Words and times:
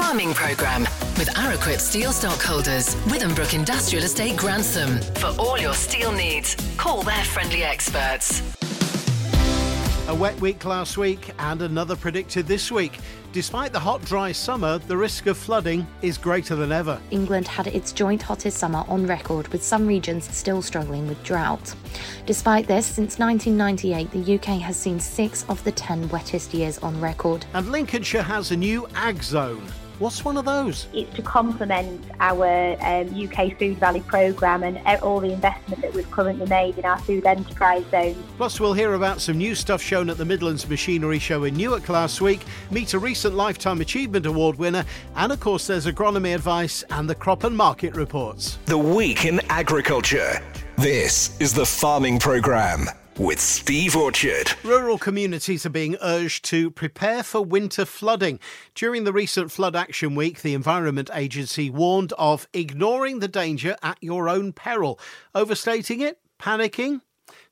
Farming 0.00 0.32
Programme 0.32 0.84
with 1.18 1.28
Araquip 1.34 1.78
Steel 1.78 2.10
Stockholders, 2.10 2.94
Withambrook 3.04 3.52
Industrial 3.52 4.02
Estate 4.02 4.34
Grantham. 4.34 4.98
For 5.16 5.26
all 5.38 5.58
your 5.58 5.74
steel 5.74 6.10
needs, 6.10 6.56
call 6.78 7.02
their 7.02 7.22
friendly 7.22 7.62
experts. 7.62 8.42
A 10.08 10.14
wet 10.14 10.40
week 10.40 10.64
last 10.64 10.96
week 10.96 11.32
and 11.38 11.60
another 11.60 11.96
predicted 11.96 12.46
this 12.46 12.72
week. 12.72 12.98
Despite 13.32 13.72
the 13.72 13.78
hot, 13.78 14.02
dry 14.04 14.32
summer, 14.32 14.78
the 14.78 14.96
risk 14.96 15.26
of 15.26 15.36
flooding 15.36 15.86
is 16.00 16.16
greater 16.16 16.56
than 16.56 16.72
ever. 16.72 16.98
England 17.10 17.46
had 17.46 17.66
its 17.68 17.92
joint 17.92 18.22
hottest 18.22 18.56
summer 18.56 18.84
on 18.88 19.06
record, 19.06 19.48
with 19.48 19.62
some 19.62 19.86
regions 19.86 20.34
still 20.34 20.62
struggling 20.62 21.06
with 21.06 21.22
drought. 21.22 21.74
Despite 22.24 22.66
this, 22.66 22.86
since 22.86 23.18
1998, 23.18 24.10
the 24.10 24.34
UK 24.36 24.60
has 24.62 24.76
seen 24.76 24.98
six 24.98 25.44
of 25.50 25.62
the 25.62 25.72
ten 25.72 26.08
wettest 26.08 26.54
years 26.54 26.78
on 26.78 26.98
record. 27.00 27.44
And 27.52 27.70
Lincolnshire 27.70 28.22
has 28.22 28.50
a 28.50 28.56
new 28.56 28.88
ag 28.96 29.22
zone. 29.22 29.62
What's 30.00 30.24
one 30.24 30.38
of 30.38 30.46
those? 30.46 30.86
It's 30.94 31.14
to 31.16 31.20
complement 31.20 32.02
our 32.20 32.72
um, 32.80 33.14
UK 33.14 33.58
Food 33.58 33.76
Valley 33.76 34.00
programme 34.00 34.62
and 34.62 34.78
all 35.02 35.20
the 35.20 35.30
investment 35.30 35.82
that 35.82 35.92
we've 35.92 36.10
currently 36.10 36.46
made 36.46 36.78
in 36.78 36.86
our 36.86 36.98
food 37.00 37.26
enterprise 37.26 37.84
zones. 37.90 38.16
Plus, 38.38 38.58
we'll 38.58 38.72
hear 38.72 38.94
about 38.94 39.20
some 39.20 39.36
new 39.36 39.54
stuff 39.54 39.82
shown 39.82 40.08
at 40.08 40.16
the 40.16 40.24
Midlands 40.24 40.66
Machinery 40.66 41.18
Show 41.18 41.44
in 41.44 41.54
Newark 41.54 41.90
last 41.90 42.22
week, 42.22 42.46
meet 42.70 42.94
a 42.94 42.98
recent 42.98 43.34
Lifetime 43.34 43.82
Achievement 43.82 44.24
Award 44.24 44.56
winner, 44.56 44.86
and 45.16 45.32
of 45.32 45.38
course, 45.38 45.66
there's 45.66 45.84
agronomy 45.84 46.34
advice 46.34 46.82
and 46.88 47.08
the 47.08 47.14
crop 47.14 47.44
and 47.44 47.54
market 47.54 47.94
reports. 47.94 48.58
The 48.64 48.78
Week 48.78 49.26
in 49.26 49.38
Agriculture. 49.50 50.40
This 50.78 51.38
is 51.42 51.52
the 51.52 51.66
Farming 51.66 52.18
Programme 52.18 52.88
with 53.20 53.38
Steve 53.38 53.94
Orchard. 53.96 54.50
Rural 54.64 54.96
communities 54.96 55.66
are 55.66 55.70
being 55.70 55.94
urged 56.00 56.42
to 56.46 56.70
prepare 56.70 57.22
for 57.22 57.44
winter 57.44 57.84
flooding. 57.84 58.40
During 58.74 59.04
the 59.04 59.12
recent 59.12 59.52
Flood 59.52 59.76
Action 59.76 60.14
Week, 60.14 60.40
the 60.40 60.54
Environment 60.54 61.10
Agency 61.12 61.68
warned 61.68 62.14
of 62.14 62.48
ignoring 62.54 63.18
the 63.18 63.28
danger 63.28 63.76
at 63.82 63.98
your 64.00 64.30
own 64.30 64.54
peril. 64.54 64.98
Overstating 65.34 66.00
it? 66.00 66.18
Panicking? 66.38 67.02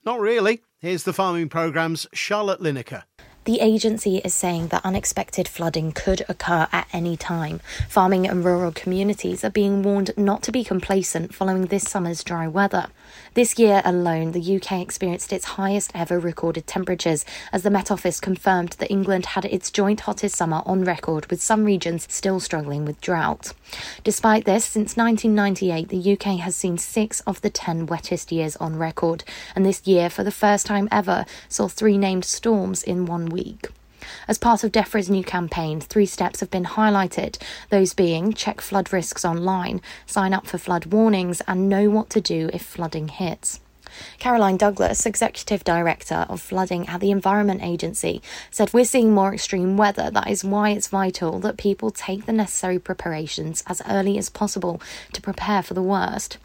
Not 0.07 0.21
really. 0.21 0.63
Here's 0.79 1.05
the 1.05 1.13
Farming 1.13 1.51
Programme's 1.51 2.07
Charlotte 2.15 2.61
Lineker. 2.61 3.03
The 3.49 3.61
agency 3.61 4.19
is 4.19 4.35
saying 4.35 4.69
that 4.69 4.85
unexpected 4.85 5.49
flooding 5.49 5.93
could 5.93 6.23
occur 6.29 6.69
at 6.71 6.87
any 6.93 7.17
time. 7.17 7.63
Farming 7.89 8.29
and 8.29 8.45
rural 8.45 8.73
communities 8.73 9.43
are 9.43 9.49
being 9.49 9.83
warned 9.83 10.11
not 10.19 10.43
to 10.43 10.53
be 10.53 10.63
complacent 10.63 11.35
following 11.35 11.65
this 11.65 11.89
summer's 11.89 12.23
dry 12.23 12.47
weather. 12.47 12.89
This 13.33 13.59
year 13.59 13.81
alone, 13.87 14.33
the 14.33 14.57
UK 14.57 14.83
experienced 14.83 15.33
its 15.33 15.57
highest 15.57 15.93
ever 15.95 16.19
recorded 16.19 16.67
temperatures 16.67 17.25
as 17.51 17.63
the 17.63 17.71
Met 17.71 17.91
Office 17.91 18.21
confirmed 18.21 18.73
that 18.81 18.91
England 18.91 19.25
had 19.25 19.47
its 19.47 19.71
joint 19.71 20.01
hottest 20.01 20.37
summer 20.37 20.61
on 20.67 20.85
record, 20.85 21.25
with 21.31 21.43
some 21.43 21.65
regions 21.65 22.07
still 22.11 22.41
struggling 22.41 22.85
with 22.85 23.01
drought. 23.01 23.55
Despite 24.05 24.45
this, 24.45 24.67
since 24.67 24.95
1998, 24.95 25.89
the 25.89 26.13
UK 26.13 26.41
has 26.41 26.55
seen 26.55 26.77
six 26.77 27.21
of 27.21 27.41
the 27.41 27.49
ten 27.49 27.87
wettest 27.87 28.31
years 28.31 28.57
on 28.57 28.77
record, 28.77 29.25
and 29.57 29.65
this 29.65 29.87
year, 29.87 30.11
for 30.11 30.23
the 30.23 30.31
first 30.31 30.67
time 30.67 30.87
ever, 30.91 31.25
saw 31.49 31.67
three 31.67 31.97
named 31.97 32.27
storms 32.27 32.83
in 32.83 33.07
one 33.07 33.25
week 33.25 33.38
week. 33.39 33.69
As 34.27 34.39
part 34.39 34.65
of 34.65 34.73
DEFRA's 34.73 35.11
new 35.11 35.25
campaign, 35.25 35.81
three 35.81 36.07
steps 36.07 36.41
have 36.41 36.51
been 36.51 36.65
highlighted, 36.65 37.41
those 37.71 37.95
being 37.95 38.33
check 38.33 38.61
flood 38.61 38.93
risks 38.93 39.25
online, 39.25 39.81
sign 40.07 40.33
up 40.33 40.47
for 40.47 40.59
flood 40.59 40.87
warnings, 40.87 41.41
and 41.47 41.69
know 41.69 41.91
what 41.91 42.11
to 42.11 42.21
do 42.21 42.51
if 42.53 42.63
flooding 42.63 43.09
hits. 43.09 43.61
Caroline 44.19 44.57
Douglass, 44.57 45.07
Executive 45.07 45.65
Director 45.65 46.27
of 46.29 46.41
Flooding 46.41 46.87
at 46.89 47.01
the 47.01 47.11
Environment 47.11 47.63
Agency, 47.63 48.23
said 48.51 48.73
we're 48.73 48.85
seeing 48.85 49.13
more 49.13 49.35
extreme 49.35 49.77
weather. 49.77 50.11
That 50.11 50.31
is 50.31 50.45
why 50.45 50.71
it's 50.71 50.89
vital 50.89 51.41
that 51.41 51.57
people 51.57 51.91
take 51.91 52.27
the 52.27 52.33
necessary 52.33 52.79
preparations 52.79 53.65
as 53.67 53.83
early 53.89 54.19
as 54.19 54.31
possible 54.31 54.81
to 55.13 55.23
prepare 55.23 55.63
for 55.63 55.75
the 55.75 55.83
worst. 55.83 56.39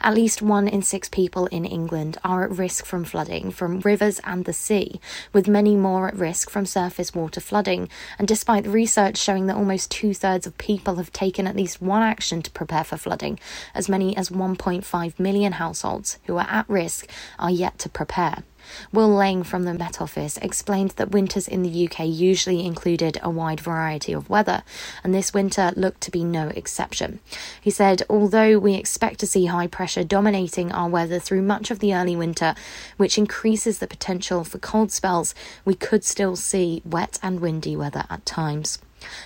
At 0.00 0.14
least 0.14 0.42
one 0.42 0.68
in 0.68 0.82
six 0.82 1.08
people 1.08 1.46
in 1.46 1.64
England 1.64 2.18
are 2.24 2.44
at 2.44 2.50
risk 2.50 2.84
from 2.84 3.04
flooding 3.04 3.50
from 3.50 3.80
rivers 3.80 4.20
and 4.24 4.44
the 4.44 4.52
sea, 4.52 5.00
with 5.32 5.48
many 5.48 5.76
more 5.76 6.08
at 6.08 6.16
risk 6.16 6.50
from 6.50 6.66
surface 6.66 7.14
water 7.14 7.40
flooding. 7.40 7.88
And 8.18 8.28
despite 8.28 8.66
research 8.66 9.16
showing 9.16 9.46
that 9.46 9.56
almost 9.56 9.90
two 9.90 10.14
thirds 10.14 10.46
of 10.46 10.58
people 10.58 10.96
have 10.96 11.12
taken 11.12 11.46
at 11.46 11.56
least 11.56 11.80
one 11.80 12.02
action 12.02 12.42
to 12.42 12.50
prepare 12.50 12.84
for 12.84 12.96
flooding, 12.96 13.38
as 13.74 13.88
many 13.88 14.16
as 14.16 14.30
1.5 14.30 15.18
million 15.18 15.52
households 15.52 16.18
who 16.26 16.36
are 16.36 16.48
at 16.48 16.68
risk 16.68 17.08
are 17.38 17.50
yet 17.50 17.78
to 17.78 17.88
prepare. 17.88 18.42
Will 18.92 19.08
Lang 19.08 19.42
from 19.42 19.64
the 19.64 19.74
Met 19.74 20.00
Office 20.00 20.36
explained 20.38 20.90
that 20.92 21.10
winters 21.10 21.48
in 21.48 21.62
the 21.62 21.88
UK 21.88 22.00
usually 22.06 22.64
included 22.64 23.18
a 23.22 23.30
wide 23.30 23.60
variety 23.60 24.12
of 24.12 24.30
weather, 24.30 24.62
and 25.02 25.14
this 25.14 25.34
winter 25.34 25.72
looked 25.76 26.00
to 26.02 26.10
be 26.10 26.24
no 26.24 26.48
exception. 26.48 27.20
He 27.60 27.70
said, 27.70 28.02
although 28.08 28.58
we 28.58 28.74
expect 28.74 29.20
to 29.20 29.26
see 29.26 29.46
high 29.46 29.66
pressure 29.66 30.04
dominating 30.04 30.72
our 30.72 30.88
weather 30.88 31.18
through 31.18 31.42
much 31.42 31.70
of 31.70 31.78
the 31.78 31.94
early 31.94 32.16
winter, 32.16 32.54
which 32.96 33.18
increases 33.18 33.78
the 33.78 33.86
potential 33.86 34.44
for 34.44 34.58
cold 34.58 34.92
spells, 34.92 35.34
we 35.64 35.74
could 35.74 36.04
still 36.04 36.36
see 36.36 36.82
wet 36.84 37.18
and 37.22 37.40
windy 37.40 37.76
weather 37.76 38.04
at 38.10 38.24
times. 38.24 38.78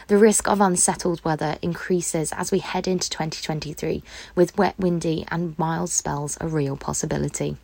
The 0.09 0.19
risk 0.19 0.49
of 0.49 0.61
unsettled 0.61 1.25
weather 1.25 1.59
increases 1.63 2.33
as 2.33 2.51
we 2.51 2.59
head 2.59 2.89
into 2.89 3.11
2023, 3.11 4.03
with 4.35 4.57
wet, 4.57 4.79
windy, 4.79 5.27
and 5.31 5.59
mild 5.59 5.91
spells 5.91 6.39
a 6.41 6.49
real 6.49 6.77
possibility. 6.77 7.57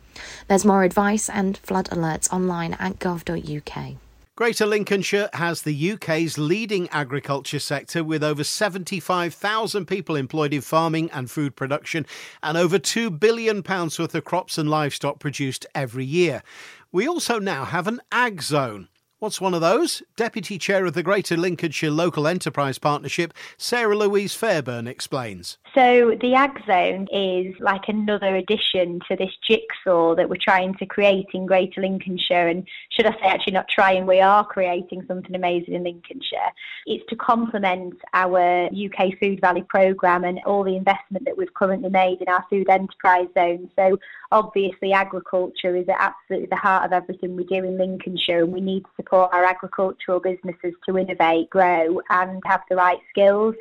There's 0.47 0.65
more 0.65 0.83
advice 0.83 1.29
and 1.29 1.57
flood 1.57 1.89
alerts 1.89 2.31
online 2.31 2.73
at 2.73 2.99
gov.uk. 2.99 3.95
Greater 4.37 4.65
Lincolnshire 4.65 5.29
has 5.31 5.61
the 5.61 5.91
UK's 5.93 6.37
leading 6.37 6.89
agriculture 6.89 7.57
sector 7.57 8.03
with 8.03 8.21
over 8.21 8.43
75,000 8.43 9.85
people 9.85 10.17
employed 10.17 10.53
in 10.53 10.59
farming 10.59 11.09
and 11.11 11.31
food 11.31 11.55
production 11.55 12.05
and 12.43 12.57
over 12.57 12.77
£2 12.77 13.17
billion 13.17 13.63
worth 13.65 14.13
of 14.13 14.25
crops 14.25 14.57
and 14.57 14.69
livestock 14.69 15.19
produced 15.19 15.65
every 15.73 16.03
year. 16.03 16.43
We 16.91 17.07
also 17.07 17.39
now 17.39 17.63
have 17.63 17.87
an 17.87 18.01
ag 18.11 18.41
zone. 18.41 18.89
What's 19.19 19.39
one 19.39 19.53
of 19.53 19.61
those? 19.61 20.03
Deputy 20.17 20.57
Chair 20.57 20.85
of 20.85 20.93
the 20.93 21.01
Greater 21.01 21.37
Lincolnshire 21.37 21.89
Local 21.89 22.27
Enterprise 22.27 22.77
Partnership, 22.77 23.33
Sarah 23.57 23.95
Louise 23.95 24.35
Fairburn 24.35 24.89
explains. 24.89 25.57
So, 25.73 26.17
the 26.19 26.33
Ag 26.33 26.61
Zone 26.67 27.07
is 27.13 27.55
like 27.61 27.87
another 27.87 28.35
addition 28.35 28.99
to 29.07 29.15
this 29.15 29.31
jigsaw 29.47 30.15
that 30.15 30.29
we're 30.29 30.35
trying 30.35 30.73
to 30.75 30.85
create 30.85 31.27
in 31.33 31.45
Greater 31.45 31.79
Lincolnshire. 31.79 32.49
And 32.49 32.67
should 32.91 33.05
I 33.05 33.11
say, 33.11 33.27
actually, 33.27 33.53
not 33.53 33.69
trying, 33.69 34.05
we 34.05 34.19
are 34.19 34.45
creating 34.45 35.05
something 35.07 35.33
amazing 35.33 35.75
in 35.75 35.85
Lincolnshire. 35.85 36.51
It's 36.85 37.05
to 37.07 37.15
complement 37.15 37.97
our 38.13 38.65
UK 38.65 39.17
Food 39.17 39.39
Valley 39.39 39.63
programme 39.69 40.25
and 40.25 40.39
all 40.45 40.65
the 40.65 40.75
investment 40.75 41.23
that 41.23 41.37
we've 41.37 41.53
currently 41.53 41.89
made 41.89 42.21
in 42.21 42.27
our 42.27 42.45
food 42.49 42.69
enterprise 42.69 43.27
zone. 43.33 43.69
So, 43.77 43.97
obviously, 44.35 44.91
agriculture 44.91 45.75
is 45.75 45.87
at 45.87 45.95
absolutely 45.97 46.49
the 46.49 46.57
heart 46.57 46.85
of 46.85 46.91
everything 46.91 47.35
we 47.35 47.45
do 47.45 47.55
in 47.55 47.77
Lincolnshire, 47.77 48.43
and 48.43 48.51
we 48.51 48.59
need 48.59 48.81
to 48.81 48.89
support 48.97 49.33
our 49.33 49.45
agricultural 49.45 50.19
businesses 50.19 50.73
to 50.87 50.97
innovate, 50.97 51.49
grow, 51.49 52.01
and 52.09 52.43
have 52.45 52.61
the 52.69 52.75
right 52.75 52.99
skills. 53.09 53.55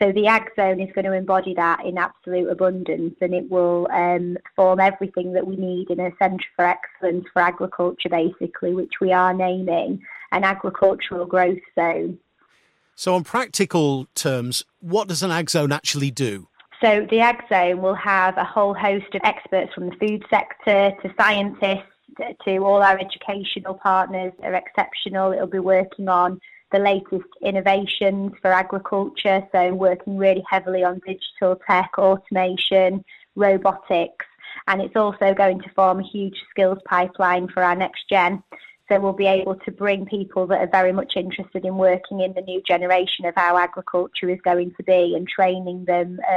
So 0.00 0.12
the 0.12 0.26
Ag 0.26 0.50
Zone 0.54 0.80
is 0.80 0.92
going 0.94 1.06
to 1.06 1.12
embody 1.12 1.54
that 1.54 1.84
in 1.84 1.96
absolute 1.96 2.50
abundance, 2.50 3.14
and 3.20 3.34
it 3.34 3.50
will 3.50 3.88
um, 3.90 4.36
form 4.54 4.80
everything 4.80 5.32
that 5.32 5.46
we 5.46 5.56
need 5.56 5.90
in 5.90 5.98
a 5.98 6.12
centre 6.18 6.44
for 6.54 6.66
excellence 6.66 7.24
for 7.32 7.40
agriculture, 7.40 8.10
basically, 8.10 8.74
which 8.74 9.00
we 9.00 9.12
are 9.12 9.32
naming 9.32 10.00
an 10.30 10.44
agricultural 10.44 11.24
growth 11.24 11.58
zone. 11.74 12.18
So, 12.94 13.14
on 13.14 13.24
practical 13.24 14.06
terms, 14.14 14.64
what 14.80 15.08
does 15.08 15.22
an 15.22 15.30
Ag 15.30 15.48
Zone 15.48 15.72
actually 15.72 16.10
do? 16.10 16.48
So, 16.80 17.06
the 17.10 17.20
Ag 17.20 17.42
Zone 17.48 17.82
will 17.82 17.94
have 17.94 18.36
a 18.36 18.44
whole 18.44 18.72
host 18.72 19.12
of 19.14 19.20
experts 19.24 19.74
from 19.74 19.90
the 19.90 19.96
food 19.96 20.24
sector 20.30 20.92
to 21.02 21.14
scientists 21.18 21.82
to 22.44 22.58
all 22.58 22.82
our 22.82 22.98
educational 22.98 23.74
partners 23.74 24.32
are 24.42 24.54
exceptional. 24.54 25.32
It'll 25.32 25.46
be 25.48 25.58
working 25.58 26.08
on 26.08 26.40
the 26.70 26.78
latest 26.78 27.28
innovations 27.42 28.32
for 28.42 28.52
agriculture, 28.52 29.42
so 29.50 29.74
working 29.74 30.18
really 30.18 30.44
heavily 30.48 30.84
on 30.84 31.00
digital 31.06 31.60
tech, 31.66 31.90
automation, 31.98 33.04
robotics, 33.34 34.26
and 34.66 34.80
it's 34.80 34.96
also 34.96 35.34
going 35.34 35.60
to 35.60 35.70
form 35.70 36.00
a 36.00 36.08
huge 36.08 36.36
skills 36.50 36.78
pipeline 36.84 37.48
for 37.48 37.62
our 37.62 37.74
next 37.74 38.08
gen. 38.08 38.42
So 38.88 38.98
we'll 38.98 39.12
be 39.12 39.26
able 39.26 39.56
to 39.56 39.70
bring 39.70 40.06
people 40.06 40.46
that 40.46 40.60
are 40.60 40.70
very 40.70 40.92
much 40.92 41.12
interested 41.16 41.64
in 41.64 41.76
working 41.76 42.20
in 42.20 42.32
the 42.32 42.40
new 42.40 42.62
generation 42.62 43.26
of 43.26 43.34
how 43.36 43.58
agriculture 43.58 44.30
is 44.30 44.40
going 44.42 44.72
to 44.76 44.82
be 44.82 45.14
and 45.14 45.28
training 45.28 45.84
them 45.84 46.18
uh, 46.28 46.36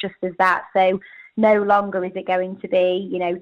just 0.00 0.14
as 0.22 0.32
that. 0.38 0.64
So 0.72 0.98
no 1.36 1.62
longer 1.62 2.04
is 2.04 2.12
it 2.14 2.26
going 2.26 2.58
to 2.60 2.68
be, 2.68 3.08
you 3.10 3.18
know, 3.18 3.40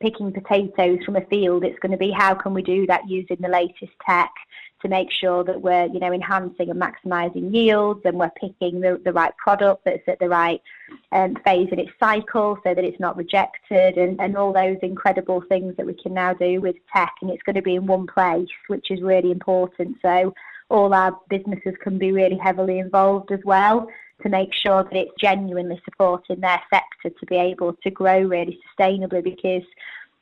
picking 0.00 0.32
potatoes 0.32 0.98
from 1.04 1.16
a 1.16 1.24
field. 1.26 1.64
It's 1.64 1.78
going 1.80 1.92
to 1.92 1.98
be 1.98 2.10
how 2.10 2.34
can 2.34 2.54
we 2.54 2.62
do 2.62 2.86
that 2.86 3.08
using 3.08 3.36
the 3.40 3.48
latest 3.48 3.92
tech 4.08 4.32
to 4.86 4.90
make 4.90 5.10
sure 5.10 5.42
that 5.44 5.60
we're, 5.60 5.86
you 5.86 5.98
know, 5.98 6.12
enhancing 6.12 6.70
and 6.70 6.80
maximising 6.80 7.52
yields 7.52 8.00
and 8.04 8.18
we're 8.18 8.30
picking 8.30 8.80
the, 8.80 9.00
the 9.04 9.12
right 9.12 9.36
product 9.36 9.84
that's 9.84 10.06
at 10.06 10.18
the 10.18 10.28
right 10.28 10.62
um, 11.12 11.36
phase 11.44 11.68
in 11.72 11.78
its 11.78 11.90
cycle 11.98 12.58
so 12.62 12.74
that 12.74 12.84
it's 12.84 13.00
not 13.00 13.16
rejected 13.16 13.96
and, 13.96 14.20
and 14.20 14.36
all 14.36 14.52
those 14.52 14.76
incredible 14.82 15.42
things 15.48 15.76
that 15.76 15.86
we 15.86 15.94
can 15.94 16.14
now 16.14 16.32
do 16.32 16.60
with 16.60 16.76
tech 16.94 17.12
and 17.20 17.30
it's 17.30 17.42
going 17.42 17.56
to 17.56 17.62
be 17.62 17.74
in 17.74 17.86
one 17.86 18.06
place, 18.06 18.48
which 18.68 18.90
is 18.90 19.02
really 19.02 19.30
important. 19.30 19.96
So 20.02 20.32
all 20.68 20.94
our 20.94 21.18
businesses 21.28 21.74
can 21.82 21.98
be 21.98 22.12
really 22.12 22.38
heavily 22.38 22.78
involved 22.78 23.32
as 23.32 23.40
well 23.44 23.88
to 24.22 24.28
make 24.28 24.52
sure 24.54 24.82
that 24.82 24.96
it's 24.96 25.12
genuinely 25.20 25.80
supporting 25.84 26.40
their 26.40 26.62
sector 26.70 27.10
to 27.10 27.26
be 27.26 27.36
able 27.36 27.74
to 27.82 27.90
grow 27.90 28.20
really 28.20 28.58
sustainably 28.78 29.22
because 29.22 29.62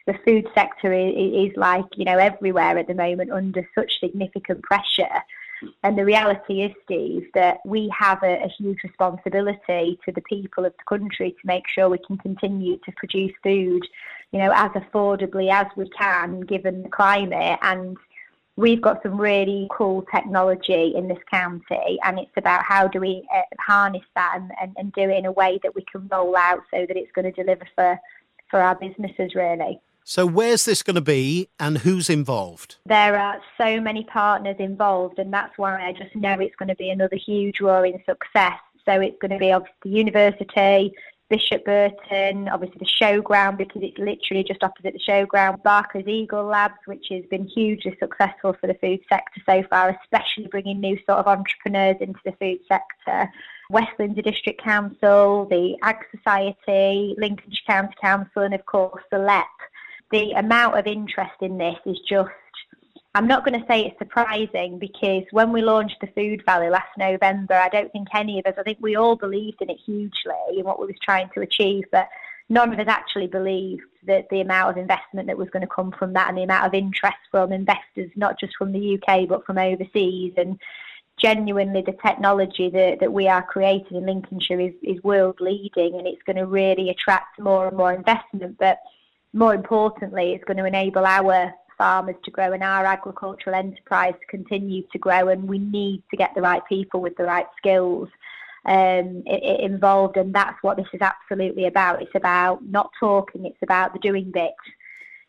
the 0.06 0.14
food 0.24 0.46
sector 0.54 0.92
is, 0.92 1.50
is 1.50 1.56
like, 1.56 1.86
you 1.96 2.04
know, 2.04 2.18
everywhere 2.18 2.78
at 2.78 2.86
the 2.86 2.94
moment 2.94 3.30
under 3.30 3.68
such 3.74 4.00
significant 4.00 4.62
pressure. 4.62 5.22
And 5.82 5.96
the 5.96 6.04
reality 6.04 6.62
is, 6.62 6.72
Steve, 6.84 7.26
that 7.34 7.58
we 7.64 7.90
have 7.98 8.22
a, 8.22 8.44
a, 8.44 8.48
huge 8.48 8.82
responsibility 8.82 9.98
to 10.04 10.12
the 10.12 10.20
people 10.22 10.64
of 10.64 10.74
the 10.76 10.98
country 10.98 11.30
to 11.30 11.46
make 11.46 11.64
sure 11.68 11.88
we 11.88 11.98
can 11.98 12.18
continue 12.18 12.76
to 12.84 12.92
produce 12.96 13.32
food, 13.42 13.86
you 14.32 14.40
know, 14.40 14.52
as 14.54 14.70
affordably 14.72 15.50
as 15.50 15.66
we 15.76 15.88
can 15.90 16.40
given 16.42 16.82
the 16.82 16.88
climate. 16.90 17.58
And 17.62 17.96
we've 18.56 18.82
got 18.82 19.02
some 19.02 19.18
really 19.18 19.68
cool 19.70 20.04
technology 20.14 20.92
in 20.94 21.08
this 21.08 21.18
county, 21.30 21.98
and 22.04 22.18
it's 22.18 22.36
about 22.36 22.62
how 22.64 22.86
do 22.86 23.00
we 23.00 23.26
uh, 23.34 23.42
harness 23.60 24.04
that 24.14 24.34
and, 24.36 24.50
and, 24.60 24.74
and 24.76 24.92
do 24.92 25.02
it 25.02 25.16
in 25.16 25.26
a 25.26 25.32
way 25.32 25.58
that 25.62 25.74
we 25.74 25.84
can 25.90 26.06
roll 26.08 26.36
out 26.36 26.60
so 26.70 26.84
that 26.86 26.96
it's 26.96 27.12
going 27.12 27.32
to 27.32 27.42
deliver 27.42 27.66
for, 27.74 27.98
for 28.50 28.60
our 28.60 28.74
businesses, 28.74 29.34
really. 29.34 29.80
So, 30.06 30.26
where's 30.26 30.66
this 30.66 30.82
going 30.82 30.96
to 30.96 31.00
be 31.00 31.48
and 31.58 31.78
who's 31.78 32.10
involved? 32.10 32.76
There 32.84 33.18
are 33.18 33.40
so 33.56 33.80
many 33.80 34.04
partners 34.04 34.56
involved, 34.58 35.18
and 35.18 35.32
that's 35.32 35.56
why 35.56 35.80
I 35.82 35.92
just 35.92 36.14
know 36.14 36.38
it's 36.40 36.54
going 36.56 36.68
to 36.68 36.74
be 36.74 36.90
another 36.90 37.16
huge 37.16 37.62
roaring 37.62 38.02
success. 38.04 38.58
So, 38.84 39.00
it's 39.00 39.16
going 39.18 39.30
to 39.30 39.38
be 39.38 39.50
obviously 39.50 39.78
the 39.82 39.88
university, 39.88 40.92
Bishop 41.30 41.64
Burton, 41.64 42.50
obviously 42.50 42.80
the 42.80 43.04
showground 43.04 43.56
because 43.56 43.80
it's 43.82 43.96
literally 43.96 44.44
just 44.44 44.62
opposite 44.62 44.92
the 44.92 45.10
showground, 45.10 45.62
Barclays 45.62 46.06
Eagle 46.06 46.44
Labs, 46.44 46.74
which 46.84 47.06
has 47.10 47.24
been 47.30 47.46
hugely 47.46 47.96
successful 47.98 48.54
for 48.60 48.66
the 48.66 48.74
food 48.74 49.00
sector 49.08 49.40
so 49.46 49.62
far, 49.70 49.98
especially 50.02 50.48
bringing 50.48 50.80
new 50.80 50.98
sort 51.06 51.18
of 51.18 51.26
entrepreneurs 51.26 51.96
into 52.00 52.20
the 52.26 52.32
food 52.32 52.58
sector. 52.68 53.32
West 53.70 53.92
Lindsey 53.98 54.20
District 54.20 54.62
Council, 54.62 55.46
the 55.48 55.76
Ag 55.82 55.96
Society, 56.14 57.14
Lincolnshire 57.16 57.64
County 57.66 57.94
Council, 57.98 58.42
and 58.42 58.52
of 58.52 58.66
course 58.66 59.02
the 59.10 59.18
LEP 59.18 59.46
the 60.14 60.31
amount 60.37 60.78
of 60.78 60.87
interest 60.87 61.34
in 61.40 61.58
this 61.58 61.75
is 61.84 61.99
just 62.08 62.31
I'm 63.16 63.26
not 63.26 63.44
going 63.44 63.61
to 63.61 63.66
say 63.66 63.84
it's 63.84 63.99
surprising 63.99 64.78
because 64.78 65.25
when 65.32 65.52
we 65.52 65.61
launched 65.61 65.96
the 66.00 66.08
Food 66.08 66.43
Valley 66.46 66.69
last 66.69 66.88
November, 66.99 67.55
I 67.55 67.69
don't 67.69 67.90
think 67.93 68.08
any 68.14 68.38
of 68.38 68.46
us, 68.46 68.55
I 68.58 68.62
think 68.62 68.78
we 68.81 68.96
all 68.96 69.16
believed 69.16 69.61
in 69.61 69.70
it 69.70 69.78
hugely 69.84 70.56
and 70.56 70.64
what 70.64 70.81
we 70.81 70.87
was 70.87 70.96
trying 71.02 71.31
to 71.34 71.40
achieve, 71.40 71.84
but 71.93 72.08
none 72.49 72.72
of 72.72 72.78
us 72.78 72.88
actually 72.88 73.28
believed 73.28 73.82
that 74.06 74.26
the 74.31 74.40
amount 74.40 74.70
of 74.70 74.76
investment 74.76 75.28
that 75.28 75.38
was 75.38 75.50
going 75.50 75.62
to 75.62 75.75
come 75.75 75.93
from 75.96 76.12
that 76.12 76.28
and 76.28 76.38
the 76.38 76.43
amount 76.43 76.66
of 76.66 76.75
interest 76.75 77.19
from 77.31 77.52
investors, 77.52 78.11
not 78.16 78.38
just 78.38 78.55
from 78.56 78.72
the 78.72 78.99
UK 78.99 79.28
but 79.28 79.44
from 79.44 79.58
overseas. 79.58 80.32
And 80.37 80.61
genuinely, 81.20 81.82
the 81.82 81.96
technology 82.05 82.69
that, 82.70 82.99
that 83.00 83.12
we 83.12 83.28
are 83.28 83.43
creating 83.43 83.96
in 83.96 84.06
Lincolnshire 84.06 84.61
is, 84.61 84.75
is 84.82 85.02
world 85.02 85.40
leading 85.40 85.94
and 85.94 86.06
it's 86.06 86.22
going 86.25 86.37
to 86.37 86.46
really 86.46 86.90
attract 86.90 87.40
more 87.40 87.69
and 87.69 87.76
more 87.76 87.93
investment. 87.93 88.58
But 88.58 88.78
more 89.34 89.54
importantly, 89.54 90.32
it's 90.32 90.44
going 90.44 90.56
to 90.56 90.64
enable 90.64 91.04
our 91.04 91.52
farmers 91.76 92.14
to 92.25 92.31
grow 92.31 92.52
and 92.52 92.62
our 92.62 92.86
agricultural 92.86 93.56
enterprise 93.56 94.14
to 94.20 94.26
continue 94.28 94.84
to 94.92 94.98
grow. 94.98 95.28
And 95.28 95.46
we 95.46 95.58
need 95.58 96.02
to 96.10 96.16
get 96.16 96.34
the 96.34 96.40
right 96.40 96.62
people 96.69 97.00
with 97.00 97.16
the 97.16 97.25
right 97.25 97.46
skills 97.58 98.08
um, 98.66 99.22
it, 99.26 99.42
it 99.42 99.60
involved, 99.60 100.16
and 100.16 100.34
that's 100.34 100.62
what 100.62 100.78
this 100.78 100.86
is 100.94 101.02
absolutely 101.02 101.66
about. 101.66 102.00
It's 102.00 102.14
about 102.14 102.64
not 102.64 102.90
talking; 102.98 103.44
it's 103.44 103.62
about 103.62 103.92
the 103.92 103.98
doing 103.98 104.31
bit. 104.32 104.54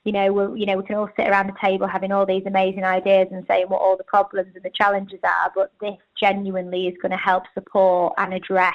You 0.05 0.13
know, 0.13 0.31
we 0.31 0.61
you 0.61 0.65
know 0.65 0.77
we 0.77 0.85
can 0.85 0.95
all 0.95 1.09
sit 1.17 1.27
around 1.27 1.47
the 1.47 1.57
table 1.61 1.87
having 1.87 2.13
all 2.13 2.25
these 2.25 2.45
amazing 2.45 2.85
ideas 2.85 3.27
and 3.31 3.45
saying 3.45 3.65
what 3.67 3.81
all 3.81 3.97
the 3.97 4.05
problems 4.05 4.51
and 4.55 4.63
the 4.63 4.69
challenges 4.69 5.19
are, 5.23 5.51
but 5.53 5.73
this 5.81 5.97
genuinely 6.17 6.87
is 6.87 6.95
going 7.01 7.11
to 7.11 7.17
help 7.17 7.43
support 7.53 8.13
and 8.17 8.33
address 8.33 8.73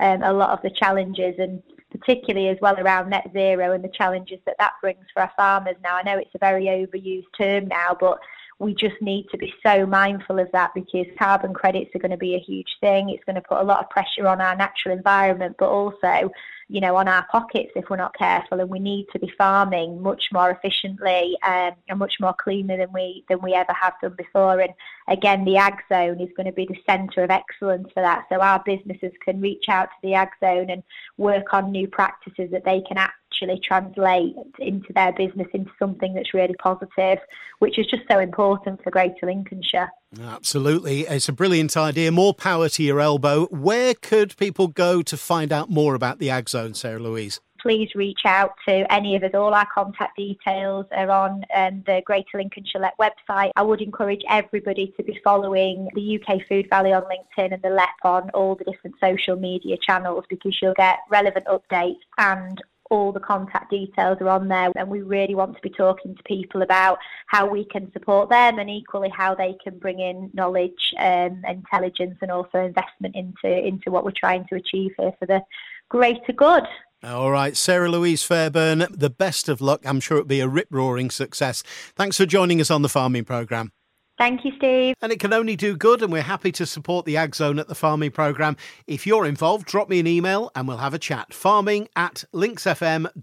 um, 0.00 0.24
a 0.24 0.32
lot 0.32 0.50
of 0.50 0.62
the 0.62 0.70
challenges 0.70 1.36
and 1.38 1.62
particularly 1.98 2.48
as 2.48 2.58
well 2.60 2.78
around 2.78 3.10
net 3.10 3.30
zero 3.32 3.72
and 3.72 3.84
the 3.84 3.88
challenges 3.88 4.38
that 4.46 4.56
that 4.58 4.72
brings 4.80 5.04
for 5.12 5.22
our 5.22 5.32
farmers. 5.36 5.76
Now, 5.82 5.96
I 5.96 6.02
know 6.02 6.18
it's 6.18 6.34
a 6.34 6.38
very 6.38 6.64
overused 6.64 7.26
term 7.38 7.68
now, 7.68 7.96
but 7.98 8.18
we 8.58 8.74
just 8.74 9.00
need 9.00 9.26
to 9.30 9.38
be 9.38 9.52
so 9.64 9.86
mindful 9.86 10.38
of 10.38 10.48
that 10.52 10.72
because 10.74 11.06
carbon 11.18 11.52
credits 11.52 11.94
are 11.94 11.98
going 11.98 12.10
to 12.10 12.16
be 12.16 12.34
a 12.34 12.38
huge 12.38 12.76
thing. 12.80 13.10
It's 13.10 13.24
going 13.24 13.36
to 13.36 13.42
put 13.42 13.60
a 13.60 13.64
lot 13.64 13.82
of 13.82 13.90
pressure 13.90 14.26
on 14.26 14.40
our 14.40 14.56
natural 14.56 14.96
environment, 14.96 15.56
but 15.58 15.68
also 15.68 16.30
you 16.68 16.80
know, 16.80 16.96
on 16.96 17.08
our 17.08 17.26
pockets 17.30 17.72
if 17.76 17.90
we're 17.90 17.96
not 17.96 18.16
careful, 18.16 18.60
and 18.60 18.70
we 18.70 18.78
need 18.78 19.06
to 19.12 19.18
be 19.18 19.32
farming 19.36 20.00
much 20.02 20.24
more 20.32 20.50
efficiently 20.50 21.36
um, 21.46 21.72
and 21.88 21.98
much 21.98 22.14
more 22.20 22.34
cleaner 22.34 22.76
than 22.76 22.92
we 22.92 23.24
than 23.28 23.40
we 23.42 23.54
ever 23.54 23.72
have 23.72 23.94
done 24.00 24.14
before. 24.16 24.60
And 24.60 24.72
again, 25.08 25.44
the 25.44 25.58
ag 25.58 25.74
zone 25.92 26.20
is 26.20 26.30
going 26.36 26.46
to 26.46 26.52
be 26.52 26.66
the 26.66 26.80
centre 26.86 27.22
of 27.22 27.30
excellence 27.30 27.88
for 27.92 28.02
that. 28.02 28.24
So 28.30 28.40
our 28.40 28.62
businesses 28.64 29.12
can 29.22 29.40
reach 29.40 29.66
out 29.68 29.88
to 29.88 29.96
the 30.02 30.14
ag 30.14 30.30
zone 30.40 30.70
and 30.70 30.82
work 31.18 31.52
on 31.52 31.70
new 31.70 31.86
practices 31.86 32.50
that 32.52 32.64
they 32.64 32.80
can 32.80 32.96
actually 33.34 33.60
translate 33.60 34.34
into 34.58 34.92
their 34.92 35.12
business 35.12 35.48
into 35.52 35.70
something 35.78 36.14
that's 36.14 36.34
really 36.34 36.54
positive, 36.54 37.18
which 37.58 37.78
is 37.78 37.86
just 37.86 38.02
so 38.10 38.18
important 38.18 38.82
for 38.82 38.90
Greater 38.90 39.26
Lincolnshire. 39.26 39.90
Absolutely. 40.20 41.00
It's 41.00 41.28
a 41.28 41.32
brilliant 41.32 41.76
idea. 41.76 42.12
More 42.12 42.34
power 42.34 42.68
to 42.68 42.82
your 42.82 43.00
elbow. 43.00 43.46
Where 43.46 43.94
could 43.94 44.36
people 44.36 44.68
go 44.68 45.02
to 45.02 45.16
find 45.16 45.52
out 45.52 45.70
more 45.70 45.94
about 45.94 46.18
the 46.18 46.30
Ag 46.30 46.48
Zone, 46.48 46.74
Sarah 46.74 47.00
Louise? 47.00 47.40
Please 47.60 47.88
reach 47.94 48.20
out 48.26 48.52
to 48.68 48.92
any 48.92 49.16
of 49.16 49.22
us. 49.22 49.30
All 49.32 49.54
our 49.54 49.66
contact 49.74 50.18
details 50.18 50.84
are 50.92 51.10
on 51.10 51.44
um, 51.56 51.82
the 51.86 52.02
Greater 52.04 52.36
Lincolnshire 52.36 52.90
website. 53.00 53.52
I 53.56 53.62
would 53.62 53.80
encourage 53.80 54.20
everybody 54.28 54.92
to 54.98 55.02
be 55.02 55.18
following 55.24 55.88
the 55.94 56.20
UK 56.20 56.46
Food 56.46 56.68
Valley 56.68 56.92
on 56.92 57.04
LinkedIn 57.04 57.54
and 57.54 57.62
the 57.62 57.70
LEP 57.70 57.88
on 58.04 58.28
all 58.30 58.54
the 58.54 58.64
different 58.64 58.96
social 59.00 59.36
media 59.36 59.78
channels 59.80 60.24
because 60.28 60.58
you'll 60.60 60.74
get 60.74 60.98
relevant 61.10 61.46
updates 61.46 62.00
and 62.18 62.62
all 62.94 63.12
the 63.12 63.20
contact 63.20 63.70
details 63.70 64.18
are 64.20 64.28
on 64.28 64.48
there 64.48 64.70
and 64.76 64.88
we 64.88 65.02
really 65.02 65.34
want 65.34 65.54
to 65.54 65.62
be 65.62 65.70
talking 65.70 66.14
to 66.14 66.22
people 66.22 66.62
about 66.62 66.98
how 67.26 67.44
we 67.44 67.64
can 67.64 67.90
support 67.92 68.30
them 68.30 68.58
and 68.58 68.70
equally 68.70 69.08
how 69.08 69.34
they 69.34 69.56
can 69.62 69.76
bring 69.78 69.98
in 69.98 70.30
knowledge 70.32 70.94
um, 70.98 71.42
intelligence 71.48 72.16
and 72.22 72.30
also 72.30 72.58
investment 72.58 73.16
into 73.16 73.48
into 73.66 73.90
what 73.90 74.04
we're 74.04 74.12
trying 74.16 74.46
to 74.46 74.54
achieve 74.54 74.92
here 74.96 75.12
for 75.18 75.26
the 75.26 75.42
greater 75.88 76.32
good 76.32 76.64
all 77.02 77.30
right, 77.30 77.54
Sarah 77.54 77.90
Louise 77.90 78.24
Fairburn, 78.24 78.86
the 78.90 79.10
best 79.10 79.50
of 79.50 79.60
luck. 79.60 79.82
I'm 79.84 80.00
sure 80.00 80.18
it'll 80.18 80.26
be 80.26 80.40
a 80.40 80.48
rip 80.48 80.68
roaring 80.70 81.10
success. 81.10 81.62
Thanks 81.94 82.16
for 82.16 82.24
joining 82.24 82.62
us 82.62 82.70
on 82.70 82.80
the 82.80 82.88
farming 82.88 83.26
programme. 83.26 83.72
Thank 84.16 84.44
you, 84.44 84.52
Steve. 84.56 84.94
And 85.02 85.10
it 85.10 85.18
can 85.18 85.32
only 85.32 85.56
do 85.56 85.76
good, 85.76 86.00
and 86.00 86.12
we're 86.12 86.22
happy 86.22 86.52
to 86.52 86.66
support 86.66 87.04
the 87.04 87.16
Ag 87.16 87.34
Zone 87.34 87.58
at 87.58 87.66
the 87.66 87.74
Farming 87.74 88.12
Programme. 88.12 88.56
If 88.86 89.06
you're 89.06 89.26
involved, 89.26 89.66
drop 89.66 89.88
me 89.88 89.98
an 89.98 90.06
email 90.06 90.52
and 90.54 90.68
we'll 90.68 90.76
have 90.76 90.94
a 90.94 91.00
chat. 91.00 91.34
Farming 91.34 91.88
at 91.96 92.24
lincsfm.co.uk. 92.32 93.14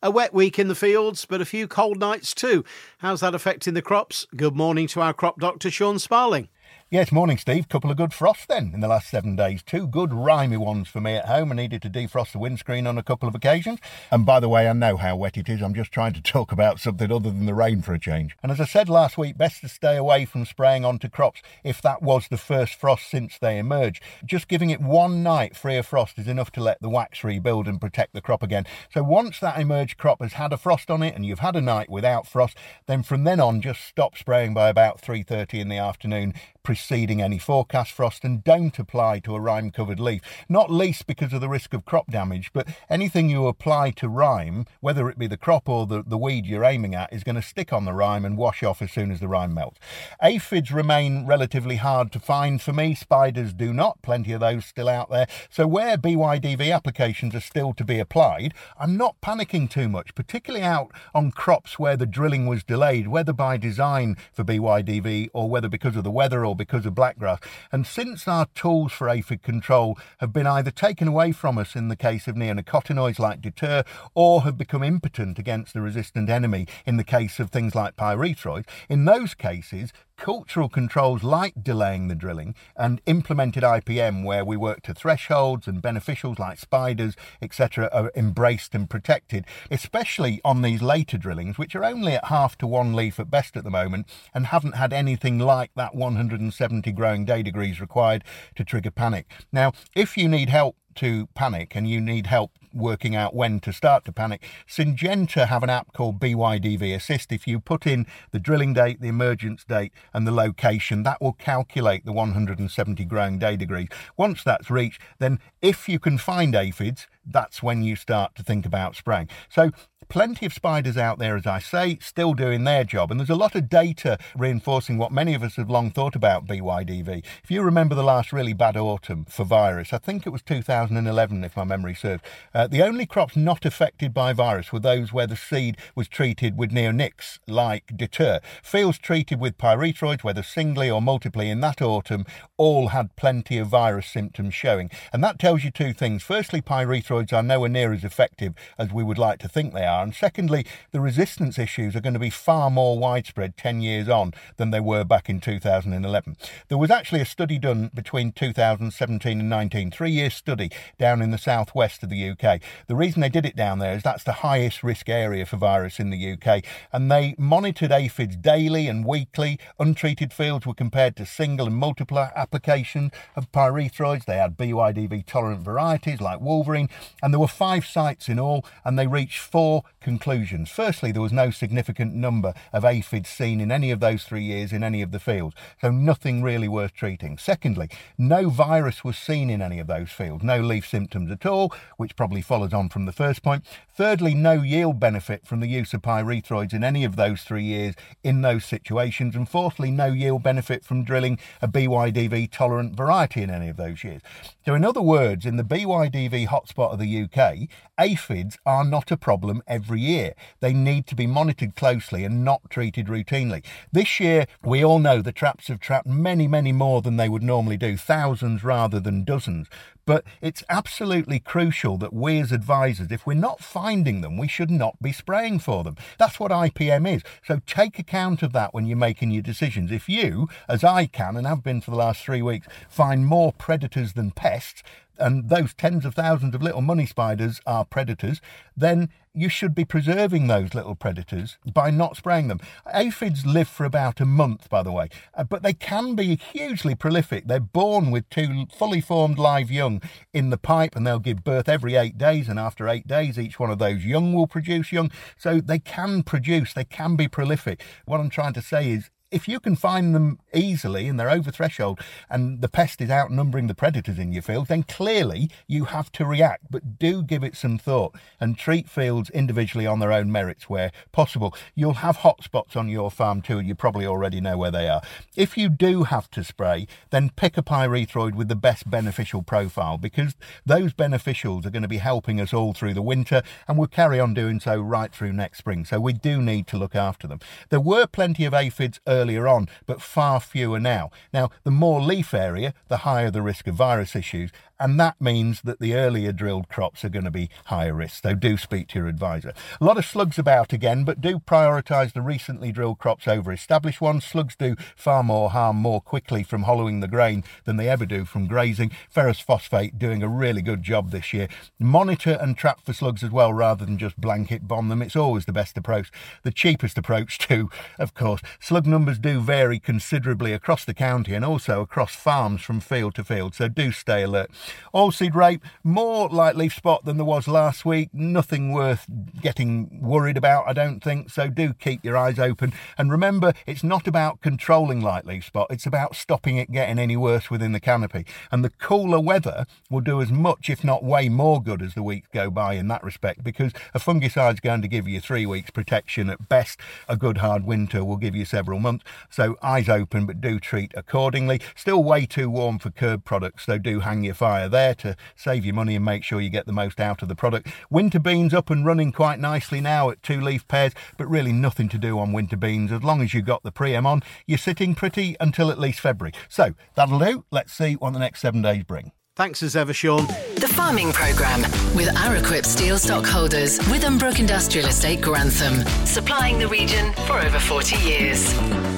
A 0.00 0.12
wet 0.12 0.32
week 0.32 0.60
in 0.60 0.68
the 0.68 0.76
fields, 0.76 1.24
but 1.24 1.40
a 1.40 1.44
few 1.44 1.66
cold 1.66 1.98
nights 1.98 2.32
too. 2.32 2.64
How's 2.98 3.20
that 3.20 3.34
affecting 3.34 3.74
the 3.74 3.82
crops? 3.82 4.28
Good 4.36 4.54
morning 4.54 4.86
to 4.88 5.00
our 5.00 5.12
crop 5.12 5.40
doctor, 5.40 5.72
Sean 5.72 5.98
Sparling. 5.98 6.48
Yes, 6.90 7.12
morning, 7.12 7.36
Steve. 7.36 7.68
Couple 7.68 7.90
of 7.90 7.98
good 7.98 8.14
frosts 8.14 8.46
then 8.46 8.70
in 8.72 8.80
the 8.80 8.88
last 8.88 9.10
seven 9.10 9.36
days. 9.36 9.62
Two 9.62 9.86
good 9.86 10.10
rimy 10.10 10.56
ones 10.56 10.88
for 10.88 11.02
me 11.02 11.16
at 11.16 11.26
home. 11.26 11.52
I 11.52 11.54
needed 11.54 11.82
to 11.82 11.90
defrost 11.90 12.32
the 12.32 12.38
windscreen 12.38 12.86
on 12.86 12.96
a 12.96 13.02
couple 13.02 13.28
of 13.28 13.34
occasions. 13.34 13.78
And 14.10 14.24
by 14.24 14.40
the 14.40 14.48
way, 14.48 14.66
I 14.66 14.72
know 14.72 14.96
how 14.96 15.14
wet 15.14 15.36
it 15.36 15.50
is. 15.50 15.60
I'm 15.60 15.74
just 15.74 15.92
trying 15.92 16.14
to 16.14 16.22
talk 16.22 16.50
about 16.50 16.80
something 16.80 17.12
other 17.12 17.28
than 17.28 17.44
the 17.44 17.52
rain 17.52 17.82
for 17.82 17.92
a 17.92 17.98
change. 17.98 18.38
And 18.42 18.50
as 18.50 18.58
I 18.58 18.64
said 18.64 18.88
last 18.88 19.18
week, 19.18 19.36
best 19.36 19.60
to 19.60 19.68
stay 19.68 19.98
away 19.98 20.24
from 20.24 20.46
spraying 20.46 20.86
onto 20.86 21.10
crops 21.10 21.42
if 21.62 21.82
that 21.82 22.00
was 22.00 22.28
the 22.28 22.38
first 22.38 22.74
frost 22.74 23.10
since 23.10 23.36
they 23.38 23.58
emerged. 23.58 24.02
Just 24.24 24.48
giving 24.48 24.70
it 24.70 24.80
one 24.80 25.22
night 25.22 25.56
free 25.56 25.76
of 25.76 25.86
frost 25.86 26.18
is 26.18 26.26
enough 26.26 26.50
to 26.52 26.62
let 26.62 26.80
the 26.80 26.88
wax 26.88 27.22
rebuild 27.22 27.68
and 27.68 27.82
protect 27.82 28.14
the 28.14 28.22
crop 28.22 28.42
again. 28.42 28.64
So 28.94 29.02
once 29.02 29.40
that 29.40 29.60
emerged 29.60 29.98
crop 29.98 30.22
has 30.22 30.32
had 30.32 30.54
a 30.54 30.56
frost 30.56 30.90
on 30.90 31.02
it 31.02 31.14
and 31.14 31.26
you've 31.26 31.40
had 31.40 31.54
a 31.54 31.60
night 31.60 31.90
without 31.90 32.26
frost, 32.26 32.56
then 32.86 33.02
from 33.02 33.24
then 33.24 33.40
on 33.40 33.60
just 33.60 33.84
stop 33.84 34.16
spraying 34.16 34.54
by 34.54 34.70
about 34.70 35.02
3:30 35.02 35.60
in 35.60 35.68
the 35.68 35.76
afternoon 35.76 36.32
preceding 36.62 37.22
any 37.22 37.38
forecast 37.38 37.92
frost 37.92 38.24
and 38.24 38.44
don't 38.44 38.78
apply 38.78 39.18
to 39.20 39.34
a 39.34 39.40
rime 39.40 39.70
covered 39.70 40.00
leaf, 40.00 40.20
not 40.48 40.70
least 40.70 41.06
because 41.06 41.32
of 41.32 41.40
the 41.40 41.48
risk 41.48 41.72
of 41.72 41.84
crop 41.84 42.10
damage, 42.10 42.50
but 42.52 42.68
anything 42.90 43.30
you 43.30 43.46
apply 43.46 43.90
to 43.90 44.08
rime, 44.08 44.66
whether 44.80 45.08
it 45.08 45.18
be 45.18 45.26
the 45.26 45.36
crop 45.36 45.68
or 45.68 45.86
the, 45.86 46.02
the 46.06 46.18
weed 46.18 46.46
you're 46.46 46.64
aiming 46.64 46.94
at, 46.94 47.12
is 47.12 47.24
going 47.24 47.36
to 47.36 47.42
stick 47.42 47.72
on 47.72 47.84
the 47.84 47.92
rime 47.92 48.24
and 48.24 48.36
wash 48.36 48.62
off 48.62 48.82
as 48.82 48.92
soon 48.92 49.10
as 49.10 49.20
the 49.20 49.28
rime 49.28 49.54
melts. 49.54 49.78
Aphids 50.22 50.70
remain 50.70 51.26
relatively 51.26 51.76
hard 51.76 52.12
to 52.12 52.20
find 52.20 52.60
for 52.60 52.72
me, 52.72 52.94
spiders 52.94 53.52
do 53.52 53.72
not, 53.72 54.02
plenty 54.02 54.32
of 54.32 54.40
those 54.40 54.64
still 54.64 54.88
out 54.88 55.10
there. 55.10 55.26
So 55.50 55.66
where 55.66 55.96
BYDV 55.96 56.74
applications 56.74 57.34
are 57.34 57.40
still 57.40 57.72
to 57.74 57.84
be 57.84 57.98
applied, 57.98 58.54
I'm 58.78 58.96
not 58.96 59.20
panicking 59.20 59.70
too 59.70 59.88
much, 59.88 60.14
particularly 60.14 60.64
out 60.64 60.90
on 61.14 61.30
crops 61.30 61.78
where 61.78 61.96
the 61.96 62.06
drilling 62.06 62.46
was 62.46 62.64
delayed, 62.64 63.08
whether 63.08 63.32
by 63.32 63.56
design 63.56 64.16
for 64.32 64.44
BYDV 64.44 65.30
or 65.32 65.48
whether 65.48 65.68
because 65.68 65.96
of 65.96 66.04
the 66.04 66.10
weather 66.10 66.44
or 66.44 66.54
because 66.58 66.84
of 66.84 66.94
blackgrass. 66.94 67.42
And 67.72 67.86
since 67.86 68.28
our 68.28 68.46
tools 68.54 68.92
for 68.92 69.08
aphid 69.08 69.42
control 69.42 69.98
have 70.18 70.34
been 70.34 70.46
either 70.46 70.70
taken 70.70 71.08
away 71.08 71.32
from 71.32 71.56
us 71.56 71.74
in 71.74 71.88
the 71.88 71.96
case 71.96 72.28
of 72.28 72.34
neonicotinoids 72.34 73.18
like 73.18 73.40
deter 73.40 73.84
or 74.14 74.42
have 74.42 74.58
become 74.58 74.82
impotent 74.82 75.38
against 75.38 75.72
the 75.72 75.80
resistant 75.80 76.28
enemy 76.28 76.66
in 76.84 76.98
the 76.98 77.04
case 77.04 77.40
of 77.40 77.48
things 77.50 77.74
like 77.74 77.96
pyrethroids, 77.96 78.66
in 78.90 79.06
those 79.06 79.32
cases, 79.32 79.92
cultural 80.18 80.68
controls 80.68 81.22
like 81.22 81.54
delaying 81.62 82.08
the 82.08 82.14
drilling 82.14 82.54
and 82.76 83.00
implemented 83.06 83.62
IPM 83.62 84.24
where 84.24 84.44
we 84.44 84.56
work 84.56 84.82
to 84.82 84.92
thresholds 84.92 85.66
and 85.66 85.80
beneficials 85.80 86.38
like 86.38 86.58
spiders, 86.58 87.16
etc., 87.40 87.88
are 87.92 88.12
embraced 88.14 88.74
and 88.74 88.90
protected, 88.90 89.46
especially 89.70 90.40
on 90.44 90.60
these 90.60 90.82
later 90.82 91.16
drillings, 91.16 91.56
which 91.56 91.74
are 91.74 91.84
only 91.84 92.14
at 92.14 92.26
half 92.26 92.58
to 92.58 92.66
one 92.66 92.94
leaf 92.94 93.18
at 93.18 93.30
best 93.30 93.56
at 93.56 93.64
the 93.64 93.70
moment 93.70 94.06
and 94.34 94.46
haven't 94.46 94.74
had 94.74 94.92
anything 94.92 95.38
like 95.38 95.70
that 95.76 95.94
170 95.94 96.92
growing 96.92 97.24
day 97.24 97.42
degrees 97.42 97.80
required 97.80 98.24
to 98.56 98.64
trigger 98.64 98.90
panic. 98.90 99.30
Now, 99.52 99.72
if 99.94 100.16
you 100.16 100.28
need 100.28 100.48
help 100.48 100.76
to 100.98 101.28
panic 101.34 101.76
and 101.76 101.88
you 101.88 102.00
need 102.00 102.26
help 102.26 102.50
working 102.74 103.14
out 103.14 103.34
when 103.34 103.60
to 103.60 103.72
start 103.72 104.04
to 104.04 104.12
panic, 104.12 104.44
Syngenta 104.68 105.46
have 105.46 105.62
an 105.62 105.70
app 105.70 105.92
called 105.92 106.20
BYDV 106.20 106.94
Assist. 106.94 107.32
If 107.32 107.46
you 107.46 107.60
put 107.60 107.86
in 107.86 108.06
the 108.30 108.38
drilling 108.38 108.74
date, 108.74 109.00
the 109.00 109.08
emergence 109.08 109.64
date, 109.64 109.92
and 110.12 110.26
the 110.26 110.32
location, 110.32 111.02
that 111.04 111.20
will 111.20 111.32
calculate 111.32 112.04
the 112.04 112.12
170 112.12 113.04
growing 113.04 113.38
day 113.38 113.56
degrees. 113.56 113.88
Once 114.16 114.42
that's 114.42 114.70
reached, 114.70 115.00
then 115.18 115.38
if 115.62 115.88
you 115.88 115.98
can 115.98 116.18
find 116.18 116.54
aphids, 116.54 117.06
that's 117.30 117.62
when 117.62 117.82
you 117.82 117.96
start 117.96 118.34
to 118.36 118.42
think 118.42 118.66
about 118.66 118.96
spraying. 118.96 119.28
So 119.48 119.70
plenty 120.08 120.46
of 120.46 120.54
spiders 120.54 120.96
out 120.96 121.18
there, 121.18 121.36
as 121.36 121.46
I 121.46 121.58
say, 121.58 121.98
still 122.00 122.32
doing 122.32 122.64
their 122.64 122.84
job. 122.84 123.10
And 123.10 123.20
there's 123.20 123.30
a 123.30 123.34
lot 123.34 123.54
of 123.54 123.68
data 123.68 124.18
reinforcing 124.36 124.96
what 124.96 125.12
many 125.12 125.34
of 125.34 125.42
us 125.42 125.56
have 125.56 125.68
long 125.68 125.90
thought 125.90 126.16
about 126.16 126.46
BYDV. 126.46 127.24
If 127.42 127.50
you 127.50 127.62
remember 127.62 127.94
the 127.94 128.02
last 128.02 128.32
really 128.32 128.54
bad 128.54 128.76
autumn 128.76 129.26
for 129.26 129.44
virus, 129.44 129.92
I 129.92 129.98
think 129.98 130.26
it 130.26 130.30
was 130.30 130.42
2011, 130.42 131.44
if 131.44 131.56
my 131.56 131.64
memory 131.64 131.94
serves, 131.94 132.22
uh, 132.54 132.66
the 132.66 132.82
only 132.82 133.06
crops 133.06 133.36
not 133.36 133.64
affected 133.64 134.14
by 134.14 134.32
virus 134.32 134.72
were 134.72 134.80
those 134.80 135.12
where 135.12 135.26
the 135.26 135.36
seed 135.36 135.76
was 135.94 136.08
treated 136.08 136.56
with 136.56 136.70
neonics, 136.70 137.38
like 137.46 137.96
deter. 137.96 138.40
Fields 138.62 138.98
treated 138.98 139.40
with 139.40 139.58
pyrethroids, 139.58 140.24
whether 140.24 140.42
singly 140.42 140.90
or 140.90 141.02
multiply 141.02 141.44
in 141.44 141.60
that 141.60 141.82
autumn, 141.82 142.24
all 142.56 142.88
had 142.88 143.14
plenty 143.16 143.58
of 143.58 143.68
virus 143.68 144.06
symptoms 144.06 144.54
showing. 144.54 144.90
And 145.12 145.22
that 145.22 145.38
tells 145.38 145.64
you 145.64 145.70
two 145.70 145.92
things. 145.92 146.22
Firstly, 146.22 146.62
pyrethroids 146.62 147.17
are 147.32 147.42
nowhere 147.42 147.68
near 147.68 147.92
as 147.92 148.04
effective 148.04 148.54
as 148.78 148.90
we 148.90 149.04
would 149.04 149.18
like 149.18 149.38
to 149.40 149.48
think 149.48 149.74
they 149.74 149.84
are 149.84 149.98
are. 149.98 150.04
And 150.04 150.14
secondly, 150.14 150.64
the 150.92 151.00
resistance 151.00 151.58
issues 151.58 151.96
are 151.96 152.00
going 152.00 152.14
to 152.14 152.20
be 152.20 152.30
far 152.30 152.70
more 152.70 152.98
widespread 152.98 153.56
10 153.56 153.80
years 153.80 154.08
on 154.08 154.32
than 154.56 154.70
they 154.70 154.80
were 154.80 155.04
back 155.04 155.28
in 155.28 155.40
2011. 155.40 156.36
There 156.68 156.78
was 156.78 156.90
actually 156.90 157.20
a 157.20 157.26
study 157.26 157.58
done 157.58 157.90
between 157.92 158.32
2017 158.32 159.40
and 159.40 159.50
19, 159.50 159.90
three 159.90 160.10
year 160.10 160.30
study 160.30 160.70
down 160.98 161.20
in 161.20 161.30
the 161.30 161.38
southwest 161.38 162.02
of 162.02 162.10
the 162.10 162.30
UK. 162.30 162.60
The 162.86 162.96
reason 162.96 163.20
they 163.20 163.28
did 163.28 163.46
it 163.46 163.56
down 163.56 163.78
there 163.78 163.94
is 163.94 164.02
that's 164.02 164.24
the 164.24 164.32
highest 164.32 164.82
risk 164.82 165.08
area 165.08 165.46
for 165.46 165.56
virus 165.56 165.98
in 165.98 166.10
the 166.10 166.32
UK. 166.32 166.64
And 166.92 167.10
they 167.10 167.34
monitored 167.38 167.92
aphids 167.92 168.36
daily 168.36 168.86
and 168.86 169.04
weekly. 169.04 169.58
Untreated 169.78 170.32
fields 170.32 170.66
were 170.66 170.74
compared 170.74 171.16
to 171.16 171.26
single 171.26 171.66
and 171.66 171.76
multiple 171.76 172.18
application 172.18 173.10
of 173.34 173.50
pyrethroids. 173.50 174.26
They 174.26 174.36
had 174.36 174.56
BYDV 174.56 175.26
tolerant 175.26 175.62
varieties 175.62 176.20
like 176.20 176.40
Wolverine. 176.40 176.88
And 177.22 177.32
there 177.32 177.40
were 177.40 177.48
five 177.48 177.86
sites 177.86 178.28
in 178.28 178.38
all, 178.38 178.64
and 178.84 178.98
they 178.98 179.06
reached 179.06 179.38
four 179.38 179.82
conclusions. 180.00 180.70
Firstly, 180.70 181.12
there 181.12 181.22
was 181.22 181.32
no 181.32 181.50
significant 181.50 182.14
number 182.14 182.54
of 182.72 182.84
aphids 182.84 183.28
seen 183.28 183.60
in 183.60 183.70
any 183.70 183.90
of 183.90 184.00
those 184.00 184.24
three 184.24 184.42
years 184.42 184.72
in 184.72 184.82
any 184.82 185.02
of 185.02 185.10
the 185.10 185.20
fields, 185.20 185.54
so 185.80 185.90
nothing 185.90 186.42
really 186.42 186.68
worth 186.68 186.94
treating. 186.94 187.38
Secondly, 187.38 187.88
no 188.16 188.48
virus 188.48 189.04
was 189.04 189.18
seen 189.18 189.50
in 189.50 189.60
any 189.60 189.78
of 189.78 189.86
those 189.86 190.10
fields, 190.10 190.42
no 190.42 190.60
leaf 190.60 190.86
symptoms 190.86 191.30
at 191.30 191.44
all, 191.44 191.72
which 191.96 192.16
probably 192.16 192.42
follows 192.42 192.72
on 192.72 192.88
from 192.88 193.04
the 193.06 193.12
first 193.12 193.42
point. 193.42 193.64
Thirdly, 193.94 194.32
no 194.32 194.62
yield 194.62 195.00
benefit 195.00 195.44
from 195.44 195.60
the 195.60 195.66
use 195.66 195.92
of 195.92 196.02
pyrethroids 196.02 196.72
in 196.72 196.84
any 196.84 197.04
of 197.04 197.16
those 197.16 197.42
three 197.42 197.64
years 197.64 197.94
in 198.22 198.42
those 198.42 198.64
situations. 198.64 199.34
And 199.34 199.48
fourthly, 199.48 199.90
no 199.90 200.06
yield 200.06 200.42
benefit 200.42 200.84
from 200.84 201.02
drilling 201.02 201.38
a 201.60 201.66
BYDV 201.66 202.50
tolerant 202.52 202.96
variety 202.96 203.42
in 203.42 203.50
any 203.50 203.68
of 203.68 203.76
those 203.76 204.04
years. 204.04 204.22
So, 204.64 204.74
in 204.74 204.84
other 204.84 205.02
words, 205.02 205.44
in 205.44 205.56
the 205.56 205.64
BYDV 205.64 206.46
hotspot 206.46 206.87
of 206.92 206.98
the 206.98 207.22
UK, 207.22 207.68
aphids 207.98 208.58
are 208.64 208.84
not 208.84 209.10
a 209.10 209.16
problem 209.16 209.62
every 209.66 210.00
year. 210.00 210.34
They 210.60 210.72
need 210.72 211.06
to 211.08 211.14
be 211.14 211.26
monitored 211.26 211.76
closely 211.76 212.24
and 212.24 212.44
not 212.44 212.70
treated 212.70 213.06
routinely. 213.06 213.64
This 213.92 214.20
year, 214.20 214.46
we 214.62 214.84
all 214.84 214.98
know 214.98 215.22
the 215.22 215.32
traps 215.32 215.68
have 215.68 215.80
trapped 215.80 216.06
many, 216.06 216.46
many 216.46 216.72
more 216.72 217.02
than 217.02 217.16
they 217.16 217.28
would 217.28 217.42
normally 217.42 217.76
do, 217.76 217.96
thousands 217.96 218.64
rather 218.64 219.00
than 219.00 219.24
dozens. 219.24 219.68
But 220.08 220.24
it's 220.40 220.64
absolutely 220.70 221.38
crucial 221.38 221.98
that 221.98 222.14
we 222.14 222.40
as 222.40 222.50
advisors, 222.50 223.12
if 223.12 223.26
we're 223.26 223.34
not 223.34 223.60
finding 223.60 224.22
them, 224.22 224.38
we 224.38 224.48
should 224.48 224.70
not 224.70 224.96
be 225.02 225.12
spraying 225.12 225.58
for 225.58 225.84
them. 225.84 225.96
That's 226.16 226.40
what 226.40 226.50
IPM 226.50 227.06
is. 227.16 227.22
So 227.46 227.60
take 227.66 227.98
account 227.98 228.42
of 228.42 228.54
that 228.54 228.72
when 228.72 228.86
you're 228.86 228.96
making 228.96 229.32
your 229.32 229.42
decisions. 229.42 229.92
If 229.92 230.08
you, 230.08 230.48
as 230.66 230.82
I 230.82 231.04
can 231.04 231.36
and 231.36 231.46
have 231.46 231.62
been 231.62 231.82
for 231.82 231.90
the 231.90 231.98
last 231.98 232.24
three 232.24 232.40
weeks, 232.40 232.66
find 232.88 233.26
more 233.26 233.52
predators 233.52 234.14
than 234.14 234.30
pests, 234.30 234.82
and 235.18 235.50
those 235.50 235.74
tens 235.74 236.06
of 236.06 236.14
thousands 236.14 236.54
of 236.54 236.62
little 236.62 236.80
money 236.80 237.04
spiders 237.04 237.60
are 237.66 237.84
predators, 237.84 238.40
then 238.74 239.10
you 239.38 239.48
should 239.48 239.74
be 239.74 239.84
preserving 239.84 240.46
those 240.46 240.74
little 240.74 240.94
predators 240.94 241.58
by 241.72 241.90
not 241.90 242.16
spraying 242.16 242.48
them. 242.48 242.60
Aphids 242.92 243.46
live 243.46 243.68
for 243.68 243.84
about 243.84 244.20
a 244.20 244.24
month, 244.24 244.68
by 244.68 244.82
the 244.82 244.92
way, 244.92 245.08
uh, 245.34 245.44
but 245.44 245.62
they 245.62 245.72
can 245.72 246.14
be 246.14 246.36
hugely 246.36 246.94
prolific. 246.94 247.46
They're 247.46 247.60
born 247.60 248.10
with 248.10 248.28
two 248.30 248.66
fully 248.76 249.00
formed 249.00 249.38
live 249.38 249.70
young 249.70 250.02
in 250.32 250.50
the 250.50 250.58
pipe, 250.58 250.96
and 250.96 251.06
they'll 251.06 251.18
give 251.18 251.44
birth 251.44 251.68
every 251.68 251.94
eight 251.94 252.18
days. 252.18 252.48
And 252.48 252.58
after 252.58 252.88
eight 252.88 253.06
days, 253.06 253.38
each 253.38 253.58
one 253.58 253.70
of 253.70 253.78
those 253.78 254.04
young 254.04 254.32
will 254.32 254.46
produce 254.46 254.92
young. 254.92 255.10
So 255.36 255.60
they 255.60 255.78
can 255.78 256.22
produce, 256.22 256.72
they 256.72 256.84
can 256.84 257.16
be 257.16 257.28
prolific. 257.28 257.82
What 258.04 258.20
I'm 258.20 258.30
trying 258.30 258.54
to 258.54 258.62
say 258.62 258.90
is 258.90 259.10
if 259.30 259.46
you 259.46 259.60
can 259.60 259.76
find 259.76 260.14
them 260.14 260.38
easily 260.54 261.06
and 261.06 261.18
they're 261.18 261.30
over 261.30 261.50
threshold 261.50 262.00
and 262.30 262.60
the 262.60 262.68
pest 262.68 263.00
is 263.00 263.10
outnumbering 263.10 263.66
the 263.66 263.74
predators 263.74 264.18
in 264.18 264.32
your 264.32 264.42
field, 264.42 264.68
then 264.68 264.82
clearly 264.82 265.50
you 265.66 265.86
have 265.86 266.10
to 266.12 266.24
react. 266.24 266.64
But 266.70 266.98
do 266.98 267.22
give 267.22 267.44
it 267.44 267.56
some 267.56 267.78
thought 267.78 268.14
and 268.40 268.56
treat 268.56 268.88
fields 268.88 269.30
individually 269.30 269.86
on 269.86 269.98
their 269.98 270.12
own 270.12 270.32
merits 270.32 270.68
where 270.68 270.92
possible. 271.12 271.54
You'll 271.74 271.94
have 271.94 272.18
hotspots 272.18 272.76
on 272.76 272.88
your 272.88 273.10
farm 273.10 273.42
too, 273.42 273.58
and 273.58 273.68
you 273.68 273.74
probably 273.74 274.06
already 274.06 274.40
know 274.40 274.56
where 274.56 274.70
they 274.70 274.88
are. 274.88 275.02
If 275.36 275.56
you 275.56 275.68
do 275.68 276.04
have 276.04 276.30
to 276.32 276.42
spray, 276.42 276.86
then 277.10 277.30
pick 277.30 277.58
a 277.58 277.62
pyrethroid 277.62 278.34
with 278.34 278.48
the 278.48 278.56
best 278.56 278.90
beneficial 278.90 279.42
profile 279.42 279.98
because 279.98 280.34
those 280.64 280.92
beneficials 280.94 281.66
are 281.66 281.70
going 281.70 281.82
to 281.82 281.88
be 281.88 281.98
helping 281.98 282.40
us 282.40 282.54
all 282.54 282.72
through 282.72 282.94
the 282.94 283.02
winter 283.02 283.42
and 283.66 283.76
we'll 283.76 283.88
carry 283.88 284.18
on 284.18 284.34
doing 284.34 284.60
so 284.60 284.80
right 284.80 285.12
through 285.12 285.32
next 285.32 285.58
spring. 285.58 285.84
So 285.84 286.00
we 286.00 286.12
do 286.12 286.40
need 286.40 286.66
to 286.68 286.78
look 286.78 286.94
after 286.94 287.26
them. 287.26 287.40
There 287.68 287.80
were 287.80 288.06
plenty 288.06 288.44
of 288.44 288.54
aphids 288.54 289.00
earlier 289.18 289.48
on, 289.48 289.68
but 289.86 290.00
far 290.00 290.40
fewer 290.40 290.80
now. 290.80 291.10
Now, 291.32 291.50
the 291.64 291.70
more 291.70 292.00
leaf 292.00 292.32
area, 292.32 292.72
the 292.88 292.98
higher 292.98 293.30
the 293.30 293.42
risk 293.42 293.66
of 293.66 293.74
virus 293.74 294.14
issues, 294.14 294.50
and 294.80 294.98
that 295.00 295.20
means 295.20 295.62
that 295.62 295.80
the 295.80 295.94
earlier 295.94 296.32
drilled 296.32 296.68
crops 296.68 297.04
are 297.04 297.08
going 297.08 297.24
to 297.24 297.30
be 297.30 297.50
higher 297.66 297.94
risk. 297.94 298.22
So 298.22 298.34
do 298.34 298.56
speak 298.56 298.88
to 298.88 299.00
your 299.00 299.08
advisor. 299.08 299.52
A 299.80 299.84
lot 299.84 299.98
of 299.98 300.04
slugs 300.04 300.38
about 300.38 300.72
again, 300.72 301.04
but 301.04 301.20
do 301.20 301.38
prioritise 301.38 302.12
the 302.12 302.22
recently 302.22 302.72
drilled 302.72 302.98
crops 302.98 303.26
over 303.26 303.52
established 303.52 304.00
ones. 304.00 304.24
Slugs 304.24 304.56
do 304.56 304.76
far 304.96 305.22
more 305.22 305.50
harm 305.50 305.76
more 305.76 306.00
quickly 306.00 306.42
from 306.42 306.62
hollowing 306.62 307.00
the 307.00 307.08
grain 307.08 307.44
than 307.64 307.76
they 307.76 307.88
ever 307.88 308.06
do 308.06 308.24
from 308.24 308.46
grazing. 308.46 308.92
Ferrous 309.10 309.40
phosphate 309.40 309.98
doing 309.98 310.22
a 310.22 310.28
really 310.28 310.62
good 310.62 310.82
job 310.82 311.10
this 311.10 311.32
year. 311.32 311.48
Monitor 311.78 312.38
and 312.40 312.56
trap 312.56 312.80
for 312.84 312.92
slugs 312.92 313.22
as 313.22 313.30
well 313.30 313.52
rather 313.52 313.84
than 313.84 313.98
just 313.98 314.20
blanket 314.20 314.68
bomb 314.68 314.88
them. 314.88 315.02
It's 315.02 315.16
always 315.16 315.44
the 315.44 315.52
best 315.52 315.76
approach. 315.76 316.10
The 316.42 316.52
cheapest 316.52 316.98
approach 316.98 317.38
too, 317.38 317.70
of 317.98 318.14
course. 318.14 318.40
Slug 318.60 318.86
numbers 318.86 319.18
do 319.18 319.40
vary 319.40 319.78
considerably 319.78 320.52
across 320.52 320.84
the 320.84 320.94
county 320.94 321.34
and 321.34 321.44
also 321.44 321.80
across 321.80 322.14
farms 322.14 322.62
from 322.62 322.80
field 322.80 323.14
to 323.16 323.24
field, 323.24 323.54
so 323.54 323.68
do 323.68 323.92
stay 323.92 324.22
alert. 324.22 324.50
Oilseed 324.94 325.34
rape, 325.34 325.64
more 325.84 326.28
light 326.28 326.56
leaf 326.56 326.74
spot 326.74 327.04
than 327.04 327.16
there 327.16 327.24
was 327.24 327.48
last 327.48 327.84
week. 327.84 328.10
Nothing 328.12 328.72
worth 328.72 329.06
getting 329.40 330.00
worried 330.02 330.36
about, 330.36 330.68
I 330.68 330.72
don't 330.72 331.02
think. 331.02 331.30
So 331.30 331.48
do 331.48 331.72
keep 331.74 332.04
your 332.04 332.16
eyes 332.16 332.38
open. 332.38 332.72
And 332.96 333.10
remember, 333.10 333.52
it's 333.66 333.84
not 333.84 334.06
about 334.06 334.40
controlling 334.40 335.00
light 335.00 335.26
leaf 335.26 335.44
spot, 335.44 335.68
it's 335.70 335.86
about 335.86 336.16
stopping 336.16 336.56
it 336.56 336.70
getting 336.72 336.98
any 336.98 337.16
worse 337.16 337.50
within 337.50 337.72
the 337.72 337.80
canopy. 337.80 338.24
And 338.50 338.64
the 338.64 338.70
cooler 338.70 339.20
weather 339.20 339.66
will 339.90 340.00
do 340.00 340.20
as 340.20 340.30
much, 340.30 340.68
if 340.68 340.82
not 340.82 341.04
way 341.04 341.28
more 341.28 341.62
good 341.62 341.82
as 341.82 341.94
the 341.94 342.02
weeks 342.02 342.28
go 342.32 342.50
by 342.50 342.74
in 342.74 342.88
that 342.88 343.04
respect, 343.04 343.44
because 343.44 343.72
a 343.94 343.98
fungicide 343.98 344.54
is 344.54 344.60
going 344.60 344.82
to 344.82 344.88
give 344.88 345.06
you 345.06 345.20
three 345.20 345.46
weeks 345.46 345.70
protection 345.70 346.30
at 346.30 346.48
best. 346.48 346.80
A 347.08 347.16
good 347.16 347.38
hard 347.38 347.64
winter 347.64 348.04
will 348.04 348.16
give 348.16 348.34
you 348.34 348.44
several 348.44 348.80
months. 348.80 349.04
So 349.30 349.56
eyes 349.62 349.88
open, 349.88 350.26
but 350.26 350.40
do 350.40 350.58
treat 350.58 350.92
accordingly. 350.96 351.60
Still 351.76 352.02
way 352.02 352.26
too 352.26 352.50
warm 352.50 352.78
for 352.78 352.90
Kerb 352.90 353.24
products, 353.24 353.66
so 353.66 353.78
do 353.78 354.00
hang 354.00 354.24
your 354.24 354.34
fire 354.34 354.57
there 354.66 354.94
to 354.94 355.14
save 355.36 355.66
you 355.66 355.74
money 355.74 355.94
and 355.94 356.04
make 356.04 356.24
sure 356.24 356.40
you 356.40 356.48
get 356.48 356.64
the 356.64 356.72
most 356.72 356.98
out 356.98 357.20
of 357.20 357.28
the 357.28 357.36
product. 357.36 357.68
Winter 357.90 358.18
beans 358.18 358.54
up 358.54 358.70
and 358.70 358.86
running 358.86 359.12
quite 359.12 359.38
nicely 359.38 359.82
now 359.82 360.08
at 360.08 360.22
two 360.22 360.40
leaf 360.40 360.66
pairs, 360.68 360.94
but 361.18 361.28
really 361.28 361.52
nothing 361.52 361.90
to 361.90 361.98
do 361.98 362.18
on 362.18 362.32
winter 362.32 362.56
beans. 362.56 362.90
As 362.90 363.02
long 363.02 363.20
as 363.20 363.34
you've 363.34 363.44
got 363.44 363.62
the 363.62 363.70
pre-em 363.70 364.06
on, 364.06 364.22
you're 364.46 364.56
sitting 364.56 364.94
pretty 364.94 365.36
until 365.38 365.70
at 365.70 365.78
least 365.78 366.00
February. 366.00 366.32
So 366.48 366.74
that'll 366.94 367.18
do. 367.18 367.44
Let's 367.50 367.74
see 367.74 367.94
what 367.94 368.14
the 368.14 368.18
next 368.18 368.40
seven 368.40 368.62
days 368.62 368.84
bring. 368.84 369.12
Thanks 369.36 369.62
as 369.62 369.76
ever, 369.76 369.92
Sean. 369.92 370.26
The 370.56 370.68
Farming 370.74 371.12
Programme 371.12 371.62
with 371.94 372.08
Araquip 372.08 372.64
Steel 372.64 372.98
Stockholders, 372.98 373.78
Withambrook 373.80 374.40
Industrial 374.40 374.88
Estate, 374.88 375.20
Grantham, 375.20 375.86
supplying 376.04 376.58
the 376.58 376.66
region 376.66 377.12
for 377.24 377.38
over 377.38 377.60
40 377.60 377.96
years. 377.98 378.97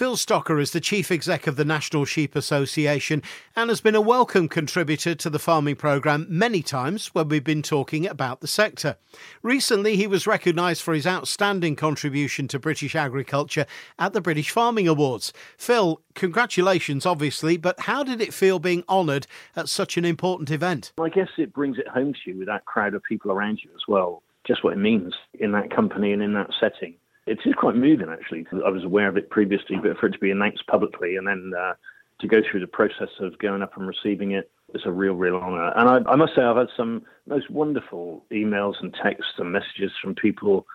Phil 0.00 0.16
Stocker 0.16 0.58
is 0.58 0.70
the 0.70 0.80
Chief 0.80 1.10
Exec 1.10 1.46
of 1.46 1.56
the 1.56 1.64
National 1.66 2.06
Sheep 2.06 2.34
Association 2.34 3.22
and 3.54 3.68
has 3.68 3.82
been 3.82 3.94
a 3.94 4.00
welcome 4.00 4.48
contributor 4.48 5.14
to 5.14 5.28
the 5.28 5.38
farming 5.38 5.76
programme 5.76 6.26
many 6.26 6.62
times 6.62 7.08
when 7.08 7.28
we've 7.28 7.44
been 7.44 7.60
talking 7.60 8.06
about 8.06 8.40
the 8.40 8.46
sector. 8.46 8.96
Recently, 9.42 9.96
he 9.96 10.06
was 10.06 10.26
recognised 10.26 10.80
for 10.80 10.94
his 10.94 11.06
outstanding 11.06 11.76
contribution 11.76 12.48
to 12.48 12.58
British 12.58 12.96
agriculture 12.96 13.66
at 13.98 14.14
the 14.14 14.22
British 14.22 14.48
Farming 14.48 14.88
Awards. 14.88 15.34
Phil, 15.58 16.00
congratulations, 16.14 17.04
obviously, 17.04 17.58
but 17.58 17.80
how 17.80 18.02
did 18.02 18.22
it 18.22 18.32
feel 18.32 18.58
being 18.58 18.84
honoured 18.88 19.26
at 19.54 19.68
such 19.68 19.98
an 19.98 20.06
important 20.06 20.50
event? 20.50 20.94
I 20.98 21.10
guess 21.10 21.28
it 21.36 21.52
brings 21.52 21.76
it 21.76 21.88
home 21.88 22.14
to 22.14 22.30
you 22.30 22.38
with 22.38 22.48
that 22.48 22.64
crowd 22.64 22.94
of 22.94 23.02
people 23.02 23.32
around 23.32 23.60
you 23.62 23.68
as 23.74 23.82
well, 23.86 24.22
just 24.46 24.64
what 24.64 24.72
it 24.72 24.78
means 24.78 25.12
in 25.34 25.52
that 25.52 25.70
company 25.70 26.14
and 26.14 26.22
in 26.22 26.32
that 26.32 26.48
setting 26.58 26.94
it 27.26 27.38
is 27.44 27.54
quite 27.54 27.76
moving, 27.76 28.08
actually. 28.10 28.46
I 28.64 28.70
was 28.70 28.84
aware 28.84 29.08
of 29.08 29.16
it 29.16 29.30
previously, 29.30 29.76
but 29.82 29.96
for 29.98 30.06
it 30.06 30.12
to 30.12 30.18
be 30.18 30.30
announced 30.30 30.66
publicly 30.66 31.16
and 31.16 31.26
then 31.26 31.52
uh, 31.58 31.74
to 32.20 32.28
go 32.28 32.40
through 32.48 32.60
the 32.60 32.66
process 32.66 33.08
of 33.20 33.38
going 33.38 33.62
up 33.62 33.76
and 33.76 33.86
receiving 33.86 34.32
it, 34.32 34.50
it's 34.74 34.86
a 34.86 34.92
real, 34.92 35.14
real 35.14 35.36
honour. 35.36 35.72
And 35.76 36.06
I, 36.06 36.10
I, 36.10 36.16
must 36.16 36.34
say, 36.34 36.42
I've 36.42 36.56
had 36.56 36.68
some 36.76 37.02
most 37.26 37.50
wonderful 37.50 38.24
emails 38.32 38.74
and 38.80 38.94
texts 39.02 39.32
and 39.38 39.52
messages 39.52 39.92
from 40.02 40.14
people 40.14 40.66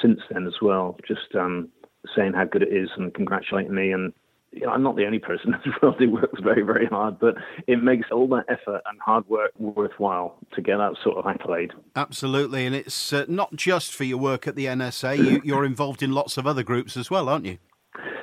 since 0.00 0.20
then 0.30 0.46
as 0.46 0.54
well, 0.62 0.96
just 1.06 1.34
um, 1.34 1.68
saying 2.16 2.32
how 2.32 2.44
good 2.44 2.62
it 2.62 2.72
is 2.72 2.88
and 2.96 3.14
congratulating 3.14 3.74
me 3.74 3.92
and 3.92 4.12
you 4.52 4.66
know, 4.66 4.72
I'm 4.72 4.82
not 4.82 4.96
the 4.96 5.06
only 5.06 5.18
person 5.18 5.54
in 5.54 5.60
the 5.64 5.72
world 5.82 5.96
who 5.98 6.10
works 6.10 6.40
very, 6.42 6.62
very 6.62 6.86
hard, 6.86 7.18
but 7.18 7.34
it 7.66 7.82
makes 7.82 8.08
all 8.12 8.28
that 8.28 8.44
effort 8.48 8.82
and 8.86 9.00
hard 9.04 9.28
work 9.28 9.52
worthwhile 9.58 10.36
to 10.54 10.62
get 10.62 10.76
that 10.76 10.96
sort 11.02 11.16
of 11.16 11.26
accolade. 11.26 11.72
Absolutely, 11.96 12.66
and 12.66 12.74
it's 12.74 13.12
uh, 13.12 13.24
not 13.28 13.54
just 13.56 13.94
for 13.94 14.04
your 14.04 14.18
work 14.18 14.46
at 14.46 14.54
the 14.54 14.66
NSA. 14.66 15.44
You, 15.44 15.54
are 15.54 15.64
involved 15.64 16.02
in 16.02 16.12
lots 16.12 16.36
of 16.36 16.46
other 16.46 16.62
groups 16.62 16.96
as 16.96 17.10
well, 17.10 17.28
aren't 17.28 17.46
you? 17.46 17.58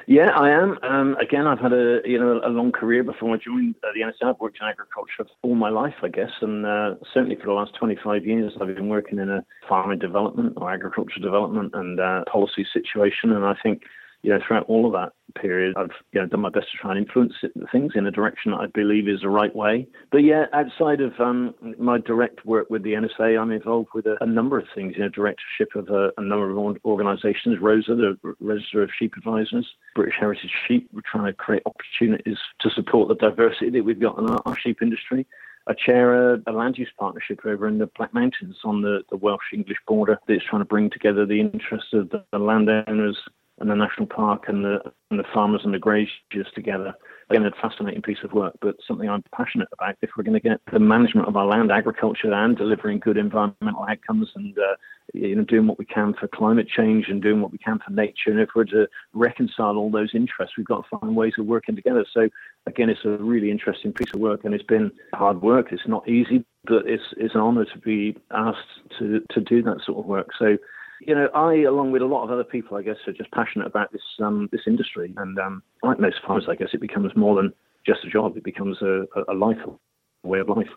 Yeah, 0.07 0.31
I 0.35 0.49
am. 0.49 0.79
Um, 0.81 1.15
again, 1.17 1.45
I've 1.45 1.59
had 1.59 1.71
a 1.71 1.99
you 2.03 2.19
know 2.19 2.41
a 2.43 2.49
long 2.49 2.71
career 2.71 3.03
before 3.03 3.35
I 3.35 3.37
joined 3.37 3.75
uh, 3.83 3.89
the 3.93 4.01
NSA. 4.01 4.29
I've 4.29 4.39
worked 4.39 4.57
in 4.59 4.67
agriculture 4.67 5.29
all 5.43 5.53
my 5.53 5.69
life, 5.69 5.93
I 6.01 6.07
guess, 6.07 6.31
and 6.41 6.65
uh, 6.65 6.95
certainly 7.13 7.35
for 7.35 7.45
the 7.45 7.53
last 7.53 7.75
25 7.79 8.25
years, 8.25 8.53
I've 8.59 8.73
been 8.75 8.89
working 8.89 9.19
in 9.19 9.29
a 9.29 9.45
farming 9.67 9.99
development 9.99 10.53
or 10.57 10.71
agriculture 10.71 11.19
development 11.21 11.75
and 11.75 11.99
uh, 11.99 12.23
policy 12.31 12.65
situation. 12.73 13.31
And 13.31 13.45
I 13.45 13.53
think 13.61 13.83
you 14.21 14.31
know, 14.31 14.39
throughout 14.45 14.65
all 14.67 14.85
of 14.85 14.93
that 14.93 15.13
period, 15.39 15.75
I've 15.77 15.91
you 16.11 16.21
know 16.21 16.27
done 16.27 16.41
my 16.41 16.49
best 16.49 16.71
to 16.71 16.77
try 16.77 16.91
and 16.91 16.99
influence 16.99 17.33
things 17.71 17.93
in 17.95 18.05
a 18.05 18.11
direction 18.11 18.51
that 18.51 18.57
I 18.57 18.67
believe 18.67 19.07
is 19.07 19.21
the 19.21 19.29
right 19.29 19.55
way. 19.55 19.87
But 20.11 20.19
yeah, 20.19 20.45
outside 20.53 21.01
of 21.01 21.13
um, 21.19 21.55
my 21.77 21.99
direct 21.99 22.45
work 22.45 22.69
with 22.69 22.83
the 22.83 22.93
NSA, 22.93 23.39
I'm 23.39 23.51
involved 23.51 23.89
with 23.93 24.05
a, 24.05 24.17
a 24.21 24.25
number 24.25 24.57
of 24.57 24.65
things. 24.75 24.95
You 24.97 25.03
know, 25.03 25.09
directorship 25.09 25.75
of 25.75 25.89
a, 25.89 26.11
a, 26.17 26.21
number 26.21 26.49
of 26.49 26.77
organisations, 26.85 27.59
ROSA, 27.61 27.95
the 27.95 28.35
Register 28.39 28.83
of 28.83 28.89
Sheep 28.97 29.13
Advisors, 29.17 29.67
British 29.95 30.15
Heritage 30.19 30.51
Sheep. 30.67 30.89
We're 30.91 31.01
trying 31.09 31.25
to 31.25 31.33
create 31.33 31.63
opportunities 31.65 32.37
to 32.61 32.69
support 32.71 33.07
the 33.07 33.15
diversity 33.15 33.69
that 33.71 33.83
we've 33.83 33.99
got 33.99 34.17
in 34.19 34.29
our, 34.29 34.41
our 34.45 34.57
sheep 34.57 34.81
industry. 34.81 35.25
I 35.67 35.73
chair 35.73 36.33
a, 36.33 36.41
a, 36.47 36.51
land 36.51 36.79
use 36.79 36.89
partnership 36.97 37.41
over 37.45 37.67
in 37.67 37.77
the 37.77 37.85
Black 37.95 38.11
Mountains 38.11 38.57
on 38.63 38.81
the, 38.81 39.03
the 39.11 39.17
Welsh 39.17 39.53
English 39.53 39.77
border 39.87 40.17
that's 40.27 40.43
trying 40.49 40.61
to 40.61 40.65
bring 40.65 40.89
together 40.89 41.27
the 41.27 41.39
interests 41.39 41.93
of 41.93 42.09
the, 42.09 42.25
the 42.31 42.39
landowners, 42.39 43.17
and 43.59 43.69
the 43.69 43.75
national 43.75 44.07
park 44.07 44.45
and 44.47 44.63
the 44.63 44.79
and 45.11 45.19
the 45.19 45.25
farmers 45.33 45.61
and 45.63 45.73
the 45.73 45.79
graziers 45.79 46.47
together. 46.53 46.93
Again, 47.29 47.45
a 47.45 47.51
fascinating 47.61 48.01
piece 48.01 48.17
of 48.23 48.33
work, 48.33 48.53
but 48.59 48.75
something 48.87 49.07
I'm 49.07 49.23
passionate 49.35 49.67
about. 49.73 49.95
If 50.01 50.11
we're 50.17 50.23
going 50.23 50.39
to 50.39 50.49
get 50.49 50.61
the 50.71 50.79
management 50.79 51.27
of 51.27 51.35
our 51.35 51.45
land, 51.45 51.71
agriculture, 51.71 52.33
and 52.33 52.57
delivering 52.57 52.99
good 52.99 53.17
environmental 53.17 53.85
outcomes, 53.87 54.29
and 54.35 54.57
uh, 54.57 54.75
you 55.13 55.35
know, 55.35 55.43
doing 55.43 55.67
what 55.67 55.77
we 55.77 55.85
can 55.85 56.13
for 56.13 56.27
climate 56.27 56.67
change 56.67 57.05
and 57.07 57.21
doing 57.21 57.41
what 57.41 57.51
we 57.51 57.57
can 57.59 57.79
for 57.79 57.91
nature, 57.91 58.31
and 58.31 58.39
if 58.39 58.49
we're 58.55 58.63
to 58.65 58.87
reconcile 59.13 59.77
all 59.77 59.91
those 59.91 60.11
interests, 60.15 60.57
we've 60.57 60.65
got 60.65 60.83
to 60.83 60.97
find 60.97 61.15
ways 61.15 61.33
of 61.37 61.45
working 61.45 61.75
together. 61.75 62.05
So, 62.11 62.29
again, 62.65 62.89
it's 62.89 63.05
a 63.05 63.17
really 63.17 63.51
interesting 63.51 63.93
piece 63.93 64.13
of 64.13 64.19
work, 64.19 64.43
and 64.43 64.53
it's 64.53 64.63
been 64.63 64.91
hard 65.13 65.41
work. 65.41 65.71
It's 65.71 65.87
not 65.87 66.07
easy, 66.09 66.45
but 66.65 66.87
it's 66.87 67.13
it's 67.17 67.35
an 67.35 67.41
honour 67.41 67.65
to 67.65 67.79
be 67.79 68.17
asked 68.31 68.97
to 68.97 69.21
to 69.31 69.41
do 69.41 69.61
that 69.63 69.81
sort 69.85 69.99
of 69.99 70.05
work. 70.05 70.29
So 70.39 70.57
you 71.01 71.15
know, 71.15 71.29
I, 71.33 71.61
along 71.63 71.91
with 71.91 72.01
a 72.01 72.05
lot 72.05 72.23
of 72.23 72.31
other 72.31 72.43
people, 72.43 72.77
I 72.77 72.81
guess, 72.81 72.97
are 73.07 73.13
just 73.13 73.31
passionate 73.31 73.67
about 73.67 73.91
this 73.91 74.01
um, 74.19 74.49
this 74.51 74.61
industry. 74.67 75.13
And 75.17 75.37
um, 75.39 75.63
like 75.83 75.99
most 75.99 76.17
farmers, 76.25 76.45
I 76.49 76.55
guess 76.55 76.69
it 76.73 76.81
becomes 76.81 77.15
more 77.15 77.35
than 77.35 77.53
just 77.85 78.03
a 78.03 78.09
job. 78.09 78.37
It 78.37 78.43
becomes 78.43 78.81
a, 78.81 79.05
a 79.27 79.33
life, 79.33 79.57
a 79.65 80.27
way 80.27 80.39
of 80.39 80.49
life. 80.49 80.69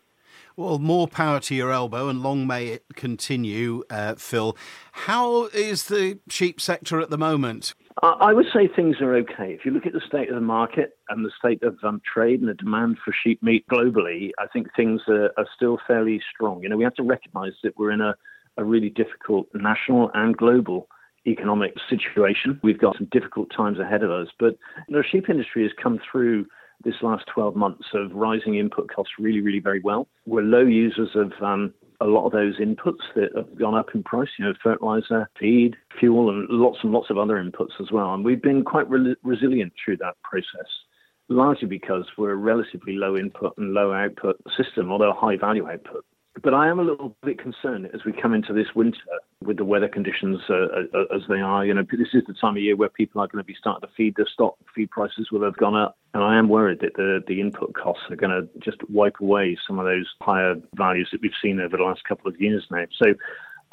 Well, 0.57 0.79
more 0.79 1.09
power 1.09 1.41
to 1.41 1.55
your 1.55 1.73
elbow, 1.73 2.09
and 2.09 2.23
long 2.23 2.47
may 2.47 2.69
it 2.69 2.85
continue, 2.95 3.85
uh, 3.91 4.15
Phil. 4.17 4.57
How 4.93 5.47
is 5.47 5.85
the 5.85 6.19
sheep 6.29 6.61
sector 6.61 7.01
at 7.01 7.11
the 7.11 7.19
moment? 7.19 7.75
I 8.03 8.33
would 8.33 8.47
say 8.55 8.69
things 8.69 8.97
are 9.01 9.15
okay. 9.17 9.53
If 9.53 9.67
you 9.67 9.71
look 9.71 9.85
at 9.85 9.93
the 9.93 10.01
state 10.07 10.31
of 10.31 10.35
the 10.35 10.41
market 10.41 10.97
and 11.11 11.25
the 11.25 11.31
state 11.39 11.63
of 11.63 11.77
um, 11.83 12.01
trade 12.11 12.41
and 12.41 12.49
the 12.49 12.55
demand 12.55 12.97
for 13.05 13.15
sheep 13.23 13.43
meat 13.43 13.67
globally, 13.71 14.31
I 14.39 14.47
think 14.47 14.69
things 14.75 15.03
are, 15.09 15.31
are 15.37 15.47
still 15.55 15.79
fairly 15.87 16.21
strong. 16.35 16.63
You 16.63 16.71
know, 16.71 16.77
we 16.77 16.85
have 16.85 16.95
to 16.95 17.03
recognise 17.03 17.53
that 17.63 17.77
we're 17.77 17.91
in 17.91 18.01
a 18.01 18.15
a 18.57 18.65
really 18.65 18.91
difficult 18.91 19.49
national 19.55 20.11
and 20.15 20.37
global 20.37 20.88
economic 21.27 21.75
situation. 21.88 22.61
We've 22.62 22.81
got 22.81 22.97
some 22.97 23.09
difficult 23.11 23.51
times 23.57 23.79
ahead 23.79 24.03
of 24.03 24.11
us, 24.11 24.29
but 24.38 24.57
the 24.88 25.05
sheep 25.11 25.29
industry 25.29 25.62
has 25.62 25.73
come 25.81 26.01
through 26.11 26.47
this 26.85 26.95
last 27.03 27.25
12 27.33 27.55
months 27.55 27.85
of 27.95 28.12
rising 28.12 28.57
input 28.57 28.91
costs 28.93 29.15
really, 29.19 29.41
really 29.41 29.61
very 29.61 29.81
well. 29.81 30.09
We're 30.27 30.43
low 30.43 30.65
users 30.65 31.11
of 31.15 31.33
um, 31.41 31.73
a 32.01 32.07
lot 32.07 32.27
of 32.27 32.33
those 32.33 32.59
inputs 32.59 33.03
that 33.15 33.31
have 33.37 33.57
gone 33.59 33.77
up 33.77 33.91
in 33.95 34.03
price, 34.03 34.29
you 34.38 34.45
know, 34.45 34.55
fertilizer, 34.62 35.29
feed, 35.38 35.77
fuel, 35.99 36.31
and 36.31 36.49
lots 36.51 36.79
and 36.83 36.93
lots 36.93 37.11
of 37.11 37.19
other 37.19 37.35
inputs 37.35 37.81
as 37.81 37.93
well. 37.93 38.12
And 38.15 38.25
we've 38.25 38.43
been 38.43 38.65
quite 38.65 38.91
re- 38.91 39.15
resilient 39.23 39.73
through 39.83 39.99
that 39.99 40.15
process, 40.25 40.69
largely 41.29 41.69
because 41.69 42.05
we're 42.19 42.33
a 42.33 42.37
relatively 42.37 42.95
low 42.95 43.17
input 43.17 43.55
and 43.57 43.73
low 43.73 43.93
output 43.93 44.37
system, 44.57 44.91
although 44.91 45.12
a 45.12 45.15
high 45.15 45.37
value 45.37 45.69
output. 45.71 46.05
But 46.40 46.55
I 46.55 46.68
am 46.68 46.79
a 46.81 46.83
little 46.83 47.14
bit 47.23 47.38
concerned 47.38 47.90
as 47.92 48.05
we 48.07 48.12
come 48.12 48.33
into 48.33 48.55
this 48.55 48.68
winter 48.75 48.99
with 49.42 49.59
the 49.59 49.66
weather 49.66 49.88
conditions 49.88 50.40
uh, 50.49 50.55
uh, 50.95 51.14
as 51.14 51.23
they 51.29 51.40
are. 51.40 51.64
You 51.64 51.75
know, 51.75 51.83
this 51.83 52.09
is 52.14 52.23
the 52.27 52.33
time 52.33 52.57
of 52.57 52.62
year 52.62 52.75
where 52.75 52.88
people 52.88 53.21
are 53.21 53.27
going 53.27 53.42
to 53.42 53.47
be 53.47 53.57
starting 53.59 53.87
to 53.87 53.95
feed 53.95 54.16
their 54.16 54.27
stock. 54.33 54.57
Feed 54.75 54.90
prices 54.90 55.31
will 55.31 55.45
have 55.45 55.57
gone 55.59 55.77
up, 55.77 55.99
and 56.14 56.23
I 56.23 56.38
am 56.38 56.49
worried 56.49 56.81
that 56.81 56.95
the 56.95 57.23
the 57.27 57.40
input 57.40 57.75
costs 57.75 58.05
are 58.11 58.16
going 58.16 58.31
to 58.31 58.49
just 58.61 58.79
wipe 58.88 59.21
away 59.21 59.59
some 59.66 59.79
of 59.79 59.85
those 59.85 60.09
higher 60.23 60.55
values 60.75 61.11
that 61.12 61.21
we've 61.21 61.33
seen 61.42 61.61
over 61.61 61.77
the 61.77 61.83
last 61.83 62.05
couple 62.05 62.29
of 62.29 62.40
years 62.40 62.64
now. 62.71 62.85
So. 63.03 63.14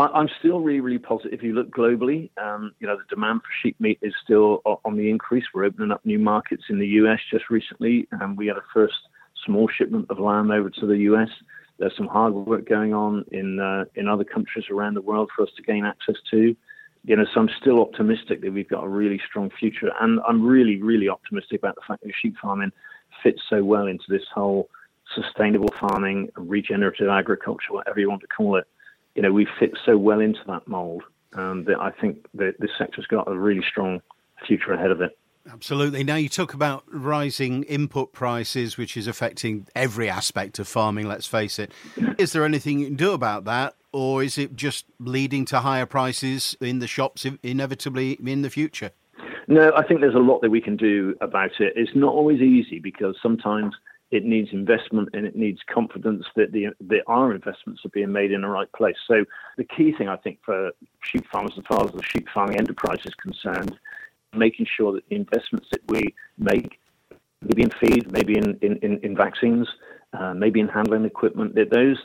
I'm 0.02 0.30
still 0.40 0.62
really, 0.62 0.80
really 0.80 0.98
positive. 0.98 1.34
If 1.34 1.44
you 1.44 1.52
look 1.52 1.72
globally, 1.72 2.30
um, 2.42 2.72
you 2.80 2.88
know, 2.88 2.96
the 2.96 3.04
demand 3.14 3.42
for 3.42 3.50
sheep 3.62 3.76
meat 3.82 4.00
is 4.02 4.14
still 4.24 4.62
on 4.86 4.96
the 4.96 5.10
increase. 5.10 5.44
We're 5.54 5.66
opening 5.66 5.92
up 5.92 6.06
new 6.06 6.18
markets 6.18 6.64
in 6.70 6.80
the 6.80 6.88
US 6.88 7.20
just 7.30 7.50
recently, 7.50 8.08
and 8.12 8.38
we 8.38 8.48
had 8.48 8.56
a 8.56 8.64
first 8.74 8.94
small 9.46 9.68
shipment 9.68 10.06
of 10.10 10.18
lamb 10.18 10.52
over 10.52 10.70
to 10.70 10.86
the 10.86 11.00
US. 11.00 11.28
There's 11.80 11.96
some 11.98 12.08
hard 12.08 12.34
work 12.34 12.68
going 12.68 12.94
on 12.94 13.26
in 13.32 13.60
uh, 13.60 13.86
in 13.96 14.08
other 14.08 14.26
countries 14.26 14.66
around 14.70 14.96
the 14.96 15.02
world 15.02 15.30
for 15.36 15.44
us 15.44 15.50
to 15.56 15.64
gain 15.64 15.86
access 15.86 16.18
to. 16.32 16.56
You 17.06 17.16
know, 17.16 17.26
so 17.34 17.40
I'm 17.40 17.50
still 17.62 17.80
optimistic 17.80 18.42
that 18.42 18.52
we've 18.52 18.68
got 18.68 18.84
a 18.84 18.90
really 18.90 19.22
strong 19.26 19.50
future, 19.58 19.90
and 20.02 20.20
I'm 20.28 20.46
really, 20.46 20.82
really 20.82 21.08
optimistic 21.08 21.60
about 21.60 21.76
the 21.76 21.82
fact 21.88 22.04
that 22.04 22.12
sheep 22.22 22.36
farming 22.42 22.74
fits 23.24 23.42
so 23.50 23.64
well 23.64 23.88
into 23.88 24.04
this 24.10 24.26
whole 24.34 24.70
sustainable 25.16 25.74
farming, 25.80 26.30
regenerative 26.36 27.08
agriculture, 27.08 27.72
whatever 27.72 28.00
you 28.00 28.10
want 28.10 28.22
to 28.22 28.28
call 28.28 28.58
it. 28.58 28.68
You 29.16 29.22
know, 29.22 29.32
we 29.32 29.48
fit 29.60 29.72
so 29.86 29.98
well 29.98 30.20
into 30.20 30.42
that 30.48 30.68
mold 30.68 31.04
um, 31.34 31.64
that 31.66 31.80
I 31.80 31.92
think 31.92 32.26
that 32.36 32.56
this 32.60 32.72
sector's 32.78 33.08
got 33.08 33.32
a 33.32 33.38
really 33.38 33.64
strong 33.68 34.02
future 34.46 34.74
ahead 34.74 34.92
of 34.92 35.02
it. 35.02 35.18
Absolutely. 35.52 36.04
Now, 36.04 36.16
you 36.16 36.30
talk 36.30 36.54
about 36.54 36.84
rising 36.88 37.64
input 37.64 38.14
prices, 38.14 38.78
which 38.78 38.96
is 38.96 39.08
affecting 39.08 39.68
every 39.76 40.10
aspect 40.10 40.60
of 40.60 40.68
farming, 40.68 41.08
let's 41.08 41.26
face 41.26 41.58
it. 41.58 41.72
Is 42.18 42.34
there 42.34 42.46
anything 42.46 42.80
you 42.80 42.88
can 42.88 42.96
do 42.96 43.14
about 43.14 43.46
that? 43.46 43.76
Or 43.92 44.22
is 44.22 44.38
it 44.38 44.56
just 44.56 44.86
leading 45.00 45.46
to 45.46 45.62
higher 45.62 45.88
prices 45.88 46.56
in 46.62 46.80
the 46.80 46.88
shops 46.88 47.26
inevitably 47.42 48.20
in 48.24 48.44
the 48.44 48.50
future? 48.50 48.92
No, 49.48 49.72
I 49.76 49.84
think 49.84 50.02
there's 50.02 50.14
a 50.14 50.20
lot 50.20 50.42
that 50.42 50.52
we 50.52 50.62
can 50.62 50.78
do 50.78 51.16
about 51.22 51.60
it. 51.60 51.74
It's 51.76 51.96
not 51.96 52.14
always 52.14 52.40
easy 52.40 52.78
because 52.78 53.16
sometimes 53.20 53.74
it 54.12 54.24
needs 54.24 54.50
investment 54.52 55.10
and 55.14 55.26
it 55.26 55.36
needs 55.36 55.60
confidence 55.72 56.26
that 56.36 56.52
the 56.52 56.68
that 56.82 57.02
our 57.08 57.34
investments 57.34 57.84
are 57.86 57.90
being 57.90 58.12
made 58.12 58.32
in 58.32 58.42
the 58.42 58.48
right 58.48 58.72
place. 58.74 58.96
So 59.08 59.26
the 59.58 59.64
key 59.64 59.92
thing 59.92 60.08
I 60.08 60.18
think 60.18 60.40
for 60.44 60.72
sheep 61.02 61.26
farmers 61.32 61.54
as 61.58 61.64
far 61.68 61.84
as 61.84 61.92
the 61.92 62.04
sheep 62.04 62.28
farming 62.32 62.58
enterprise 62.60 63.00
is 63.06 63.14
concerned 63.16 63.78
making 64.34 64.68
sure 64.78 64.94
that 64.94 65.08
the 65.10 65.16
investments 65.16 65.68
that 65.72 65.82
we 65.88 66.14
make, 66.38 66.80
maybe 67.42 67.64
in 67.64 67.72
feed, 67.82 68.12
maybe 68.12 68.38
in, 68.38 68.58
in, 68.62 68.78
in, 68.78 69.00
in 69.00 69.16
vaccines, 69.16 69.68
uh, 70.14 70.34
maybe 70.34 70.60
in 70.60 70.68
handling 70.68 71.06
equipment, 71.06 71.56
that 71.56 71.72
those 71.72 71.98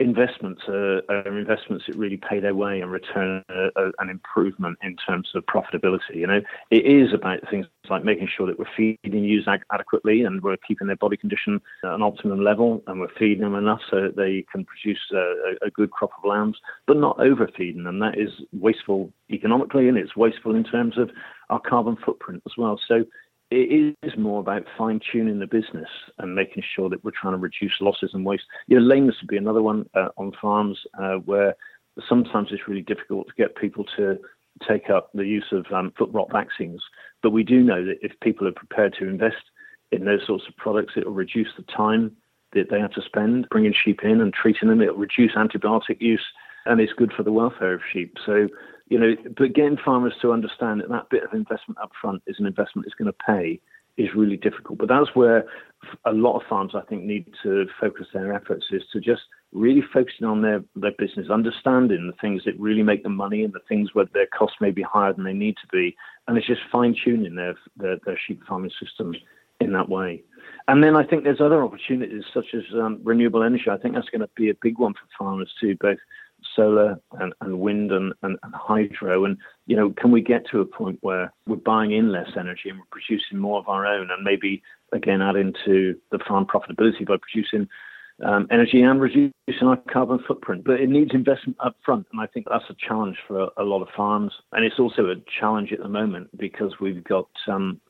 investments 0.00 0.62
are, 0.68 1.02
are, 1.08 1.38
investments 1.38 1.84
that 1.86 1.96
really 1.96 2.16
pay 2.16 2.40
their 2.40 2.54
way 2.54 2.80
and 2.80 2.90
return 2.90 3.42
a, 3.48 3.68
a, 3.76 3.90
an 3.98 4.08
improvement 4.08 4.78
in 4.82 4.96
terms 4.96 5.28
of 5.34 5.44
profitability. 5.46 6.16
You 6.16 6.26
know, 6.26 6.40
it 6.70 6.84
is 6.86 7.12
about 7.14 7.40
things 7.50 7.66
like 7.88 8.04
making 8.04 8.28
sure 8.36 8.46
that 8.46 8.58
we're 8.58 8.64
feeding 8.76 9.24
ewes 9.24 9.48
adequately 9.72 10.22
and 10.22 10.42
we're 10.42 10.56
keeping 10.56 10.86
their 10.86 10.96
body 10.96 11.16
condition 11.16 11.60
at 11.84 11.90
an 11.92 12.02
optimum 12.02 12.42
level 12.42 12.82
and 12.86 13.00
we're 13.00 13.14
feeding 13.18 13.42
them 13.42 13.54
enough 13.54 13.80
so 13.90 14.02
that 14.02 14.16
they 14.16 14.44
can 14.50 14.64
produce 14.64 15.00
a, 15.12 15.66
a 15.66 15.70
good 15.70 15.90
crop 15.90 16.10
of 16.18 16.28
lambs, 16.28 16.58
but 16.86 16.96
not 16.96 17.18
overfeeding 17.20 17.84
them. 17.84 17.98
That 18.00 18.18
is 18.18 18.30
wasteful 18.52 19.12
economically 19.30 19.88
and 19.88 19.96
it's 19.96 20.16
wasteful 20.16 20.54
in 20.54 20.64
terms 20.64 20.98
of 20.98 21.10
our 21.50 21.60
carbon 21.60 21.96
footprint 22.04 22.42
as 22.46 22.52
well. 22.56 22.80
So 22.88 23.04
it 23.52 23.96
is 24.02 24.16
more 24.16 24.40
about 24.40 24.64
fine 24.76 25.00
tuning 25.12 25.38
the 25.38 25.46
business 25.46 25.88
and 26.18 26.34
making 26.34 26.62
sure 26.74 26.88
that 26.88 27.04
we're 27.04 27.10
trying 27.10 27.34
to 27.34 27.38
reduce 27.38 27.80
losses 27.80 28.10
and 28.14 28.24
waste. 28.24 28.44
You 28.66 28.80
know, 28.80 28.86
lameness 28.86 29.16
would 29.20 29.28
be 29.28 29.36
another 29.36 29.62
one 29.62 29.88
uh, 29.94 30.08
on 30.16 30.32
farms 30.40 30.78
uh, 30.98 31.16
where 31.16 31.54
sometimes 32.08 32.48
it's 32.50 32.66
really 32.66 32.82
difficult 32.82 33.28
to 33.28 33.34
get 33.34 33.56
people 33.56 33.84
to 33.96 34.18
take 34.66 34.90
up 34.90 35.10
the 35.12 35.26
use 35.26 35.46
of 35.52 35.66
um, 35.72 35.92
foot 35.96 36.10
rot 36.12 36.30
vaccines. 36.32 36.82
But 37.22 37.30
we 37.30 37.42
do 37.42 37.62
know 37.62 37.84
that 37.84 37.98
if 38.02 38.12
people 38.20 38.48
are 38.48 38.52
prepared 38.52 38.94
to 38.98 39.08
invest 39.08 39.42
in 39.90 40.04
those 40.04 40.26
sorts 40.26 40.44
of 40.48 40.56
products, 40.56 40.94
it 40.96 41.06
will 41.06 41.12
reduce 41.12 41.48
the 41.56 41.64
time 41.64 42.16
that 42.52 42.70
they 42.70 42.80
have 42.80 42.92
to 42.92 43.02
spend 43.02 43.48
bringing 43.50 43.74
sheep 43.74 44.00
in 44.02 44.20
and 44.20 44.32
treating 44.32 44.68
them. 44.68 44.80
It'll 44.80 44.96
reduce 44.96 45.32
antibiotic 45.32 46.00
use, 46.00 46.24
and 46.66 46.80
it's 46.80 46.92
good 46.92 47.12
for 47.12 47.22
the 47.22 47.32
welfare 47.32 47.74
of 47.74 47.80
sheep. 47.92 48.16
So, 48.24 48.48
you 48.88 48.98
know, 48.98 49.14
but 49.36 49.54
getting 49.54 49.78
farmers 49.84 50.14
to 50.22 50.32
understand 50.32 50.80
that 50.80 50.88
that 50.90 51.10
bit 51.10 51.24
of 51.24 51.32
investment 51.32 51.78
up 51.82 51.92
front 52.00 52.22
is 52.26 52.36
an 52.38 52.46
investment 52.46 52.86
that's 52.86 52.94
going 52.94 53.12
to 53.12 53.24
pay 53.26 53.60
is 53.96 54.08
really 54.14 54.36
difficult. 54.36 54.78
But 54.78 54.88
that's 54.88 55.14
where 55.14 55.44
a 56.04 56.12
lot 56.12 56.36
of 56.36 56.46
farms, 56.48 56.72
I 56.74 56.80
think, 56.82 57.04
need 57.04 57.26
to 57.42 57.66
focus 57.80 58.06
their 58.12 58.32
efforts 58.32 58.66
is 58.70 58.82
to 58.92 59.00
just 59.00 59.22
really 59.52 59.82
focusing 59.92 60.26
on 60.26 60.40
their, 60.40 60.64
their 60.74 60.92
business, 60.98 61.28
understanding 61.28 62.06
the 62.06 62.20
things 62.20 62.42
that 62.44 62.58
really 62.58 62.82
make 62.82 63.02
them 63.02 63.14
money 63.14 63.44
and 63.44 63.52
the 63.52 63.60
things 63.68 63.90
where 63.92 64.06
their 64.14 64.26
costs 64.26 64.56
may 64.60 64.70
be 64.70 64.82
higher 64.82 65.12
than 65.12 65.24
they 65.24 65.34
need 65.34 65.56
to 65.60 65.66
be. 65.70 65.94
And 66.26 66.38
it's 66.38 66.46
just 66.46 66.62
fine 66.70 66.96
tuning 67.04 67.34
their, 67.34 67.54
their, 67.76 67.98
their 68.06 68.18
sheep 68.26 68.42
farming 68.48 68.70
systems 68.82 69.18
in 69.60 69.72
that 69.72 69.88
way. 69.88 70.22
And 70.68 70.82
then 70.82 70.96
I 70.96 71.04
think 71.04 71.24
there's 71.24 71.40
other 71.40 71.62
opportunities 71.62 72.24
such 72.32 72.46
as 72.54 72.62
um, 72.74 73.00
renewable 73.02 73.42
energy. 73.42 73.64
I 73.70 73.76
think 73.76 73.94
that's 73.94 74.08
going 74.08 74.20
to 74.20 74.30
be 74.36 74.48
a 74.48 74.54
big 74.62 74.78
one 74.78 74.94
for 74.94 75.00
farmers 75.18 75.52
too, 75.60 75.76
both 75.80 75.98
solar 76.54 76.96
and, 77.12 77.32
and 77.40 77.60
wind 77.60 77.92
and, 77.92 78.12
and, 78.22 78.38
and, 78.42 78.54
hydro. 78.54 79.24
And, 79.24 79.36
you 79.66 79.76
know, 79.76 79.90
can 79.90 80.10
we 80.10 80.20
get 80.20 80.46
to 80.50 80.60
a 80.60 80.64
point 80.64 80.98
where 81.02 81.32
we're 81.46 81.56
buying 81.56 81.92
in 81.92 82.12
less 82.12 82.30
energy 82.38 82.68
and 82.68 82.78
we're 82.78 82.84
producing 82.90 83.38
more 83.38 83.58
of 83.58 83.68
our 83.68 83.86
own 83.86 84.10
and 84.10 84.22
maybe, 84.22 84.62
again, 84.92 85.22
add 85.22 85.36
into 85.36 85.96
the 86.10 86.18
farm 86.26 86.46
profitability 86.46 87.06
by 87.06 87.16
producing 87.16 87.68
um, 88.24 88.46
energy 88.50 88.82
and 88.82 89.00
reducing 89.00 89.32
our 89.62 89.78
carbon 89.90 90.20
footprint. 90.26 90.64
But 90.64 90.80
it 90.80 90.88
needs 90.88 91.10
investment 91.14 91.56
up 91.64 91.76
front. 91.84 92.06
And 92.12 92.20
I 92.20 92.26
think 92.26 92.46
that's 92.50 92.68
a 92.70 92.76
challenge 92.86 93.16
for 93.26 93.40
a, 93.40 93.48
a 93.58 93.64
lot 93.64 93.82
of 93.82 93.88
farms. 93.96 94.32
And 94.52 94.64
it's 94.64 94.78
also 94.78 95.06
a 95.06 95.16
challenge 95.40 95.72
at 95.72 95.80
the 95.80 95.88
moment 95.88 96.36
because 96.38 96.74
we've 96.80 97.02
got 97.04 97.28
um, 97.48 97.80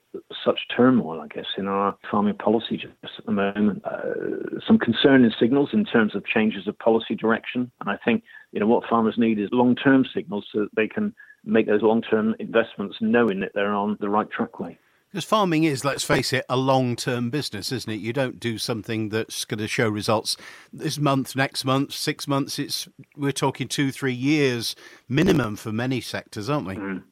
such 0.44 0.60
turmoil, 0.74 1.20
I 1.20 1.28
guess, 1.28 1.46
in 1.56 1.66
our 1.66 1.96
farming 2.10 2.36
policy 2.36 2.76
just 2.76 3.14
at 3.18 3.26
the 3.26 3.32
moment. 3.32 3.82
Uh, 3.84 4.60
some 4.66 4.78
concerning 4.78 5.32
signals 5.38 5.70
in 5.72 5.84
terms 5.84 6.14
of 6.14 6.24
changes 6.26 6.66
of 6.68 6.78
policy 6.78 7.14
direction. 7.14 7.70
And 7.80 7.90
I 7.90 7.96
think, 8.04 8.22
you 8.52 8.60
know, 8.60 8.66
what 8.66 8.88
farmers 8.88 9.14
need 9.16 9.38
is 9.38 9.48
long-term 9.52 10.06
signals 10.14 10.46
so 10.52 10.60
that 10.60 10.74
they 10.76 10.88
can 10.88 11.14
make 11.44 11.66
those 11.66 11.82
long-term 11.82 12.34
investments 12.38 12.96
knowing 13.00 13.40
that 13.40 13.52
they're 13.54 13.74
on 13.74 13.96
the 14.00 14.08
right 14.08 14.28
trackway. 14.30 14.78
Because 15.10 15.24
farming 15.26 15.64
is, 15.64 15.84
let's 15.84 16.04
face 16.04 16.32
it, 16.32 16.46
a 16.48 16.56
long 16.56 16.96
term 16.96 17.28
business, 17.28 17.70
isn't 17.70 17.92
it? 17.92 18.00
You 18.00 18.14
don't 18.14 18.40
do 18.40 18.56
something 18.56 19.10
that's 19.10 19.44
going 19.44 19.58
to 19.58 19.68
show 19.68 19.90
results 19.90 20.38
this 20.72 20.98
month, 20.98 21.36
next 21.36 21.66
month, 21.66 21.92
six 21.92 22.26
months. 22.26 22.58
It's 22.58 22.88
We're 23.14 23.30
talking 23.30 23.68
two, 23.68 23.92
three 23.92 24.14
years 24.14 24.74
minimum 25.10 25.56
for 25.56 25.70
many 25.70 26.00
sectors, 26.00 26.48
aren't 26.48 26.66
we? 26.66 26.76
Mm. 26.76 27.02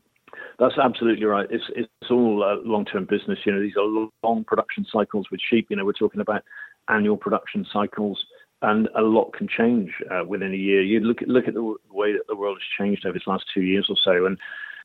That's 0.61 0.77
absolutely 0.77 1.25
right. 1.25 1.47
It's 1.51 1.65
it's 1.75 2.11
all 2.11 2.45
uh, 2.45 2.63
long-term 2.69 3.07
business. 3.07 3.39
You 3.47 3.53
know, 3.53 3.61
these 3.63 3.79
are 3.79 4.09
long 4.23 4.45
production 4.45 4.85
cycles 4.93 5.27
with 5.31 5.41
sheep. 5.41 5.69
You 5.71 5.77
know, 5.77 5.87
we're 5.87 5.93
talking 5.93 6.21
about 6.21 6.43
annual 6.89 7.17
production 7.17 7.67
cycles, 7.73 8.23
and 8.61 8.87
a 8.95 9.01
lot 9.01 9.33
can 9.33 9.49
change 9.49 9.91
uh, 10.11 10.23
within 10.27 10.53
a 10.53 10.57
year. 10.57 10.83
You 10.83 11.01
look 11.01 11.23
at 11.23 11.29
look 11.29 11.49
at 11.49 11.55
the 11.55 11.63
way 11.91 12.13
that 12.13 12.27
the 12.29 12.37
world 12.37 12.59
has 12.59 12.85
changed 12.87 13.07
over 13.07 13.19
the 13.19 13.31
last 13.31 13.47
two 13.55 13.63
years 13.63 13.87
or 13.89 13.97
so, 14.05 14.27
and 14.27 14.37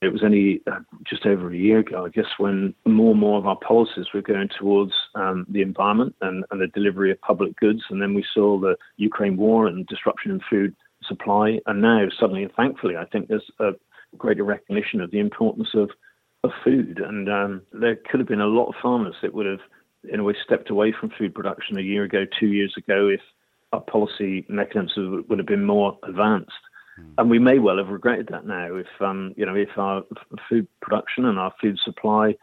it 0.02 0.14
was 0.14 0.24
only 0.24 0.62
uh, 0.72 0.80
just 1.06 1.26
over 1.26 1.52
a 1.52 1.58
year 1.58 1.80
ago, 1.80 2.06
I 2.06 2.10
guess, 2.10 2.32
when 2.38 2.74
more 2.86 3.12
and 3.12 3.20
more 3.20 3.38
of 3.38 3.46
our 3.46 3.58
policies 3.58 4.08
were 4.14 4.22
going 4.22 4.50
towards 4.58 4.94
um, 5.16 5.46
the 5.50 5.62
environment 5.62 6.16
and, 6.22 6.46
and 6.52 6.62
the 6.62 6.68
delivery 6.68 7.12
of 7.12 7.20
public 7.20 7.54
goods, 7.58 7.82
and 7.90 8.02
then 8.02 8.14
we 8.14 8.26
saw 8.34 8.58
the 8.58 8.78
Ukraine 8.96 9.36
war 9.36 9.68
and 9.68 9.86
disruption 9.88 10.32
in 10.32 10.40
food 10.50 10.74
supply, 11.04 11.60
and 11.66 11.82
now 11.82 12.06
suddenly 12.18 12.48
thankfully, 12.56 12.96
I 12.96 13.04
think 13.04 13.28
there's 13.28 13.52
a 13.60 13.72
greater 14.18 14.44
recognition 14.44 15.02
of 15.02 15.12
the 15.12 15.20
importance 15.20 15.70
of, 15.74 15.90
of 16.44 16.52
food. 16.64 17.00
And 17.00 17.30
um, 17.30 17.62
there 17.72 17.96
could 17.96 18.20
have 18.20 18.30
been 18.30 18.42
a 18.42 18.48
lot 18.48 18.68
of 18.68 18.76
farmers 18.82 19.16
that 19.22 19.34
would 19.34 19.46
have, 19.46 19.60
in 20.12 20.20
a 20.20 20.24
way, 20.24 20.36
stepped 20.44 20.70
away 20.70 20.94
from 20.98 21.12
food 21.18 21.34
production 21.34 21.78
a 21.78 21.82
year 21.82 22.04
ago, 22.04 22.26
two 22.40 22.48
years 22.48 22.74
ago, 22.78 23.08
if 23.08 23.22
our 23.74 23.82
policy 23.82 24.46
mechanisms 24.48 25.26
would 25.28 25.40
have 25.40 25.48
been 25.48 25.66
more 25.66 25.98
advanced. 26.04 26.52
Mm. 27.00 27.14
And 27.18 27.30
we 27.30 27.40
may 27.40 27.60
well 27.60 27.78
have 27.78 27.90
regretted 27.90 28.28
that 28.32 28.46
now 28.46 28.76
if, 28.76 28.88
um, 29.02 29.34
you 29.38 29.46
know, 29.46 29.56
if 29.56 29.70
our 29.78 30.04
food 30.50 30.68
production 30.82 31.26
and 31.26 31.38
our 31.40 31.54
food 31.60 31.78
supply 31.84 32.36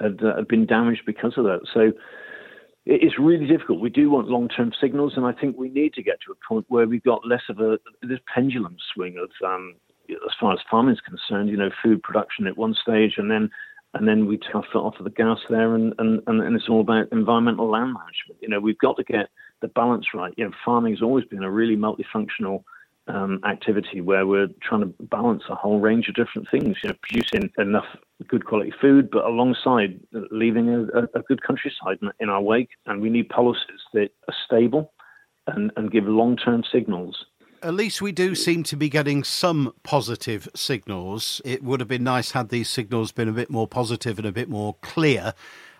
had, 0.00 0.22
uh, 0.22 0.36
had 0.36 0.48
been 0.48 0.66
damaged 0.66 1.02
because 1.06 1.34
of 1.36 1.44
that. 1.44 1.60
So 1.72 1.92
it's 2.84 3.18
really 3.18 3.46
difficult. 3.46 3.80
We 3.80 3.90
do 3.90 4.10
want 4.10 4.28
long-term 4.28 4.72
signals, 4.80 5.12
and 5.16 5.24
I 5.24 5.32
think 5.32 5.56
we 5.56 5.68
need 5.68 5.94
to 5.94 6.02
get 6.02 6.18
to 6.26 6.32
a 6.32 6.48
point 6.48 6.66
where 6.68 6.86
we've 6.86 7.02
got 7.02 7.26
less 7.26 7.42
of 7.48 7.60
a 7.60 7.78
this 8.02 8.18
pendulum 8.34 8.76
swing 8.92 9.18
of 9.18 9.30
um, 9.46 9.76
as 10.12 10.34
far 10.38 10.52
as 10.52 10.58
farming 10.70 10.94
is 10.94 11.00
concerned, 11.00 11.48
you 11.48 11.56
know, 11.56 11.70
food 11.82 12.02
production 12.02 12.46
at 12.46 12.56
one 12.56 12.74
stage, 12.74 13.14
and 13.16 13.30
then 13.30 13.50
and 13.94 14.08
then 14.08 14.26
we 14.26 14.38
take 14.38 14.54
our 14.54 14.64
foot 14.72 14.84
off 14.86 14.98
of 14.98 15.04
the 15.04 15.10
gas 15.10 15.38
there, 15.50 15.74
and, 15.74 15.92
and, 15.98 16.22
and 16.26 16.56
it's 16.56 16.68
all 16.68 16.80
about 16.80 17.12
environmental 17.12 17.68
land 17.68 17.92
management. 17.92 18.40
You 18.40 18.48
know, 18.48 18.58
we've 18.58 18.78
got 18.78 18.96
to 18.96 19.04
get 19.04 19.28
the 19.60 19.68
balance 19.68 20.06
right. 20.14 20.32
You 20.38 20.46
know, 20.46 20.52
farming 20.64 20.94
has 20.94 21.02
always 21.02 21.26
been 21.26 21.42
a 21.42 21.50
really 21.50 21.76
multifunctional 21.76 22.64
um, 23.08 23.40
activity 23.44 24.00
where 24.00 24.26
we're 24.26 24.48
trying 24.62 24.80
to 24.80 24.94
balance 25.02 25.42
a 25.50 25.54
whole 25.54 25.78
range 25.78 26.08
of 26.08 26.14
different 26.14 26.48
things. 26.50 26.78
You 26.82 26.90
know, 26.90 26.96
producing 27.02 27.50
enough 27.58 27.84
good 28.28 28.46
quality 28.46 28.72
food, 28.80 29.10
but 29.10 29.26
alongside 29.26 30.00
leaving 30.30 30.70
a, 30.70 31.02
a 31.18 31.22
good 31.28 31.42
countryside 31.42 31.98
in, 32.00 32.10
in 32.18 32.30
our 32.30 32.40
wake. 32.40 32.70
And 32.86 33.02
we 33.02 33.10
need 33.10 33.28
policies 33.28 33.80
that 33.92 34.08
are 34.26 34.34
stable 34.46 34.94
and, 35.46 35.70
and 35.76 35.90
give 35.90 36.04
long-term 36.04 36.62
signals 36.72 37.26
at 37.62 37.74
least 37.74 38.02
we 38.02 38.12
do 38.12 38.34
seem 38.34 38.62
to 38.64 38.76
be 38.76 38.88
getting 38.88 39.24
some 39.24 39.74
positive 39.82 40.48
signals. 40.54 41.40
It 41.44 41.62
would 41.62 41.80
have 41.80 41.88
been 41.88 42.04
nice 42.04 42.32
had 42.32 42.48
these 42.48 42.68
signals 42.68 43.12
been 43.12 43.28
a 43.28 43.32
bit 43.32 43.50
more 43.50 43.68
positive 43.68 44.18
and 44.18 44.26
a 44.26 44.32
bit 44.32 44.48
more 44.48 44.76
clear. 44.82 45.34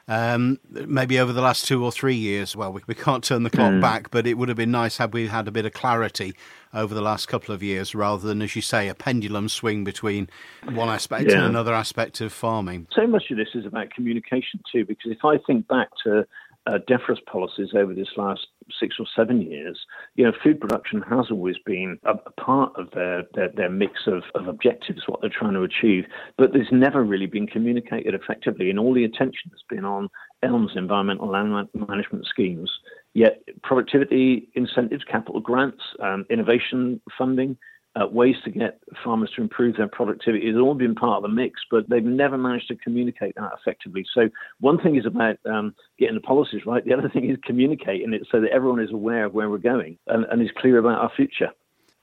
Um, 0.09 0.59
maybe 0.69 1.21
over 1.21 1.33
the 1.33 1.41
last 1.41 1.67
two 1.67 1.85
or 1.85 1.93
three 1.93 2.17
years. 2.17 2.57
Well, 2.57 2.73
we, 2.73 2.83
we 2.89 2.95
can't 2.95 3.23
turn 3.23 3.45
the 3.45 3.51
clock 3.51 3.73
mm. 3.73 3.81
back, 3.81 4.11
but 4.11 4.27
it 4.27 4.37
would 4.37 4.49
have 4.49 4.57
been 4.57 4.73
nice 4.73 4.97
had 4.97 5.13
we 5.15 5.29
had 5.29 5.47
a 5.47 5.53
bit 5.53 5.65
of 5.65 5.73
clarity 5.73 6.35
over 6.75 6.93
the 6.93 7.01
last 7.01 7.27
couple 7.27 7.55
of 7.55 7.63
years 7.63 7.95
rather 7.95 8.27
than, 8.27 8.43
as 8.43 8.57
you 8.57 8.63
say, 8.63 8.89
a 8.89 8.95
pendulum 8.95 9.49
swing 9.49 9.85
between 9.85 10.29
one 10.73 10.89
aspect 10.89 11.31
yeah. 11.31 11.37
and 11.37 11.45
another 11.45 11.73
aspect 11.73 12.21
of 12.21 12.33
farming. 12.33 12.89
So 12.93 13.07
much 13.07 13.31
of 13.31 13.37
this 13.37 13.51
is 13.55 13.65
about 13.65 13.91
communication, 13.91 14.61
too, 14.71 14.85
because 14.85 15.13
if 15.13 15.25
I 15.25 15.39
think 15.39 15.69
back 15.69 15.91
to 16.05 16.27
uh, 16.67 16.79
policies 17.27 17.71
over 17.75 17.95
this 17.95 18.09
last 18.17 18.47
six 18.79 18.97
or 18.99 19.07
seven 19.17 19.43
years, 19.43 19.79
you 20.15 20.25
know, 20.25 20.33
food 20.43 20.61
production 20.61 21.03
has 21.03 21.27
always 21.31 21.57
been 21.65 21.99
a, 22.05 22.13
a 22.13 22.31
part 22.41 22.73
of 22.77 22.91
their, 22.93 23.25
their, 23.35 23.49
their 23.57 23.71
mix 23.71 24.07
of, 24.07 24.23
of 24.35 24.47
objectives, 24.47 25.03
what 25.07 25.21
they're 25.21 25.31
trying 25.31 25.55
to 25.55 25.63
achieve. 25.63 26.05
But 26.39 26.53
there's 26.53 26.69
never 26.71 27.03
really 27.03 27.27
been 27.27 27.47
communicated 27.47 28.15
effectively, 28.15 28.71
and 28.71 28.79
all 28.79 28.95
the 28.95 29.05
attention 29.05 29.51
has 29.51 29.63
been 29.69 29.85
on 29.85 30.09
ELM's 30.43 30.73
environmental 30.77 31.29
land 31.29 31.69
management 31.75 32.27
schemes. 32.27 32.71
Yet 33.15 33.43
productivity 33.63 34.49
incentives, 34.55 35.05
capital 35.05 35.41
grants, 35.41 35.83
um, 36.01 36.25
innovation 36.31 37.01
funding, 37.19 37.57
uh, 38.01 38.07
ways 38.07 38.37
to 38.45 38.51
get 38.51 38.81
farmers 39.05 39.31
to 39.37 39.43
improve 39.43 39.77
their 39.77 39.89
productivity 39.89 40.47
has 40.47 40.57
all 40.57 40.75
been 40.75 40.95
part 40.95 41.17
of 41.17 41.23
the 41.23 41.29
mix, 41.29 41.61
but 41.71 41.89
they've 41.89 42.05
never 42.05 42.39
managed 42.39 42.69
to 42.69 42.77
communicate 42.77 43.35
that 43.35 43.53
effectively. 43.61 44.05
So 44.15 44.31
one 44.61 44.79
thing 44.79 44.97
is 44.97 45.07
about 45.07 45.37
um, 45.45 45.75
getting 45.99 46.15
the 46.15 46.21
policies 46.21 46.63
right. 46.67 46.85
The 46.85 46.95
other 46.95 47.09
thing 47.09 47.31
is 47.31 47.37
communicating 47.45 48.13
it 48.13 48.27
so 48.31 48.41
that 48.41 48.51
everyone 48.51 48.81
is 48.81 48.93
aware 48.93 49.27
of 49.27 49.35
where 49.35 49.51
we're 49.51 49.59
going 49.59 49.99
and, 50.07 50.25
and 50.25 50.41
is 50.41 50.51
clear 50.57 50.79
about 50.79 51.01
our 51.01 51.13
future. 51.15 51.51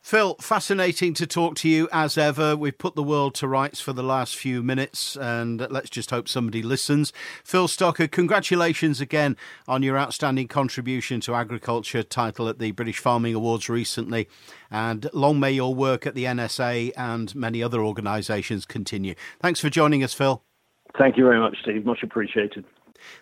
Phil, 0.01 0.35
fascinating 0.41 1.13
to 1.13 1.27
talk 1.27 1.55
to 1.55 1.69
you 1.69 1.87
as 1.91 2.17
ever. 2.17 2.55
We've 2.55 2.77
put 2.77 2.95
the 2.95 3.03
world 3.03 3.35
to 3.35 3.47
rights 3.47 3.79
for 3.79 3.93
the 3.93 4.01
last 4.01 4.35
few 4.35 4.63
minutes, 4.63 5.15
and 5.15 5.69
let's 5.69 5.89
just 5.89 6.09
hope 6.09 6.27
somebody 6.27 6.63
listens. 6.63 7.13
Phil 7.43 7.67
Stocker, 7.67 8.09
congratulations 8.09 9.01
again 9.01 9.37
on 9.67 9.83
your 9.83 9.99
outstanding 9.99 10.47
contribution 10.47 11.19
to 11.21 11.35
agriculture 11.35 12.01
title 12.01 12.47
at 12.47 12.57
the 12.57 12.71
British 12.71 12.97
Farming 12.97 13.35
Awards 13.35 13.69
recently, 13.69 14.27
and 14.71 15.07
long 15.13 15.39
may 15.39 15.51
your 15.51 15.75
work 15.75 16.07
at 16.07 16.15
the 16.15 16.23
NSA 16.23 16.91
and 16.97 17.35
many 17.35 17.61
other 17.61 17.81
organisations 17.81 18.65
continue. 18.65 19.13
Thanks 19.41 19.59
for 19.59 19.69
joining 19.69 20.03
us, 20.03 20.13
Phil. 20.13 20.41
Thank 20.97 21.17
you 21.17 21.23
very 21.23 21.39
much, 21.39 21.57
Steve. 21.61 21.85
Much 21.85 22.01
appreciated. 22.01 22.65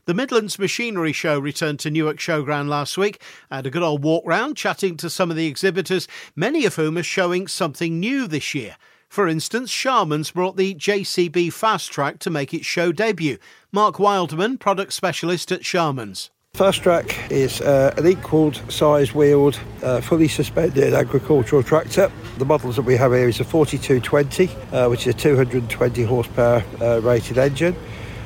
The 0.06 0.13
Midlands 0.13 0.58
Machinery 0.60 1.13
Show 1.13 1.40
returned 1.40 1.80
to 1.80 1.92
Newark 1.92 2.18
Showground 2.18 2.68
last 2.68 2.98
week. 2.98 3.22
I 3.52 3.58
had 3.58 3.66
a 3.66 3.70
good 3.70 3.84
old 3.84 4.04
walk 4.04 4.24
round, 4.26 4.58
chatting 4.58 4.98
to 4.98 5.10
some 5.10 5.30
of 5.30 5.38
the 5.38 5.48
exhibitors, 5.48 6.08
many 6.36 6.66
of 6.66 6.76
whom 6.76 6.98
are 6.98 7.04
showing 7.04 7.48
something 7.48 8.00
new 8.00 8.28
this 8.28 8.56
year. 8.56 8.78
For 9.10 9.28
instance, 9.28 9.72
Sharman's 9.72 10.32
brought 10.32 10.58
the 10.58 10.76
JCB 10.76 11.48
Fastrac 11.48 12.20
to 12.20 12.30
make 12.30 12.54
its 12.54 12.66
show 12.66 12.92
debut. 12.92 13.38
Mark 13.72 14.00
Wildman, 14.00 14.58
product 14.58 14.94
specialist 14.94 15.52
at 15.52 15.62
Sharman's. 15.62 16.30
Fastrac 16.58 17.30
is 17.30 17.62
uh, 17.62 17.94
an 17.98 18.08
equalled 18.08 18.60
size 18.72 19.13
wheeled, 19.13 19.60
uh, 19.84 20.02
fully 20.02 20.28
suspended 20.28 20.94
agricultural 20.94 21.62
tractor. 21.62 22.12
The 22.40 22.46
models 22.46 22.78
that 22.78 22.82
we 22.82 22.98
have 22.98 23.12
here 23.12 23.30
is 23.30 23.40
a 23.40 23.44
4220, 23.44 24.50
uh, 24.76 24.90
which 24.90 25.06
is 25.06 25.13
a 25.13 25.18
220 25.18 26.04
horsepower 26.04 26.63
uh, 26.82 27.00
rated 27.02 27.38
engine 27.38 27.76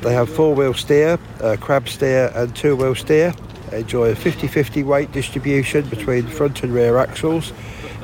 They 0.01 0.13
have 0.13 0.29
four 0.29 0.55
wheel 0.55 0.73
steer, 0.73 1.19
uh, 1.41 1.57
crab 1.59 1.87
steer, 1.87 2.31
and 2.33 2.55
two 2.55 2.75
wheel 2.75 2.95
steer. 2.95 3.33
They 3.69 3.81
enjoy 3.81 4.09
a 4.09 4.15
50 4.15 4.47
50 4.47 4.83
weight 4.83 5.11
distribution 5.11 5.87
between 5.89 6.25
front 6.27 6.63
and 6.63 6.73
rear 6.73 6.97
axles. 6.97 7.53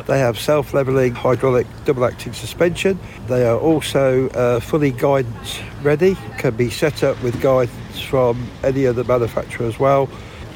They 0.05 0.19
have 0.19 0.39
self 0.39 0.73
levelling 0.73 1.15
hydraulic 1.15 1.67
double 1.85 2.05
acting 2.05 2.33
suspension. 2.33 2.99
They 3.27 3.45
are 3.45 3.57
also 3.57 4.29
uh, 4.29 4.59
fully 4.59 4.91
guidance 4.91 5.59
ready, 5.81 6.15
can 6.37 6.55
be 6.55 6.69
set 6.69 7.03
up 7.03 7.21
with 7.23 7.41
guidance 7.41 7.99
from 7.99 8.47
any 8.63 8.85
other 8.85 9.03
manufacturer 9.03 9.65
as 9.65 9.79
well. 9.79 10.07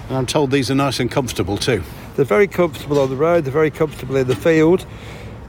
And 0.08 0.18
I'm 0.18 0.26
told 0.26 0.52
these 0.52 0.70
are 0.70 0.76
nice 0.76 1.00
and 1.00 1.10
comfortable 1.10 1.58
too. 1.58 1.84
They're 2.16 2.26
very 2.26 2.48
comfortable 2.48 3.00
on 3.00 3.10
the 3.10 3.16
road, 3.16 3.46
they're 3.46 3.52
very 3.52 3.72
comfortable 3.72 4.16
in 4.16 4.28
the 4.28 4.36
field. 4.36 4.86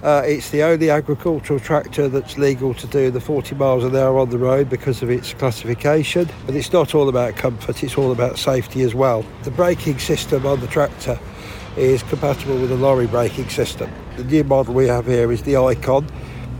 Uh, 0.02 0.20
it's 0.26 0.50
the 0.50 0.64
only 0.64 0.90
agricultural 0.90 1.60
tractor 1.60 2.08
that's 2.08 2.36
legal 2.36 2.74
to 2.74 2.88
do 2.88 3.08
the 3.08 3.20
40 3.20 3.54
miles 3.54 3.84
an 3.84 3.94
hour 3.94 4.18
on 4.18 4.30
the 4.30 4.38
road 4.38 4.68
because 4.68 5.00
of 5.00 5.08
its 5.08 5.32
classification. 5.34 6.28
But 6.44 6.56
it's 6.56 6.72
not 6.72 6.92
all 6.92 7.08
about 7.08 7.36
comfort, 7.36 7.84
it's 7.84 7.96
all 7.96 8.10
about 8.10 8.36
safety 8.36 8.82
as 8.82 8.96
well. 8.96 9.24
The 9.44 9.52
braking 9.52 10.00
system 10.00 10.44
on 10.44 10.58
the 10.58 10.66
tractor 10.66 11.20
is 11.76 12.02
compatible 12.02 12.60
with 12.60 12.72
a 12.72 12.76
lorry 12.76 13.06
braking 13.06 13.48
system. 13.48 13.92
The 14.16 14.24
new 14.24 14.42
model 14.42 14.74
we 14.74 14.88
have 14.88 15.06
here 15.06 15.30
is 15.30 15.44
the 15.44 15.56
Icon, 15.56 16.08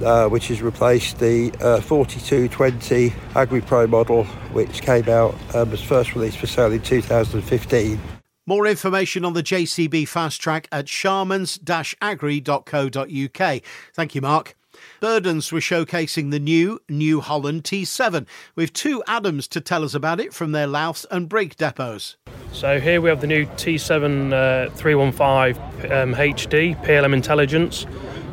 uh, 0.04 0.28
which 0.28 0.46
has 0.46 0.62
replaced 0.62 1.18
the 1.18 1.50
uh, 1.60 1.80
4220 1.80 3.12
Agri 3.34 3.60
Pro 3.60 3.88
model, 3.88 4.22
which 4.52 4.82
came 4.82 5.08
out 5.08 5.34
um, 5.56 5.68
was 5.72 5.82
first 5.82 6.14
released 6.14 6.38
for 6.38 6.46
sale 6.46 6.70
in 6.70 6.80
2015. 6.80 8.21
More 8.44 8.66
information 8.66 9.24
on 9.24 9.34
the 9.34 9.42
JCB 9.42 10.02
Fastrac 10.02 10.66
at 10.72 10.86
sharmans-agri.co.uk. 10.86 13.62
Thank 13.94 14.14
you, 14.16 14.20
Mark. 14.20 14.56
Burdens 15.00 15.52
were 15.52 15.60
showcasing 15.60 16.32
the 16.32 16.40
new 16.40 16.80
New 16.88 17.20
Holland 17.20 17.62
T7 17.62 18.26
with 18.56 18.72
two 18.72 19.00
Adams 19.06 19.46
to 19.48 19.60
tell 19.60 19.84
us 19.84 19.94
about 19.94 20.18
it 20.18 20.34
from 20.34 20.50
their 20.50 20.66
Louth 20.66 21.06
and 21.08 21.28
Brigg 21.28 21.56
depots. 21.56 22.16
So 22.52 22.80
here 22.80 23.00
we 23.00 23.10
have 23.10 23.20
the 23.20 23.28
new 23.28 23.46
T7 23.46 24.32
uh, 24.32 24.70
315 24.70 25.92
um, 25.92 26.12
HD 26.14 26.76
PLM 26.84 27.14
Intelligence, 27.14 27.86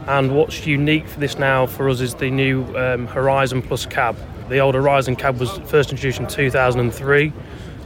and 0.08 0.36
what's 0.36 0.66
unique 0.66 1.08
for 1.08 1.20
this 1.20 1.38
now 1.38 1.68
for 1.68 1.88
us 1.88 2.02
is 2.02 2.16
the 2.16 2.32
new 2.32 2.64
um, 2.76 3.06
Horizon 3.06 3.62
Plus 3.62 3.86
cab. 3.86 4.18
The 4.50 4.58
old 4.58 4.74
Horizon 4.74 5.18
cab 5.18 5.40
was 5.40 5.52
first 5.70 5.92
introduced 5.92 6.20
in 6.20 6.26
2003, 6.28 7.32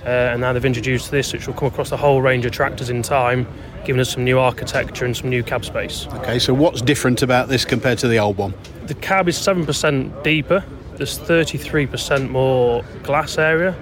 uh, 0.06 0.32
and 0.32 0.42
now 0.42 0.52
they've 0.54 0.66
introduced 0.66 1.12
this, 1.12 1.32
which 1.34 1.48
will 1.48 1.54
come 1.54 1.68
across 1.68 1.90
the 1.90 1.98
whole 1.98 2.22
range 2.22 2.46
of 2.46 2.52
tractors 2.52 2.90
in 2.90 3.02
time, 3.02 3.48
giving 3.86 4.00
us 4.00 4.10
some 4.10 4.24
new 4.24 4.40
architecture 4.40 5.06
and 5.06 5.16
some 5.16 5.30
new 5.30 5.44
cab 5.44 5.64
space. 5.64 6.08
Okay, 6.14 6.40
so 6.40 6.54
what's 6.54 6.82
different 6.82 7.22
about 7.22 7.48
this 7.48 7.66
compared 7.66 7.98
to 8.00 8.08
the 8.08 8.20
old 8.20 8.38
one? 8.38 8.54
The 8.88 8.96
cab 8.96 9.30
is 9.30 9.38
7% 9.38 10.24
deeper, 10.24 10.64
there's 10.96 11.18
33% 11.20 12.30
more 12.30 12.84
glass 13.04 13.38
area. 13.38 13.76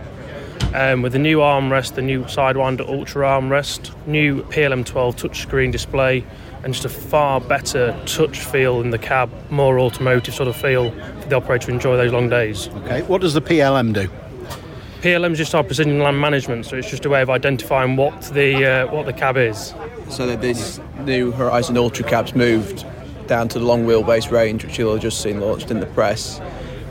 Um, 0.73 1.01
with 1.01 1.11
the 1.11 1.19
new 1.19 1.39
armrest, 1.39 1.95
the 1.95 2.01
new 2.01 2.23
Sidewinder 2.23 2.87
Ultra 2.87 3.27
armrest, 3.27 3.93
new 4.07 4.43
PLM12 4.43 5.15
touchscreen 5.15 5.71
display, 5.71 6.23
and 6.63 6.73
just 6.73 6.85
a 6.85 6.89
far 6.89 7.41
better 7.41 7.99
touch 8.05 8.39
feel 8.39 8.79
in 8.79 8.91
the 8.91 8.97
cab, 8.97 9.29
more 9.49 9.79
automotive 9.79 10.33
sort 10.33 10.47
of 10.47 10.55
feel 10.55 10.91
for 10.91 11.27
the 11.27 11.35
operator 11.35 11.67
to 11.67 11.73
enjoy 11.73 11.97
those 11.97 12.13
long 12.13 12.29
days. 12.29 12.69
Okay, 12.69 13.01
what 13.03 13.19
does 13.21 13.33
the 13.33 13.41
PLM 13.41 13.93
do? 13.93 14.09
PLM 15.01 15.31
is 15.31 15.39
just 15.39 15.55
our 15.55 15.63
precision 15.63 15.97
land 15.97 16.21
management, 16.21 16.63
so 16.63 16.75
it's 16.75 16.87
just 16.87 17.05
a 17.05 17.09
way 17.09 17.23
of 17.23 17.29
identifying 17.31 17.95
what 17.95 18.21
the 18.33 18.63
uh, 18.63 18.93
what 18.93 19.07
the 19.07 19.13
cab 19.13 19.35
is. 19.35 19.73
So 20.09 20.27
that 20.27 20.41
this 20.41 20.79
new 20.99 21.31
Horizon 21.31 21.75
Ultra 21.75 22.07
cab's 22.07 22.35
moved 22.35 22.85
down 23.25 23.47
to 23.47 23.57
the 23.57 23.65
long 23.65 23.87
wheelbase 23.87 24.29
range, 24.29 24.63
which 24.63 24.77
you'll 24.77 24.93
have 24.93 25.01
just 25.01 25.19
seen 25.23 25.41
launched 25.41 25.71
in 25.71 25.79
the 25.79 25.87
press. 25.87 26.39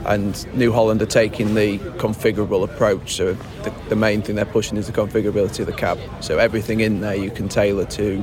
And 0.05 0.45
New 0.53 0.73
Holland 0.73 1.01
are 1.01 1.05
taking 1.05 1.55
the 1.55 1.77
configurable 1.77 2.65
approach. 2.65 3.15
So 3.15 3.33
the, 3.63 3.73
the 3.87 3.95
main 3.95 4.21
thing 4.21 4.35
they're 4.35 4.43
pushing 4.43 4.77
is 4.77 4.87
the 4.87 4.93
configurability 4.93 5.59
of 5.59 5.67
the 5.67 5.73
cab. 5.73 5.97
So 6.19 6.37
everything 6.37 6.81
in 6.81 6.99
there 6.99 7.15
you 7.15 7.31
can 7.31 7.47
tailor 7.47 7.85
to 7.85 8.21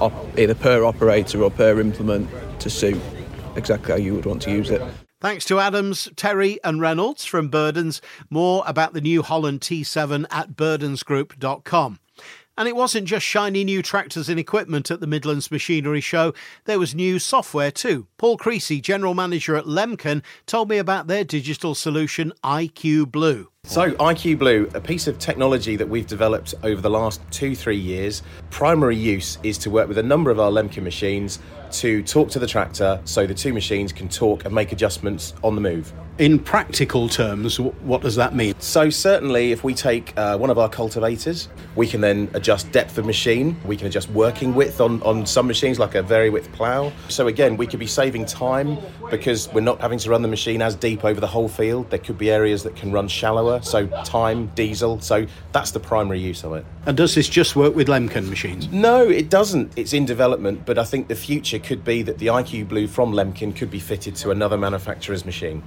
op- 0.00 0.38
either 0.38 0.56
per 0.56 0.82
operator 0.84 1.40
or 1.40 1.52
per 1.52 1.78
implement 1.78 2.28
to 2.62 2.68
suit 2.68 3.00
exactly 3.54 3.92
how 3.92 3.98
you 3.98 4.16
would 4.16 4.26
want 4.26 4.42
to 4.42 4.50
use 4.50 4.70
it. 4.70 4.82
Thanks 5.20 5.44
to 5.46 5.58
Adams, 5.58 6.08
Terry, 6.16 6.58
and 6.64 6.80
Reynolds 6.80 7.26
from 7.26 7.48
Burdens. 7.50 8.00
More 8.30 8.64
about 8.66 8.94
the 8.94 9.02
New 9.02 9.22
Holland 9.22 9.60
T7 9.60 10.24
at 10.30 10.52
burdensgroup.com. 10.52 11.98
And 12.56 12.68
it 12.68 12.74
wasn't 12.74 13.06
just 13.06 13.26
shiny 13.26 13.62
new 13.62 13.82
tractors 13.82 14.30
and 14.30 14.40
equipment 14.40 14.90
at 14.90 15.00
the 15.00 15.06
Midlands 15.06 15.50
Machinery 15.50 16.00
Show, 16.00 16.32
there 16.64 16.78
was 16.78 16.94
new 16.94 17.18
software 17.18 17.70
too. 17.70 18.06
Paul 18.16 18.38
Creasy, 18.38 18.80
General 18.80 19.12
Manager 19.12 19.56
at 19.56 19.66
Lemken, 19.66 20.22
told 20.46 20.70
me 20.70 20.78
about 20.78 21.06
their 21.06 21.24
digital 21.24 21.74
solution, 21.74 22.32
IQ 22.42 23.10
Blue. 23.12 23.48
So, 23.70 23.92
IQ 23.92 24.40
Blue, 24.40 24.68
a 24.74 24.80
piece 24.80 25.06
of 25.06 25.20
technology 25.20 25.76
that 25.76 25.88
we've 25.88 26.08
developed 26.08 26.56
over 26.64 26.80
the 26.80 26.90
last 26.90 27.20
two, 27.30 27.54
three 27.54 27.76
years. 27.76 28.20
Primary 28.50 28.96
use 28.96 29.38
is 29.44 29.58
to 29.58 29.70
work 29.70 29.86
with 29.86 29.98
a 29.98 30.02
number 30.02 30.32
of 30.32 30.40
our 30.40 30.50
Lemken 30.50 30.82
machines 30.82 31.38
to 31.70 32.02
talk 32.02 32.30
to 32.30 32.38
the 32.38 32.46
tractor 32.46 33.00
so 33.04 33.26
the 33.26 33.34
two 33.34 33.52
machines 33.52 33.92
can 33.92 34.08
talk 34.08 34.44
and 34.44 34.54
make 34.54 34.72
adjustments 34.72 35.34
on 35.44 35.54
the 35.54 35.60
move. 35.60 35.92
In 36.18 36.38
practical 36.38 37.08
terms, 37.08 37.58
what 37.58 38.02
does 38.02 38.14
that 38.16 38.34
mean? 38.34 38.54
So, 38.58 38.90
certainly, 38.90 39.52
if 39.52 39.64
we 39.64 39.72
take 39.72 40.12
uh, 40.18 40.36
one 40.36 40.50
of 40.50 40.58
our 40.58 40.68
cultivators, 40.68 41.48
we 41.76 41.86
can 41.86 42.02
then 42.02 42.28
adjust 42.34 42.70
depth 42.72 42.98
of 42.98 43.06
machine, 43.06 43.58
we 43.64 43.76
can 43.76 43.86
adjust 43.86 44.10
working 44.10 44.54
width 44.54 44.82
on, 44.82 45.02
on 45.02 45.24
some 45.24 45.46
machines, 45.46 45.78
like 45.78 45.94
a 45.94 46.02
vari 46.02 46.28
width 46.28 46.52
plough. 46.52 46.92
So, 47.08 47.28
again, 47.28 47.56
we 47.56 47.66
could 47.66 47.80
be 47.80 47.86
saving 47.86 48.26
time 48.26 48.76
because 49.10 49.50
we're 49.52 49.62
not 49.62 49.80
having 49.80 49.98
to 50.00 50.10
run 50.10 50.20
the 50.20 50.28
machine 50.28 50.60
as 50.60 50.74
deep 50.74 51.04
over 51.04 51.20
the 51.20 51.26
whole 51.26 51.48
field. 51.48 51.88
There 51.88 51.98
could 51.98 52.18
be 52.18 52.30
areas 52.30 52.62
that 52.64 52.76
can 52.76 52.92
run 52.92 53.08
shallower, 53.08 53.49
so 53.58 53.86
time, 54.04 54.46
diesel. 54.54 55.00
So, 55.00 55.26
that's 55.52 55.72
the 55.72 55.80
primary 55.80 56.20
use 56.20 56.44
of 56.44 56.52
it. 56.52 56.64
And 56.86 56.96
does 56.96 57.14
this 57.14 57.28
just 57.28 57.56
work 57.56 57.74
with 57.74 57.88
Lemken 57.88 58.28
machines? 58.28 58.68
No, 58.68 59.08
it 59.08 59.30
doesn't. 59.30 59.72
It's 59.76 59.92
in 59.92 60.04
development, 60.04 60.64
but 60.64 60.78
I 60.78 60.84
think 60.84 61.08
the 61.08 61.16
future 61.16 61.58
could 61.58 61.84
be 61.84 62.02
that 62.02 62.18
the 62.18 62.26
IQ 62.26 62.68
Blue 62.68 62.86
from 62.86 63.12
Lemken 63.12 63.54
could 63.54 63.70
be 63.70 63.80
fitted 63.80 64.14
to 64.16 64.30
another 64.30 64.56
manufacturer's 64.56 65.24
machine. 65.24 65.62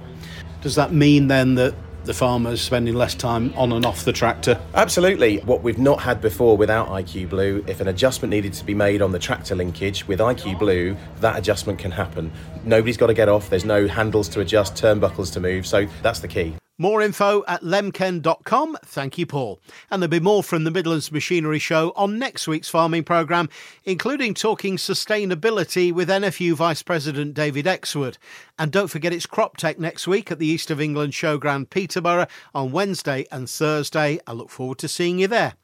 Does 0.62 0.76
that 0.76 0.92
mean 0.92 1.28
then 1.28 1.56
that 1.56 1.74
the 2.04 2.14
farmers 2.14 2.60
spending 2.60 2.94
less 2.94 3.14
time 3.14 3.52
on 3.56 3.72
and 3.72 3.84
off 3.84 4.04
the 4.04 4.12
tractor? 4.12 4.60
Absolutely. 4.74 5.38
What 5.38 5.62
we've 5.62 5.78
not 5.78 6.00
had 6.00 6.20
before 6.20 6.56
without 6.56 6.88
IQ 6.88 7.30
Blue, 7.30 7.64
if 7.66 7.80
an 7.80 7.88
adjustment 7.88 8.30
needed 8.30 8.52
to 8.54 8.64
be 8.64 8.74
made 8.74 9.02
on 9.02 9.12
the 9.12 9.18
tractor 9.18 9.54
linkage 9.54 10.06
with 10.06 10.20
IQ 10.20 10.58
Blue, 10.58 10.96
that 11.20 11.38
adjustment 11.38 11.78
can 11.78 11.90
happen. 11.90 12.30
Nobody's 12.64 12.96
got 12.96 13.08
to 13.08 13.14
get 13.14 13.28
off, 13.28 13.50
there's 13.50 13.64
no 13.64 13.86
handles 13.86 14.28
to 14.30 14.40
adjust, 14.40 14.74
turnbuckles 14.74 15.32
to 15.34 15.40
move, 15.40 15.66
so 15.66 15.86
that's 16.02 16.20
the 16.20 16.28
key. 16.28 16.54
More 16.76 17.02
info 17.02 17.44
at 17.46 17.62
lemken.com. 17.62 18.78
Thank 18.84 19.16
you, 19.16 19.26
Paul. 19.26 19.60
And 19.90 20.02
there'll 20.02 20.10
be 20.10 20.18
more 20.18 20.42
from 20.42 20.64
the 20.64 20.72
Midlands 20.72 21.12
Machinery 21.12 21.60
Show 21.60 21.92
on 21.94 22.18
next 22.18 22.48
week's 22.48 22.68
farming 22.68 23.04
programme, 23.04 23.48
including 23.84 24.34
talking 24.34 24.76
sustainability 24.76 25.92
with 25.92 26.08
NFU 26.08 26.54
Vice 26.54 26.82
President 26.82 27.32
David 27.32 27.68
Exwood. 27.68 28.18
And 28.58 28.72
don't 28.72 28.88
forget 28.88 29.12
it's 29.12 29.26
CropTec 29.26 29.78
next 29.78 30.08
week 30.08 30.32
at 30.32 30.40
the 30.40 30.48
East 30.48 30.68
of 30.68 30.80
England 30.80 31.12
Showground 31.12 31.70
Peterborough 31.70 32.26
on 32.52 32.72
Wednesday 32.72 33.24
and 33.30 33.48
Thursday. 33.48 34.18
I 34.26 34.32
look 34.32 34.50
forward 34.50 34.78
to 34.78 34.88
seeing 34.88 35.20
you 35.20 35.28
there. 35.28 35.54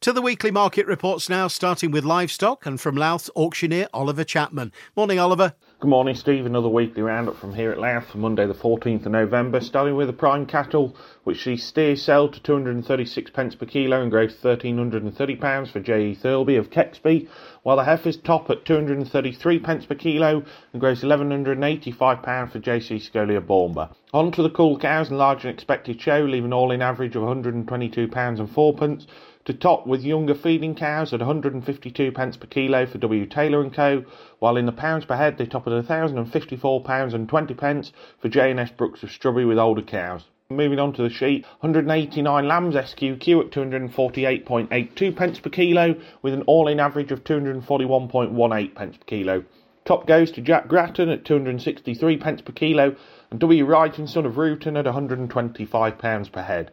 To 0.00 0.12
the 0.12 0.22
weekly 0.22 0.50
market 0.50 0.86
reports 0.86 1.28
now, 1.28 1.48
starting 1.48 1.90
with 1.90 2.04
livestock 2.04 2.64
and 2.64 2.80
from 2.80 2.96
Louth 2.96 3.28
auctioneer 3.36 3.88
Oliver 3.92 4.24
Chapman. 4.24 4.72
Morning, 4.96 5.18
Oliver. 5.18 5.54
Good 5.80 5.88
morning, 5.88 6.14
Steve. 6.14 6.46
Another 6.46 6.68
weekly 6.68 7.02
roundup 7.02 7.36
from 7.36 7.52
here 7.52 7.70
at 7.72 7.78
Louth 7.78 8.06
for 8.06 8.18
Monday, 8.18 8.46
the 8.46 8.54
14th 8.54 9.04
of 9.04 9.12
November. 9.12 9.60
Starting 9.60 9.96
with 9.96 10.06
the 10.06 10.14
prime 10.14 10.46
cattle, 10.46 10.96
which 11.24 11.44
the 11.44 11.56
steers 11.56 12.00
sell 12.00 12.28
to 12.28 12.40
236 12.40 13.30
pence 13.32 13.54
per 13.54 13.66
kilo 13.66 14.00
and 14.00 14.10
gross 14.10 14.32
1330 14.40 15.36
pounds 15.36 15.70
for 15.70 15.80
J.E. 15.80 16.14
Thirlby 16.14 16.56
of 16.56 16.70
Kexby, 16.70 17.28
while 17.64 17.76
the 17.76 17.84
heifers 17.84 18.16
top 18.16 18.48
at 18.50 18.64
233 18.64 19.58
pence 19.58 19.84
per 19.84 19.96
kilo 19.96 20.44
and 20.72 20.80
gross 20.80 21.02
1185 21.02 22.22
pounds 22.22 22.52
for 22.52 22.60
J.C. 22.60 22.98
Scolia 23.00 23.44
Bournemouth. 23.44 23.98
On 24.14 24.30
to 24.30 24.42
the 24.42 24.50
cool 24.50 24.78
cows 24.78 25.10
and 25.10 25.18
larger 25.18 25.48
than 25.48 25.54
expected 25.54 26.00
show, 26.00 26.20
leaving 26.20 26.52
all 26.52 26.70
in 26.70 26.80
average 26.82 27.16
of 27.16 27.22
122 27.22 28.08
pounds 28.08 28.38
and 28.40 28.48
fourpence 28.48 29.06
to 29.44 29.52
top 29.52 29.86
with 29.86 30.02
younger 30.02 30.34
feeding 30.34 30.74
cows 30.74 31.12
at 31.12 31.20
152 31.20 32.12
pence 32.12 32.36
per 32.36 32.46
kilo 32.46 32.86
for 32.86 32.98
W 32.98 33.26
Taylor 33.26 33.60
and 33.60 33.72
Co. 33.72 34.04
While 34.38 34.56
in 34.56 34.66
the 34.66 34.72
pounds 34.72 35.04
per 35.04 35.16
head 35.16 35.36
they 35.36 35.46
top 35.46 35.66
at 35.66 35.72
1,054 35.72 36.82
pounds 36.82 37.14
and 37.14 37.28
20 37.28 37.54
pence 37.54 37.92
for 38.18 38.28
J&S 38.28 38.70
Brooks 38.70 39.02
of 39.02 39.10
Strawberry 39.10 39.44
with 39.44 39.58
older 39.58 39.82
cows. 39.82 40.24
Moving 40.50 40.78
on 40.78 40.92
to 40.94 41.02
the 41.02 41.10
sheep, 41.10 41.46
189 41.60 42.46
lambs 42.46 42.74
SQQ 42.74 43.46
at 43.46 43.50
248.82 43.50 45.16
pence 45.16 45.40
per 45.40 45.50
kilo 45.50 45.94
with 46.22 46.34
an 46.34 46.42
all-in 46.42 46.80
average 46.80 47.12
of 47.12 47.24
241.18 47.24 48.74
pence 48.74 48.96
per 48.96 49.04
kilo. 49.04 49.44
Top 49.84 50.06
goes 50.06 50.30
to 50.32 50.40
Jack 50.40 50.68
Grattan 50.68 51.10
at 51.10 51.26
263 51.26 52.16
pence 52.16 52.40
per 52.40 52.52
kilo 52.52 52.96
and 53.30 53.40
W 53.40 53.64
Wright 53.66 53.98
and 53.98 54.08
Son 54.08 54.24
of 54.24 54.38
Ruton 54.38 54.78
at 54.78 54.86
125 54.86 55.98
pounds 55.98 56.28
per 56.30 56.42
head. 56.42 56.70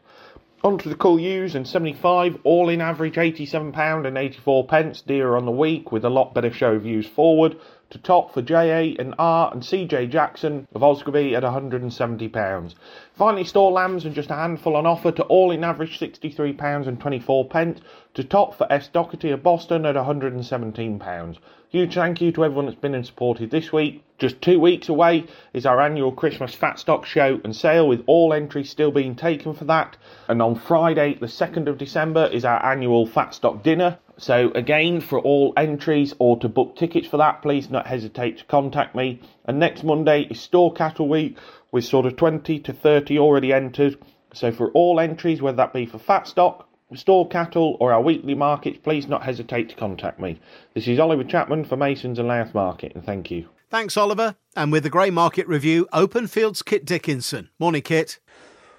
On 0.63 0.77
to 0.77 0.89
the 0.89 0.95
cool 0.95 1.19
ewes 1.19 1.55
and 1.55 1.67
75, 1.67 2.37
all 2.43 2.69
in 2.69 2.81
average 2.81 3.15
£87 3.15 4.05
and 4.05 4.15
84 4.15 4.67
pence, 4.67 5.01
dearer 5.01 5.35
on 5.35 5.45
the 5.45 5.51
week 5.51 5.91
with 5.91 6.05
a 6.05 6.09
lot 6.09 6.35
better 6.35 6.53
show 6.53 6.73
of 6.73 6.85
ewes 6.85 7.07
forward. 7.07 7.57
To 7.91 7.97
top 7.99 8.33
for 8.33 8.41
J8 8.41 8.99
and 8.99 9.13
R 9.19 9.51
and 9.53 9.61
CJ 9.61 10.09
Jackson 10.09 10.67
of 10.73 10.81
Osgerby 10.81 11.35
at 11.35 11.43
£170. 11.43 12.75
Finally, 13.13 13.43
store 13.43 13.71
lambs 13.71 14.05
and 14.05 14.15
just 14.15 14.31
a 14.31 14.35
handful 14.35 14.75
on 14.75 14.85
offer 14.85 15.11
to 15.11 15.23
all 15.23 15.51
in 15.51 15.63
average 15.63 15.99
£63.24 15.99 17.81
to 18.13 18.23
top 18.23 18.55
for 18.57 18.71
S. 18.71 18.87
Doherty 18.87 19.31
of 19.31 19.43
Boston 19.43 19.85
at 19.85 19.95
£117. 19.95 21.37
Huge 21.69 21.93
thank 21.93 22.19
you 22.19 22.33
to 22.33 22.43
everyone 22.43 22.65
that's 22.65 22.77
been 22.77 22.95
and 22.95 23.05
supported 23.05 23.49
this 23.49 23.71
week. 23.71 24.03
Just 24.17 24.41
two 24.41 24.59
weeks 24.59 24.89
away 24.89 25.25
is 25.53 25.65
our 25.65 25.79
annual 25.79 26.11
Christmas 26.11 26.53
Fat 26.53 26.77
Stock 26.77 27.05
Show 27.05 27.39
and 27.45 27.55
sale, 27.55 27.87
with 27.87 28.03
all 28.07 28.33
entries 28.33 28.69
still 28.69 28.91
being 28.91 29.15
taken 29.15 29.53
for 29.53 29.63
that. 29.63 29.95
And 30.27 30.41
on 30.41 30.55
Friday, 30.55 31.15
the 31.15 31.27
2nd 31.27 31.67
of 31.67 31.77
December, 31.77 32.25
is 32.25 32.43
our 32.43 32.61
annual 32.65 33.05
Fat 33.05 33.33
Stock 33.33 33.63
Dinner. 33.63 33.97
So, 34.21 34.51
again, 34.53 35.01
for 35.01 35.19
all 35.19 35.51
entries 35.57 36.13
or 36.19 36.37
to 36.41 36.47
book 36.47 36.75
tickets 36.75 37.07
for 37.07 37.17
that, 37.17 37.41
please 37.41 37.71
not 37.71 37.87
hesitate 37.87 38.37
to 38.37 38.45
contact 38.45 38.95
me. 38.95 39.19
And 39.45 39.57
next 39.57 39.83
Monday 39.83 40.27
is 40.29 40.39
Store 40.39 40.71
Cattle 40.71 41.09
Week, 41.09 41.39
with 41.71 41.85
sort 41.85 42.05
of 42.05 42.17
20 42.17 42.59
to 42.59 42.71
30 42.71 43.17
already 43.17 43.51
entered. 43.51 43.97
So, 44.31 44.51
for 44.51 44.69
all 44.73 44.99
entries, 44.99 45.41
whether 45.41 45.57
that 45.57 45.73
be 45.73 45.87
for 45.87 45.97
fat 45.97 46.27
stock, 46.27 46.69
store 46.93 47.27
cattle, 47.29 47.77
or 47.79 47.91
our 47.91 48.01
weekly 48.03 48.35
markets, 48.35 48.77
please 48.83 49.07
not 49.07 49.23
hesitate 49.23 49.69
to 49.69 49.75
contact 49.75 50.19
me. 50.19 50.39
This 50.75 50.87
is 50.87 50.99
Oliver 50.99 51.23
Chapman 51.23 51.65
for 51.65 51.75
Masons 51.75 52.19
and 52.19 52.27
Louth 52.27 52.53
Market, 52.53 52.91
and 52.93 53.03
thank 53.03 53.31
you. 53.31 53.49
Thanks, 53.71 53.97
Oliver. 53.97 54.35
And 54.55 54.71
with 54.71 54.83
the 54.83 54.91
Grey 54.91 55.09
Market 55.09 55.47
Review, 55.47 55.87
Openfield's 55.91 56.61
Kit 56.61 56.85
Dickinson. 56.85 57.49
Morning, 57.57 57.81
Kit. 57.81 58.19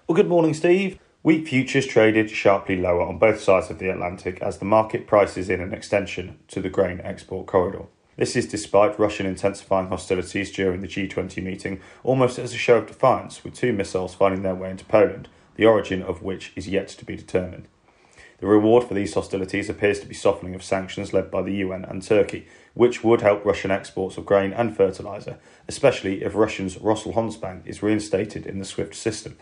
Well, 0.07 0.15
good 0.15 0.29
morning, 0.29 0.55
Steve. 0.55 1.01
Wheat 1.25 1.47
futures 1.47 1.87
traded 1.87 2.31
sharply 2.31 2.75
lower 2.75 3.03
on 3.03 3.17
both 3.17 3.41
sides 3.41 3.71
of 3.71 3.79
the 3.79 3.89
Atlantic 3.89 4.43
as 4.43 4.59
the 4.59 4.65
market 4.65 5.07
prices 5.07 5.49
in 5.49 5.61
an 5.61 5.73
extension 5.73 6.41
to 6.49 6.61
the 6.61 6.69
grain 6.69 7.01
export 7.05 7.47
corridor. 7.47 7.85
This 8.17 8.35
is 8.35 8.49
despite 8.49 8.99
Russian 8.99 9.27
intensifying 9.27 9.87
hostilities 9.87 10.51
during 10.51 10.81
the 10.81 10.89
G20 10.89 11.41
meeting, 11.41 11.81
almost 12.03 12.41
as 12.41 12.53
a 12.53 12.59
show 12.59 12.79
of 12.79 12.89
defiance, 12.89 13.45
with 13.45 13.55
two 13.55 13.73
missiles 13.73 14.15
finding 14.15 14.43
their 14.43 14.57
way 14.57 14.73
into 14.73 14.85
Poland, 14.85 15.29
the 15.55 15.65
origin 15.65 16.03
of 16.03 16.23
which 16.23 16.53
is 16.57 16.67
yet 16.67 16.89
to 16.89 17.05
be 17.05 17.15
determined. 17.15 17.69
The 18.41 18.49
reward 18.49 18.83
for 18.83 18.95
these 18.95 19.15
hostilities 19.15 19.71
appears 19.71 20.01
to 20.01 20.07
be 20.07 20.15
softening 20.15 20.57
of 20.57 20.65
sanctions 20.65 21.13
led 21.13 21.31
by 21.31 21.43
the 21.43 21.55
UN 21.55 21.85
and 21.85 22.03
Turkey, 22.03 22.49
which 22.75 23.05
would 23.05 23.21
help 23.21 23.45
Russian 23.45 23.71
exports 23.71 24.17
of 24.17 24.27
grain 24.27 24.53
and 24.53 24.77
fertiliser, 24.77 25.39
especially 25.69 26.25
if 26.25 26.35
Russia's 26.35 26.79
Rosselkhozbank 26.79 27.65
is 27.65 27.81
reinstated 27.81 28.45
in 28.45 28.59
the 28.59 28.65
SWIFT 28.65 28.97
system. 28.97 29.37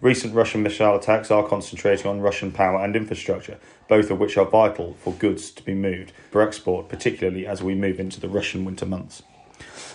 Recent 0.00 0.32
Russian 0.32 0.62
missile 0.62 0.94
attacks 0.94 1.28
are 1.28 1.44
concentrating 1.44 2.06
on 2.06 2.20
Russian 2.20 2.52
power 2.52 2.84
and 2.84 2.94
infrastructure, 2.94 3.58
both 3.88 4.12
of 4.12 4.20
which 4.20 4.36
are 4.36 4.44
vital 4.44 4.94
for 5.02 5.12
goods 5.12 5.50
to 5.50 5.62
be 5.64 5.74
moved 5.74 6.12
for 6.30 6.40
export, 6.40 6.88
particularly 6.88 7.48
as 7.48 7.64
we 7.64 7.74
move 7.74 7.98
into 7.98 8.20
the 8.20 8.28
Russian 8.28 8.64
winter 8.64 8.86
months. 8.86 9.24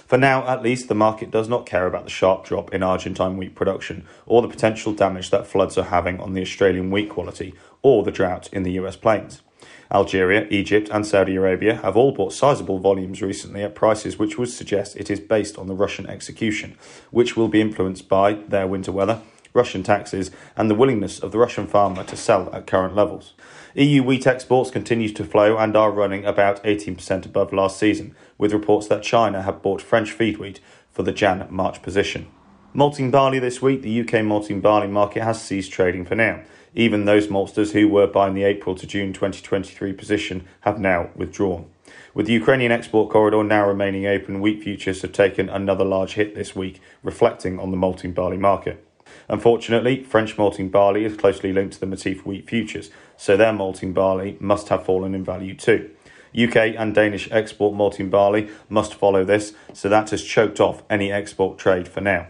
For 0.05 0.17
now, 0.17 0.45
at 0.45 0.61
least, 0.61 0.89
the 0.89 0.93
market 0.93 1.31
does 1.31 1.47
not 1.47 1.65
care 1.65 1.87
about 1.87 2.03
the 2.03 2.09
sharp 2.09 2.43
drop 2.43 2.73
in 2.73 2.83
Argentine 2.83 3.37
wheat 3.37 3.55
production 3.55 4.05
or 4.25 4.41
the 4.41 4.49
potential 4.49 4.93
damage 4.93 5.29
that 5.29 5.47
floods 5.47 5.77
are 5.77 5.85
having 5.85 6.19
on 6.19 6.33
the 6.33 6.41
Australian 6.41 6.91
wheat 6.91 7.09
quality 7.09 7.53
or 7.81 8.03
the 8.03 8.11
drought 8.11 8.49
in 8.51 8.63
the 8.63 8.73
US 8.73 8.97
plains. 8.97 9.41
Algeria, 9.89 10.47
Egypt, 10.49 10.89
and 10.91 11.07
Saudi 11.07 11.37
Arabia 11.37 11.75
have 11.75 11.95
all 11.95 12.11
bought 12.11 12.33
sizable 12.33 12.79
volumes 12.79 13.21
recently 13.21 13.63
at 13.63 13.73
prices 13.73 14.19
which 14.19 14.37
would 14.37 14.49
suggest 14.49 14.97
it 14.97 15.09
is 15.09 15.21
based 15.21 15.57
on 15.57 15.67
the 15.67 15.73
Russian 15.73 16.07
execution, 16.07 16.77
which 17.09 17.37
will 17.37 17.47
be 17.47 17.61
influenced 17.61 18.09
by 18.09 18.33
their 18.33 18.67
winter 18.67 18.91
weather 18.91 19.21
Russian 19.53 19.83
taxes, 19.83 20.31
and 20.57 20.69
the 20.69 20.75
willingness 20.75 21.19
of 21.19 21.31
the 21.31 21.37
Russian 21.37 21.67
farmer 21.67 22.03
to 22.03 22.17
sell 22.17 22.53
at 22.53 22.67
current 22.67 22.95
levels. 22.95 23.33
EU 23.75 24.03
wheat 24.03 24.27
exports 24.27 24.71
continue 24.71 25.09
to 25.09 25.23
flow 25.23 25.57
and 25.57 25.75
are 25.75 25.91
running 25.91 26.25
about 26.25 26.63
18% 26.63 27.25
above 27.25 27.53
last 27.53 27.79
season, 27.79 28.15
with 28.37 28.53
reports 28.53 28.87
that 28.87 29.03
China 29.03 29.41
have 29.41 29.61
bought 29.61 29.81
French 29.81 30.11
feed 30.11 30.37
wheat 30.37 30.59
for 30.91 31.03
the 31.03 31.11
Jan 31.11 31.47
March 31.49 31.81
position. 31.81 32.27
Malting 32.73 33.11
barley 33.11 33.39
this 33.39 33.61
week, 33.61 33.83
the 33.83 34.01
UK 34.01 34.25
malting 34.25 34.59
barley 34.59 34.87
market 34.87 35.23
has 35.23 35.41
ceased 35.41 35.71
trading 35.71 36.05
for 36.05 36.15
now. 36.15 36.41
Even 36.75 37.05
those 37.05 37.27
maltsters 37.27 37.71
who 37.71 37.87
were 37.87 38.07
buying 38.07 38.33
the 38.33 38.43
April 38.43 38.73
to 38.75 38.87
June 38.87 39.13
2023 39.13 39.93
position 39.93 40.47
have 40.61 40.79
now 40.79 41.09
withdrawn. 41.15 41.67
With 42.15 42.25
the 42.25 42.33
Ukrainian 42.33 42.71
export 42.71 43.11
corridor 43.11 43.43
now 43.43 43.67
remaining 43.67 44.07
open, 44.07 44.41
wheat 44.41 44.63
futures 44.63 45.03
have 45.03 45.11
taken 45.11 45.49
another 45.49 45.83
large 45.83 46.13
hit 46.13 46.33
this 46.33 46.55
week, 46.55 46.81
reflecting 47.03 47.59
on 47.59 47.69
the 47.69 47.77
malting 47.77 48.13
barley 48.13 48.37
market. 48.37 48.83
Unfortunately, 49.29 50.03
French 50.03 50.37
malting 50.37 50.69
barley 50.69 51.05
is 51.05 51.17
closely 51.17 51.53
linked 51.53 51.73
to 51.75 51.79
the 51.79 51.85
Matif 51.85 52.25
wheat 52.25 52.47
futures, 52.47 52.89
so 53.17 53.37
their 53.37 53.53
malting 53.53 53.93
barley 53.93 54.37
must 54.39 54.69
have 54.69 54.85
fallen 54.85 55.15
in 55.15 55.23
value 55.23 55.55
too. 55.55 55.89
UK 56.35 56.75
and 56.77 56.95
Danish 56.95 57.29
export 57.31 57.75
malting 57.75 58.09
barley 58.09 58.49
must 58.69 58.95
follow 58.95 59.23
this, 59.23 59.53
so 59.73 59.87
that 59.89 60.09
has 60.09 60.23
choked 60.23 60.59
off 60.59 60.83
any 60.89 61.11
export 61.11 61.57
trade 61.57 61.87
for 61.87 62.01
now. 62.01 62.27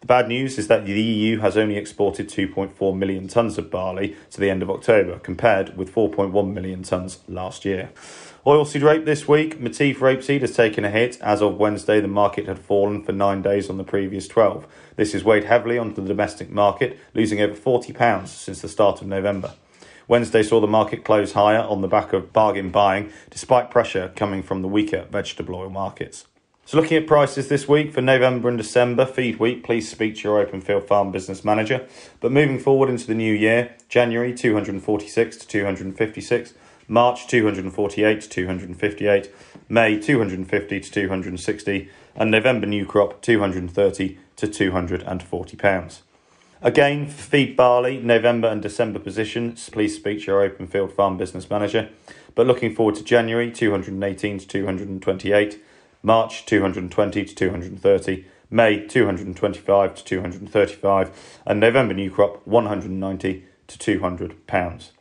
The 0.00 0.06
bad 0.06 0.28
news 0.28 0.58
is 0.58 0.68
that 0.68 0.84
the 0.84 0.92
EU 0.92 1.40
has 1.40 1.56
only 1.56 1.76
exported 1.76 2.28
2.4 2.28 2.96
million 2.96 3.28
tonnes 3.28 3.58
of 3.58 3.70
barley 3.70 4.14
to 4.30 4.40
the 4.40 4.50
end 4.50 4.62
of 4.62 4.70
October, 4.70 5.18
compared 5.18 5.76
with 5.76 5.92
4.1 5.92 6.52
million 6.52 6.82
tonnes 6.82 7.18
last 7.28 7.64
year. 7.64 7.90
Oilseed 8.46 8.84
rape 8.84 9.04
this 9.04 9.26
week. 9.26 9.58
Matif 9.58 9.96
rapeseed 9.96 10.42
has 10.42 10.54
taken 10.54 10.84
a 10.84 10.90
hit. 10.90 11.20
As 11.20 11.42
of 11.42 11.56
Wednesday, 11.56 12.00
the 12.00 12.06
market 12.06 12.46
had 12.46 12.60
fallen 12.60 13.02
for 13.02 13.10
nine 13.10 13.42
days 13.42 13.68
on 13.68 13.78
the 13.78 13.84
previous 13.84 14.28
12. 14.28 14.66
This 14.96 15.12
has 15.12 15.24
weighed 15.24 15.44
heavily 15.44 15.78
onto 15.78 16.02
the 16.02 16.08
domestic 16.08 16.50
market, 16.50 16.98
losing 17.14 17.40
over 17.40 17.54
£40 17.54 18.26
since 18.28 18.60
the 18.60 18.68
start 18.68 19.00
of 19.00 19.06
November. 19.06 19.54
Wednesday 20.08 20.42
saw 20.42 20.60
the 20.60 20.66
market 20.66 21.04
close 21.04 21.32
higher 21.32 21.60
on 21.60 21.80
the 21.80 21.88
back 21.88 22.12
of 22.12 22.32
bargain 22.32 22.70
buying, 22.70 23.12
despite 23.28 23.70
pressure 23.70 24.12
coming 24.16 24.42
from 24.42 24.62
the 24.62 24.68
weaker 24.68 25.06
vegetable 25.10 25.56
oil 25.56 25.70
markets. 25.70 26.26
So, 26.64 26.78
looking 26.80 26.96
at 26.96 27.06
prices 27.06 27.48
this 27.48 27.68
week 27.68 27.92
for 27.92 28.00
November 28.00 28.48
and 28.48 28.58
December, 28.58 29.06
feed 29.06 29.38
wheat, 29.38 29.62
please 29.62 29.88
speak 29.88 30.16
to 30.16 30.22
your 30.22 30.44
Openfield 30.44 30.84
Farm 30.88 31.12
business 31.12 31.44
manager. 31.44 31.86
But 32.20 32.32
moving 32.32 32.58
forward 32.58 32.88
into 32.88 33.06
the 33.06 33.14
new 33.14 33.32
year, 33.32 33.76
January 33.88 34.34
246 34.34 35.36
to 35.36 35.46
256. 35.46 36.54
March 36.88 37.26
248 37.26 38.20
to 38.20 38.28
258, 38.28 39.34
May 39.68 39.98
250 39.98 40.80
to 40.80 40.90
260, 40.90 41.88
and 42.14 42.30
November 42.30 42.66
new 42.66 42.86
crop 42.86 43.20
230 43.22 44.18
to 44.36 44.46
240 44.46 45.56
pounds. 45.56 46.02
Again, 46.62 47.06
for 47.06 47.22
feed 47.22 47.56
barley, 47.56 47.98
November 47.98 48.48
and 48.48 48.62
December 48.62 48.98
positions, 48.98 49.68
please 49.68 49.94
speak 49.94 50.20
to 50.20 50.26
your 50.26 50.48
Openfield 50.48 50.92
farm 50.92 51.18
business 51.18 51.50
manager. 51.50 51.90
But 52.34 52.46
looking 52.46 52.74
forward 52.74 52.94
to 52.96 53.04
January 53.04 53.50
218 53.50 54.38
to 54.38 54.46
228, 54.46 55.62
March 56.02 56.46
220 56.46 57.24
to 57.24 57.34
230, 57.34 58.24
May 58.48 58.86
225 58.86 59.94
to 59.96 60.04
235, 60.04 61.38
and 61.44 61.60
November 61.60 61.94
new 61.94 62.10
crop 62.10 62.46
190 62.46 63.44
to 63.66 63.78
200 63.78 64.46
pounds. 64.46 64.92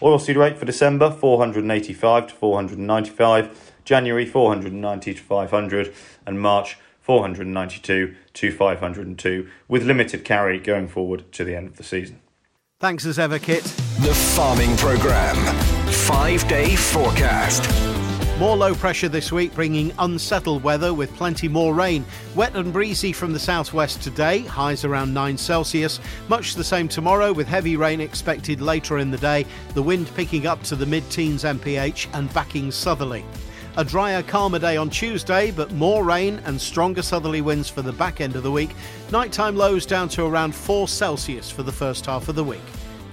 Oilseed 0.00 0.36
rape 0.36 0.56
for 0.56 0.64
December 0.64 1.10
485 1.10 2.28
to 2.28 2.34
495, 2.34 3.72
January 3.84 4.26
490 4.26 5.14
to 5.14 5.22
500, 5.22 5.94
and 6.26 6.40
March 6.40 6.78
492 7.06 8.16
to 8.32 8.50
502, 8.50 9.48
with 9.68 9.84
limited 9.84 10.24
carry 10.24 10.58
going 10.58 10.88
forward 10.88 11.30
to 11.30 11.44
the 11.44 11.54
end 11.54 11.68
of 11.68 11.76
the 11.76 11.84
season. 11.84 12.20
Thanks 12.80 13.06
as 13.06 13.16
ever, 13.16 13.38
Kit. 13.38 13.62
The 14.00 14.12
Farming 14.34 14.76
Programme. 14.76 15.36
Five 15.86 16.46
day 16.48 16.74
forecast. 16.74 17.62
More 18.40 18.56
low 18.56 18.74
pressure 18.74 19.08
this 19.08 19.30
week, 19.30 19.54
bringing 19.54 19.92
unsettled 20.00 20.64
weather 20.64 20.92
with 20.92 21.14
plenty 21.14 21.46
more 21.46 21.74
rain. 21.74 22.04
Wet 22.34 22.56
and 22.56 22.72
breezy 22.72 23.12
from 23.12 23.32
the 23.32 23.38
southwest 23.38 24.02
today, 24.02 24.40
highs 24.40 24.84
around 24.84 25.14
9 25.14 25.38
Celsius. 25.38 26.00
Much 26.26 26.56
the 26.56 26.64
same 26.64 26.88
tomorrow, 26.88 27.32
with 27.32 27.46
heavy 27.46 27.76
rain 27.76 28.00
expected 28.00 28.60
later 28.60 28.98
in 28.98 29.12
the 29.12 29.18
day. 29.18 29.46
The 29.74 29.82
wind 29.82 30.10
picking 30.16 30.48
up 30.48 30.60
to 30.64 30.74
the 30.74 30.86
mid 30.86 31.08
teens 31.08 31.44
mph 31.44 32.08
and 32.14 32.34
backing 32.34 32.72
southerly. 32.72 33.24
A 33.78 33.84
drier, 33.84 34.22
calmer 34.22 34.58
day 34.58 34.78
on 34.78 34.88
Tuesday, 34.88 35.50
but 35.50 35.70
more 35.72 36.02
rain 36.02 36.40
and 36.46 36.58
stronger 36.58 37.02
southerly 37.02 37.42
winds 37.42 37.68
for 37.68 37.82
the 37.82 37.92
back 37.92 38.22
end 38.22 38.34
of 38.34 38.42
the 38.42 38.50
week. 38.50 38.70
Nighttime 39.12 39.54
lows 39.54 39.84
down 39.84 40.08
to 40.10 40.24
around 40.24 40.54
4 40.54 40.88
Celsius 40.88 41.50
for 41.50 41.62
the 41.62 41.70
first 41.70 42.06
half 42.06 42.30
of 42.30 42.36
the 42.36 42.44
week. 42.44 42.62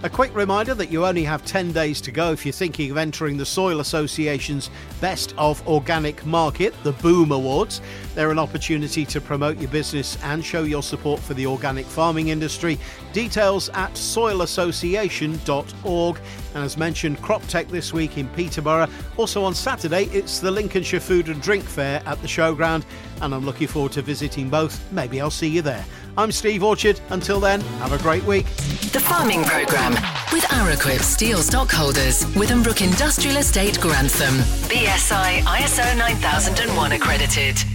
A 0.03 0.09
quick 0.09 0.34
reminder 0.34 0.74
that 0.74 0.89
you 0.89 1.05
only 1.05 1.26
have 1.26 1.43
10 1.45 1.74
days 1.74 1.99
to 2.01 2.11
go 2.11 2.32
if 2.32 2.45
you're 2.45 2.53
thinking 2.53 2.91
of 2.91 2.97
entering 2.97 3.36
the 3.38 3.45
Soil 3.45 3.82
Association's 3.82 4.70
Best 5.01 5.34
of 5.38 5.61
Organic 5.68 6.26
Market, 6.26 6.74
the 6.84 6.93
Boom 6.93 7.34
Awards. 7.34 7.82
They're 8.16 8.32
an 8.32 8.39
opportunity 8.39 9.03
to 9.05 9.20
promote 9.20 9.57
your 9.57 9.70
business 9.70 10.18
and 10.24 10.41
show 10.43 10.64
your 10.64 10.84
support 10.84 11.22
for 11.22 11.34
the 11.34 11.45
organic 11.45 11.86
farming 11.86 12.30
industry. 12.30 12.80
Details 13.11 13.68
at 13.70 13.91
soilassociation.org. 13.93 16.20
And 16.54 16.64
as 16.64 16.78
mentioned, 16.78 17.18
CropTec 17.20 17.68
this 17.70 17.93
week 17.93 18.18
in 18.18 18.28
Peterborough. 18.30 18.88
Also 19.18 19.43
on 19.43 19.56
Saturday, 19.56 20.06
it's 20.06 20.39
the 20.39 20.51
Lincolnshire 20.51 20.99
Food 20.99 21.30
and 21.30 21.41
Drink 21.41 21.64
Fair 21.64 22.01
at 22.06 22.22
the 22.22 22.28
showground. 22.28 22.84
And 23.22 23.34
I'm 23.34 23.45
looking 23.45 23.68
forward 23.68 23.91
to 23.93 24.01
visiting 24.01 24.49
both. 24.49 24.91
Maybe 24.91 25.20
I'll 25.22 25.32
see 25.32 25.49
you 25.49 25.62
there. 25.62 25.86
I'm 26.18 26.32
Steve 26.32 26.64
Orchard. 26.64 26.99
Until 27.10 27.39
then, 27.39 27.62
have 27.80 27.91
a 27.91 27.97
great 27.97 28.24
week. 28.24 28.45
The 28.91 28.99
Farming 28.99 29.43
Programme 29.43 29.93
with 30.32 30.43
Araquip 30.43 31.01
Steel 31.01 31.39
Stockholders, 31.39 32.24
Withambrook 32.36 32.84
Industrial 32.84 33.38
Estate, 33.38 33.80
Grantham. 33.80 34.36
BSI 34.70 35.41
ISO 35.41 35.97
9001 35.97 36.91
accredited. 36.91 37.72